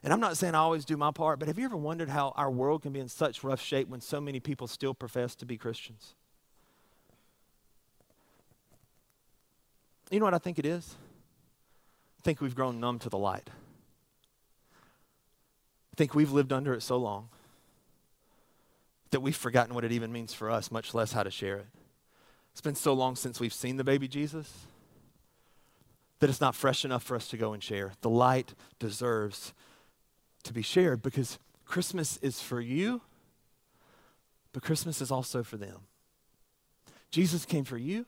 and 0.04 0.14
I'm 0.14 0.20
not 0.20 0.38
saying 0.38 0.56
I 0.56 0.60
always 0.60 0.86
do 0.86 0.96
my 0.96 1.12
part, 1.12 1.40
but 1.40 1.48
have 1.48 1.58
you 1.58 1.66
ever 1.66 1.76
wondered 1.76 2.10
how 2.10 2.34
our 2.38 2.52
world 2.52 2.84
can 2.84 2.94
be 2.94 3.00
in 3.00 3.10
such 3.10 3.44
rough 3.44 3.62
shape 3.62 3.90
when 3.90 4.00
so 4.00 4.22
many 4.22 4.40
people 4.40 4.68
still 4.68 4.94
profess 4.94 5.36
to 5.36 5.46
be 5.46 5.58
Christians? 5.58 6.14
You 10.12 10.20
know 10.20 10.26
what 10.26 10.34
I 10.34 10.40
think 10.40 10.58
it 10.58 10.66
is? 10.66 10.96
I 12.20 12.22
think 12.24 12.42
we've 12.42 12.56
grown 12.56 12.80
numb 12.80 13.00
to 13.00 13.10
the 13.10 13.18
light. 13.18 13.50
I 14.74 15.96
think 15.98 16.16
we've 16.16 16.32
lived 16.32 16.54
under 16.54 16.74
it 16.74 16.82
so 16.82 16.98
long 16.98 17.30
that 19.12 19.22
we've 19.22 19.36
forgotten 19.36 19.74
what 19.74 19.84
it 19.84 19.92
even 19.92 20.12
means 20.12 20.34
for 20.34 20.50
us, 20.50 20.72
much 20.72 20.94
less 20.94 21.12
how 21.14 21.24
to 21.24 21.32
share 21.32 21.58
it. 21.58 21.68
It's 22.52 22.62
been 22.62 22.76
so 22.76 22.94
long 22.94 23.16
since 23.16 23.40
we've 23.40 23.54
seen 23.54 23.78
the 23.78 23.84
baby 23.84 24.08
Jesus 24.08 24.52
that 26.20 26.30
it's 26.30 26.42
not 26.42 26.56
fresh 26.56 26.84
enough 26.84 27.04
for 27.04 27.16
us 27.16 27.28
to 27.30 27.38
go 27.38 27.54
and 27.54 27.64
share. 27.64 27.94
The 28.02 28.10
light 28.10 28.54
deserves 28.78 29.54
to 30.44 30.54
be 30.54 30.62
shared 30.62 31.02
because 31.02 31.40
Christmas 31.66 32.18
is 32.18 32.42
for 32.42 32.60
you, 32.60 33.02
but 34.52 34.64
Christmas 34.64 35.02
is 35.02 35.12
also 35.12 35.44
for 35.44 35.58
them. 35.58 35.82
Jesus 37.12 37.46
came 37.46 37.64
for 37.64 37.78
you, 37.78 38.06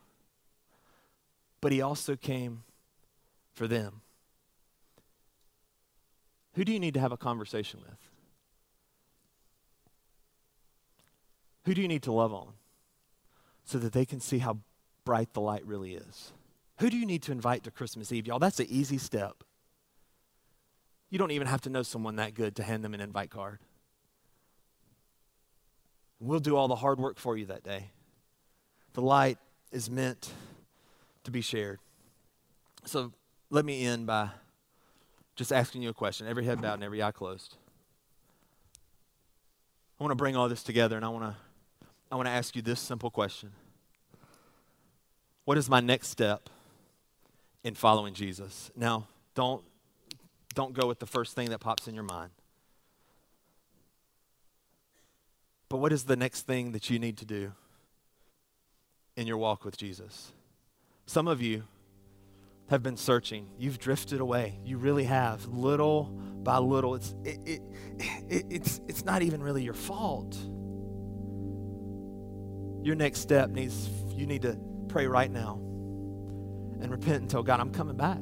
but 1.62 1.72
he 1.72 1.82
also 1.82 2.16
came 2.16 2.64
for 3.54 3.68
them. 3.68 4.02
Who 6.56 6.66
do 6.66 6.74
you 6.74 6.80
need 6.80 6.93
to 6.95 6.99
have 6.99 7.12
a 7.12 7.18
conversation 7.18 7.80
with? 7.82 8.11
Who 11.66 11.74
do 11.74 11.82
you 11.82 11.88
need 11.88 12.03
to 12.03 12.12
love 12.12 12.34
on 12.34 12.53
so 13.64 13.78
that 13.78 13.93
they 13.93 14.05
can 14.05 14.20
see 14.20 14.39
how 14.39 14.59
bright 15.05 15.34
the 15.34 15.41
light 15.41 15.66
really 15.66 15.93
is? 15.93 16.32
Who 16.80 16.89
do 16.89 16.97
you 16.97 17.05
need 17.05 17.22
to 17.24 17.32
invite 17.32 17.64
to 17.66 17.72
Christmas 17.72 18.12
Eve? 18.12 18.28
Y'all, 18.28 18.39
that's 18.39 18.59
an 18.59 18.68
easy 18.70 18.97
step. 18.97 19.43
You 21.09 21.20
don't 21.20 21.32
even 21.32 21.47
have 21.47 21.62
to 21.62 21.70
know 21.70 21.84
someone 21.84 22.16
that 22.16 22.34
good 22.34 22.55
to 22.55 22.64
hand 22.64 22.84
them 22.84 22.93
an 22.93 23.01
invite 23.01 23.30
card. 23.30 23.59
We'll 26.20 26.39
do 26.39 26.55
all 26.55 26.68
the 26.68 26.76
hard 26.76 26.99
work 26.99 27.20
for 27.20 27.38
you 27.38 27.45
that 27.47 27.64
day. 27.64 27.91
The 28.93 29.01
light 29.01 29.38
is 29.72 29.89
meant 29.89 30.32
to 31.24 31.32
be 31.32 31.41
shared. 31.41 31.80
So 32.86 33.12
let 33.49 33.66
me 33.66 33.86
end 33.86 34.07
by 34.07 34.30
just 35.36 35.51
asking 35.51 35.82
you 35.82 35.89
a 35.89 35.93
question. 35.93 36.28
Every 36.28 36.45
head 36.45 36.62
bowed 36.62 36.76
and 36.76 36.84
every 36.84 37.01
eye 37.01 37.12
closed. 37.12 37.57
I 39.99 40.03
want 40.03 40.12
to 40.12 40.16
bring 40.16 40.36
all 40.36 40.49
this 40.49 40.64
together 40.64 40.95
and 40.95 41.05
I 41.05 41.09
want 41.09 41.26
to 41.26 41.36
I 42.12 42.16
want 42.16 42.28
to 42.28 42.32
ask 42.32 42.55
you 42.57 42.62
this 42.62 42.80
simple 42.80 43.09
question 43.09 43.51
What 45.45 45.57
is 45.57 45.70
my 45.70 45.80
next 45.80 46.09
step 46.09 46.49
in 47.64 47.74
following 47.74 48.14
Jesus? 48.14 48.70
Now, 48.76 49.07
don't, 49.34 49.64
don't 50.53 50.74
go 50.74 50.88
with 50.88 50.99
the 50.99 51.05
first 51.05 51.36
thing 51.36 51.49
that 51.51 51.59
pops 51.59 51.88
in 51.88 51.95
your 51.95 52.03
mind. 52.03 52.32
But 55.70 55.78
what 55.78 55.93
is 55.93 56.03
the 56.03 56.18
next 56.18 56.41
thing 56.41 56.74
that 56.74 56.89
you 56.89 56.99
need 56.99 57.18
to 57.20 57.26
do 57.26 57.53
in 59.16 59.26
your 59.26 59.38
walk 59.38 59.64
with 59.64 59.78
Jesus? 59.78 60.34
Some 61.05 61.30
of 61.30 61.41
you 61.41 61.64
have 62.70 62.84
been 62.84 62.97
searching. 62.97 63.47
You've 63.57 63.80
drifted 63.80 64.20
away. 64.20 64.59
You 64.66 64.78
really 64.78 65.05
have, 65.05 65.45
little 65.47 66.03
by 66.43 66.57
little. 66.57 66.95
It's, 66.95 67.16
it, 67.24 67.39
it, 67.45 67.62
it, 68.30 68.45
it's, 68.49 68.82
it's 68.89 69.05
not 69.05 69.22
even 69.22 69.41
really 69.41 69.64
your 69.64 69.74
fault 69.74 70.38
your 72.84 72.96
next 72.96 73.20
step 73.20 73.50
needs, 73.50 73.90
you 74.16 74.26
need 74.26 74.42
to 74.44 74.58
pray 74.88 75.08
right 75.08 75.32
now 75.32 75.60
and 76.82 76.90
repent 76.90 77.22
and 77.22 77.30
tell 77.30 77.44
God, 77.44 77.60
I'm 77.60 77.72
coming 77.72 77.96
back. 77.96 78.20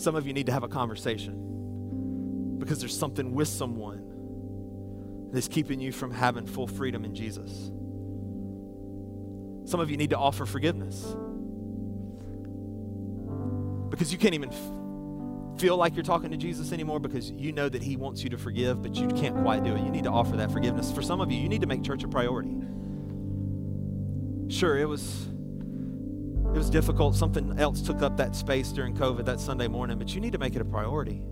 Some 0.00 0.14
of 0.14 0.26
you 0.26 0.32
need 0.32 0.46
to 0.46 0.52
have 0.52 0.62
a 0.62 0.68
conversation 0.68 2.56
because 2.58 2.80
there's 2.80 2.96
something 2.96 3.34
with 3.34 3.48
someone 3.48 5.30
that's 5.32 5.48
keeping 5.48 5.80
you 5.80 5.92
from 5.92 6.10
having 6.10 6.46
full 6.46 6.66
freedom 6.66 7.04
in 7.04 7.14
Jesus. 7.14 7.70
Some 9.68 9.80
of 9.80 9.90
you 9.90 9.96
need 9.96 10.10
to 10.10 10.18
offer 10.18 10.46
forgiveness 10.46 11.14
because 13.90 14.12
you 14.12 14.18
can't 14.18 14.34
even 14.34 14.50
feel 15.60 15.76
like 15.76 15.94
you're 15.94 16.02
talking 16.02 16.30
to 16.30 16.38
Jesus 16.38 16.72
anymore 16.72 16.98
because 16.98 17.30
you 17.32 17.52
know 17.52 17.68
that 17.68 17.82
He 17.82 17.96
wants 17.96 18.24
you 18.24 18.30
to 18.30 18.38
forgive, 18.38 18.82
but 18.82 18.94
you 18.96 19.06
can't 19.08 19.36
quite 19.42 19.62
do 19.62 19.74
it. 19.74 19.82
You 19.82 19.90
need 19.90 20.04
to 20.04 20.10
offer 20.10 20.36
that 20.38 20.50
forgiveness. 20.50 20.90
For 20.90 21.02
some 21.02 21.20
of 21.20 21.30
you, 21.30 21.38
you 21.38 21.48
need 21.50 21.60
to 21.60 21.66
make 21.66 21.82
church 21.82 22.02
a 22.02 22.08
priority. 22.08 22.56
Sure, 24.48 24.78
it 24.78 24.86
was 24.86 25.28
it 26.54 26.58
was 26.58 26.70
difficult. 26.70 27.14
Something 27.14 27.58
else 27.58 27.82
took 27.82 28.02
up 28.02 28.16
that 28.16 28.34
space 28.34 28.72
during 28.72 28.96
COVID 28.96 29.26
that 29.26 29.38
Sunday 29.38 29.68
morning, 29.68 29.98
but 29.98 30.14
you 30.14 30.20
need 30.20 30.32
to 30.32 30.38
make 30.38 30.56
it 30.56 30.62
a 30.62 30.64
priority. 30.64 31.22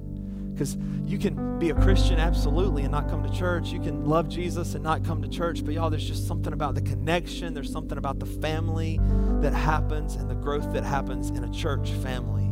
Because 0.52 0.76
you 1.06 1.18
can 1.18 1.58
be 1.58 1.70
a 1.70 1.74
Christian 1.74 2.18
absolutely 2.18 2.82
and 2.82 2.92
not 2.92 3.08
come 3.08 3.22
to 3.22 3.32
church. 3.32 3.70
You 3.70 3.80
can 3.80 4.04
love 4.04 4.28
Jesus 4.28 4.74
and 4.74 4.84
not 4.84 5.04
come 5.04 5.22
to 5.22 5.28
church. 5.28 5.64
But 5.64 5.74
y'all, 5.74 5.88
there's 5.88 6.06
just 6.06 6.26
something 6.26 6.52
about 6.52 6.74
the 6.74 6.82
connection. 6.82 7.54
There's 7.54 7.72
something 7.72 7.96
about 7.96 8.18
the 8.18 8.26
family 8.26 9.00
that 9.40 9.54
happens 9.54 10.16
and 10.16 10.28
the 10.28 10.34
growth 10.34 10.72
that 10.72 10.84
happens 10.84 11.30
in 11.30 11.44
a 11.44 11.50
church 11.50 11.90
family. 11.90 12.47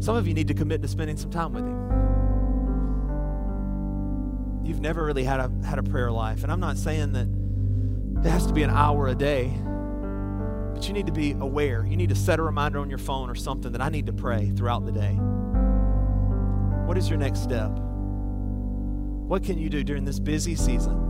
Some 0.00 0.16
of 0.16 0.26
you 0.26 0.34
need 0.34 0.48
to 0.48 0.54
commit 0.54 0.82
to 0.82 0.88
spending 0.88 1.16
some 1.16 1.30
time 1.30 1.52
with 1.52 1.64
Him. 1.64 1.86
You've 4.64 4.80
never 4.80 5.04
really 5.04 5.24
had 5.24 5.40
a, 5.40 5.50
had 5.64 5.78
a 5.78 5.82
prayer 5.82 6.10
life. 6.10 6.42
And 6.42 6.50
I'm 6.50 6.60
not 6.60 6.76
saying 6.76 7.12
that 7.12 7.28
it 8.26 8.30
has 8.30 8.46
to 8.46 8.52
be 8.52 8.62
an 8.62 8.70
hour 8.70 9.08
a 9.08 9.14
day, 9.14 9.52
but 10.74 10.86
you 10.88 10.92
need 10.92 11.06
to 11.06 11.12
be 11.12 11.32
aware. 11.32 11.86
You 11.86 11.96
need 11.96 12.08
to 12.08 12.16
set 12.16 12.38
a 12.38 12.42
reminder 12.42 12.80
on 12.80 12.88
your 12.90 12.98
phone 12.98 13.30
or 13.30 13.34
something 13.34 13.72
that 13.72 13.80
I 13.80 13.88
need 13.88 14.06
to 14.06 14.12
pray 14.12 14.50
throughout 14.56 14.84
the 14.84 14.92
day. 14.92 15.12
What 16.84 16.98
is 16.98 17.08
your 17.08 17.18
next 17.18 17.42
step? 17.42 17.70
What 19.26 19.42
can 19.42 19.58
you 19.58 19.68
do 19.68 19.82
during 19.82 20.04
this 20.04 20.20
busy 20.20 20.54
season 20.54 21.02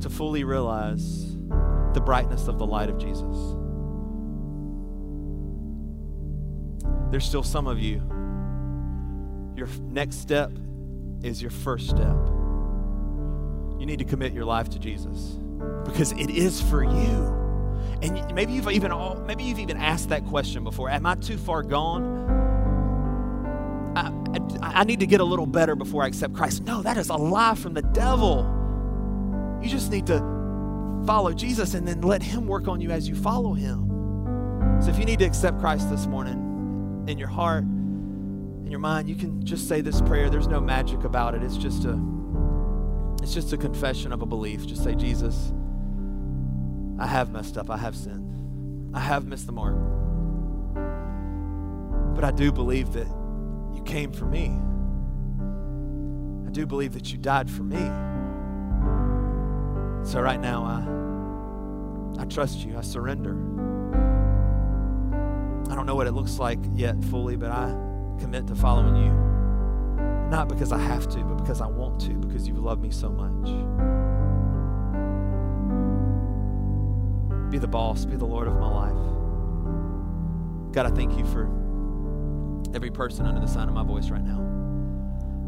to 0.00 0.08
fully 0.08 0.44
realize 0.44 1.36
the 1.94 2.02
brightness 2.04 2.48
of 2.48 2.58
the 2.58 2.66
light 2.66 2.88
of 2.88 2.98
Jesus? 2.98 3.36
There's 7.10 7.24
still 7.24 7.42
some 7.42 7.66
of 7.66 7.78
you. 7.78 8.02
Your 9.56 9.68
next 9.90 10.16
step 10.16 10.52
is 11.22 11.40
your 11.42 11.50
first 11.50 11.88
step. 11.88 12.16
you 13.78 13.86
need 13.86 13.98
to 13.98 14.04
commit 14.04 14.32
your 14.32 14.44
life 14.44 14.68
to 14.70 14.78
Jesus 14.78 15.36
because 15.84 16.12
it 16.12 16.30
is 16.30 16.60
for 16.60 16.84
you. 16.84 17.34
And 18.02 18.34
maybe 18.34 18.52
you've 18.52 18.70
even 18.70 18.92
maybe 19.26 19.44
you've 19.44 19.58
even 19.58 19.76
asked 19.76 20.10
that 20.10 20.24
question 20.26 20.62
before. 20.62 20.90
Am 20.90 21.06
I 21.06 21.14
too 21.16 21.36
far 21.36 21.62
gone? 21.62 22.26
I, 23.96 24.12
I, 24.62 24.80
I 24.80 24.84
need 24.84 25.00
to 25.00 25.06
get 25.06 25.20
a 25.20 25.24
little 25.24 25.46
better 25.46 25.74
before 25.74 26.04
I 26.04 26.06
accept 26.06 26.34
Christ. 26.34 26.64
No, 26.64 26.82
that 26.82 26.96
is 26.96 27.08
a 27.08 27.16
lie 27.16 27.54
from 27.54 27.74
the 27.74 27.82
devil. 27.82 28.42
You 29.62 29.68
just 29.68 29.90
need 29.90 30.06
to 30.06 30.18
follow 31.06 31.32
Jesus 31.32 31.74
and 31.74 31.88
then 31.88 32.02
let 32.02 32.22
Him 32.22 32.46
work 32.46 32.68
on 32.68 32.80
you 32.80 32.90
as 32.90 33.08
you 33.08 33.16
follow 33.16 33.54
Him. 33.54 33.86
So 34.80 34.90
if 34.90 34.98
you 34.98 35.04
need 35.04 35.18
to 35.20 35.24
accept 35.24 35.58
Christ 35.58 35.90
this 35.90 36.06
morning 36.06 36.47
in 37.08 37.18
your 37.18 37.28
heart, 37.28 37.64
in 37.64 38.68
your 38.70 38.80
mind, 38.80 39.08
you 39.08 39.14
can 39.14 39.44
just 39.44 39.66
say 39.66 39.80
this 39.80 40.00
prayer. 40.02 40.28
There's 40.28 40.46
no 40.46 40.60
magic 40.60 41.04
about 41.04 41.34
it. 41.34 41.42
It's 41.42 41.56
just 41.56 41.84
a 41.84 41.98
it's 43.22 43.34
just 43.34 43.52
a 43.52 43.56
confession 43.56 44.12
of 44.12 44.22
a 44.22 44.26
belief. 44.26 44.66
Just 44.66 44.84
say, 44.84 44.94
Jesus, 44.94 45.52
I 46.98 47.06
have 47.06 47.32
messed 47.32 47.56
up. 47.56 47.70
I 47.70 47.78
have 47.78 47.96
sinned. 47.96 48.94
I 48.94 49.00
have 49.00 49.26
missed 49.26 49.46
the 49.46 49.52
mark. 49.52 49.74
But 52.14 52.24
I 52.24 52.30
do 52.30 52.52
believe 52.52 52.92
that 52.92 53.06
you 53.74 53.82
came 53.84 54.12
for 54.12 54.26
me. 54.26 54.46
I 56.46 56.50
do 56.50 56.66
believe 56.66 56.92
that 56.92 57.12
you 57.12 57.18
died 57.18 57.50
for 57.50 57.62
me. 57.62 57.78
So 60.06 60.20
right 60.20 60.40
now, 60.40 60.64
I, 60.64 62.22
I 62.22 62.24
trust 62.26 62.58
you. 62.64 62.76
I 62.76 62.82
surrender. 62.82 63.47
I 65.70 65.74
don't 65.74 65.86
know 65.86 65.94
what 65.94 66.06
it 66.06 66.12
looks 66.12 66.38
like 66.38 66.58
yet 66.74 67.02
fully, 67.04 67.36
but 67.36 67.50
I 67.50 67.68
commit 68.18 68.46
to 68.48 68.54
following 68.54 68.96
you. 68.96 69.12
Not 70.30 70.48
because 70.48 70.72
I 70.72 70.78
have 70.78 71.08
to, 71.10 71.18
but 71.20 71.36
because 71.36 71.60
I 71.60 71.66
want 71.66 72.00
to, 72.02 72.14
because 72.14 72.46
you 72.46 72.54
love 72.54 72.80
me 72.80 72.90
so 72.90 73.10
much. 73.10 73.48
Be 77.50 77.58
the 77.58 77.68
boss, 77.68 78.04
be 78.04 78.16
the 78.16 78.26
Lord 78.26 78.46
of 78.46 78.54
my 78.54 78.68
life. 78.68 80.72
God, 80.72 80.86
I 80.86 80.90
thank 80.90 81.16
you 81.16 81.24
for 81.24 81.44
every 82.74 82.90
person 82.90 83.26
under 83.26 83.40
the 83.40 83.46
sound 83.46 83.70
of 83.70 83.74
my 83.74 83.84
voice 83.84 84.10
right 84.10 84.22
now. 84.22 84.44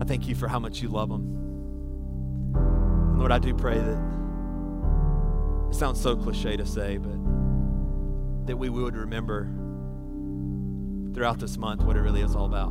I 0.01 0.05
thank 0.05 0.27
you 0.27 0.35
for 0.35 0.49
how 0.49 0.59
much 0.59 0.81
you 0.81 0.89
love 0.89 1.11
them. 1.11 1.37
And 2.55 3.19
Lord, 3.19 3.33
I 3.33 3.39
do 3.39 3.55
pray 3.55 3.79
that 3.79 4.03
it 5.71 5.75
sounds 5.75 6.01
so 6.01 6.17
cliche 6.17 6.57
to 6.57 6.65
say, 6.65 6.97
but 6.97 8.47
that 8.47 8.57
we 8.57 8.71
would 8.71 8.97
remember 8.97 9.51
throughout 11.21 11.39
this 11.39 11.59
month 11.59 11.83
what 11.83 11.99
it 11.99 12.01
really 12.01 12.23
is 12.23 12.35
all 12.35 12.47
about. 12.47 12.71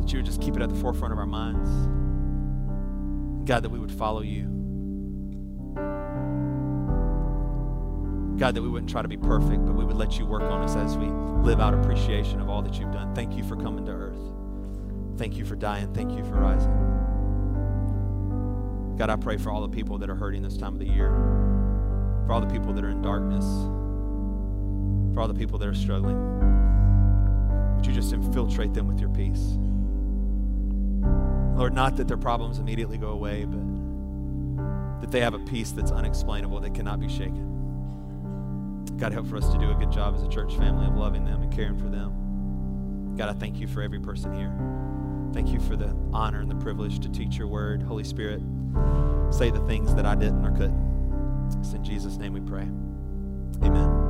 That 0.00 0.12
you 0.12 0.18
would 0.18 0.26
just 0.26 0.42
keep 0.42 0.56
it 0.56 0.60
at 0.60 0.68
the 0.68 0.74
forefront 0.74 1.12
of 1.12 1.20
our 1.20 1.26
minds. 1.26 1.70
God, 3.48 3.62
that 3.62 3.68
we 3.68 3.78
would 3.78 3.92
follow 3.92 4.22
you. 4.22 4.42
God, 8.38 8.56
that 8.56 8.62
we 8.62 8.68
wouldn't 8.68 8.90
try 8.90 9.02
to 9.02 9.08
be 9.08 9.16
perfect, 9.16 9.64
but 9.64 9.76
we 9.76 9.84
would 9.84 9.96
let 9.96 10.18
you 10.18 10.26
work 10.26 10.42
on 10.42 10.62
us 10.62 10.74
as 10.74 10.98
we 10.98 11.06
live 11.06 11.60
out 11.60 11.74
appreciation 11.74 12.40
of 12.40 12.48
all 12.48 12.60
that 12.60 12.76
you've 12.80 12.90
done. 12.90 13.14
Thank 13.14 13.36
you 13.36 13.44
for 13.44 13.54
coming 13.54 13.84
to 13.84 13.92
earth. 13.92 14.18
Thank 15.18 15.36
you 15.36 15.44
for 15.44 15.54
dying. 15.54 15.94
Thank 15.94 16.10
you 16.10 16.24
for 16.24 16.40
rising. 16.40 16.74
God, 18.98 19.10
I 19.10 19.16
pray 19.16 19.36
for 19.36 19.52
all 19.52 19.62
the 19.62 19.68
people 19.68 19.96
that 19.98 20.10
are 20.10 20.16
hurting 20.16 20.42
this 20.42 20.56
time 20.56 20.72
of 20.72 20.80
the 20.80 20.88
year, 20.88 21.10
for 22.26 22.32
all 22.32 22.40
the 22.40 22.48
people 22.52 22.72
that 22.72 22.84
are 22.84 22.90
in 22.90 23.00
darkness, 23.00 23.44
for 25.16 25.22
all 25.22 25.28
the 25.28 25.34
people 25.34 25.58
that 25.58 25.66
are 25.66 25.74
struggling. 25.74 26.18
Would 27.74 27.86
you 27.86 27.94
just 27.94 28.12
infiltrate 28.12 28.74
them 28.74 28.86
with 28.86 29.00
your 29.00 29.08
peace? 29.08 29.54
Lord, 31.58 31.72
not 31.72 31.96
that 31.96 32.06
their 32.06 32.18
problems 32.18 32.58
immediately 32.58 32.98
go 32.98 33.08
away, 33.08 33.46
but 33.46 35.00
that 35.00 35.10
they 35.10 35.20
have 35.20 35.32
a 35.32 35.38
peace 35.38 35.70
that's 35.70 35.90
unexplainable, 35.90 36.60
that 36.60 36.74
cannot 36.74 37.00
be 37.00 37.08
shaken. 37.08 38.84
God, 38.98 39.14
help 39.14 39.26
for 39.26 39.38
us 39.38 39.48
to 39.48 39.56
do 39.56 39.70
a 39.70 39.74
good 39.74 39.90
job 39.90 40.14
as 40.14 40.22
a 40.22 40.28
church 40.28 40.54
family 40.54 40.84
of 40.84 40.96
loving 40.96 41.24
them 41.24 41.40
and 41.40 41.50
caring 41.50 41.78
for 41.78 41.88
them. 41.88 43.14
God, 43.16 43.30
I 43.30 43.32
thank 43.32 43.58
you 43.58 43.66
for 43.66 43.80
every 43.80 43.98
person 43.98 44.34
here. 44.34 44.52
Thank 45.32 45.48
you 45.48 45.60
for 45.60 45.76
the 45.76 45.96
honor 46.12 46.42
and 46.42 46.50
the 46.50 46.56
privilege 46.56 47.00
to 47.00 47.08
teach 47.08 47.38
your 47.38 47.48
word. 47.48 47.82
Holy 47.82 48.04
Spirit, 48.04 48.42
say 49.30 49.50
the 49.50 49.64
things 49.66 49.94
that 49.94 50.04
I 50.04 50.14
didn't 50.14 50.44
or 50.44 50.50
couldn't. 50.50 51.56
It's 51.58 51.72
in 51.72 51.82
Jesus' 51.82 52.18
name 52.18 52.34
we 52.34 52.40
pray. 52.40 52.68
Amen. 53.66 54.05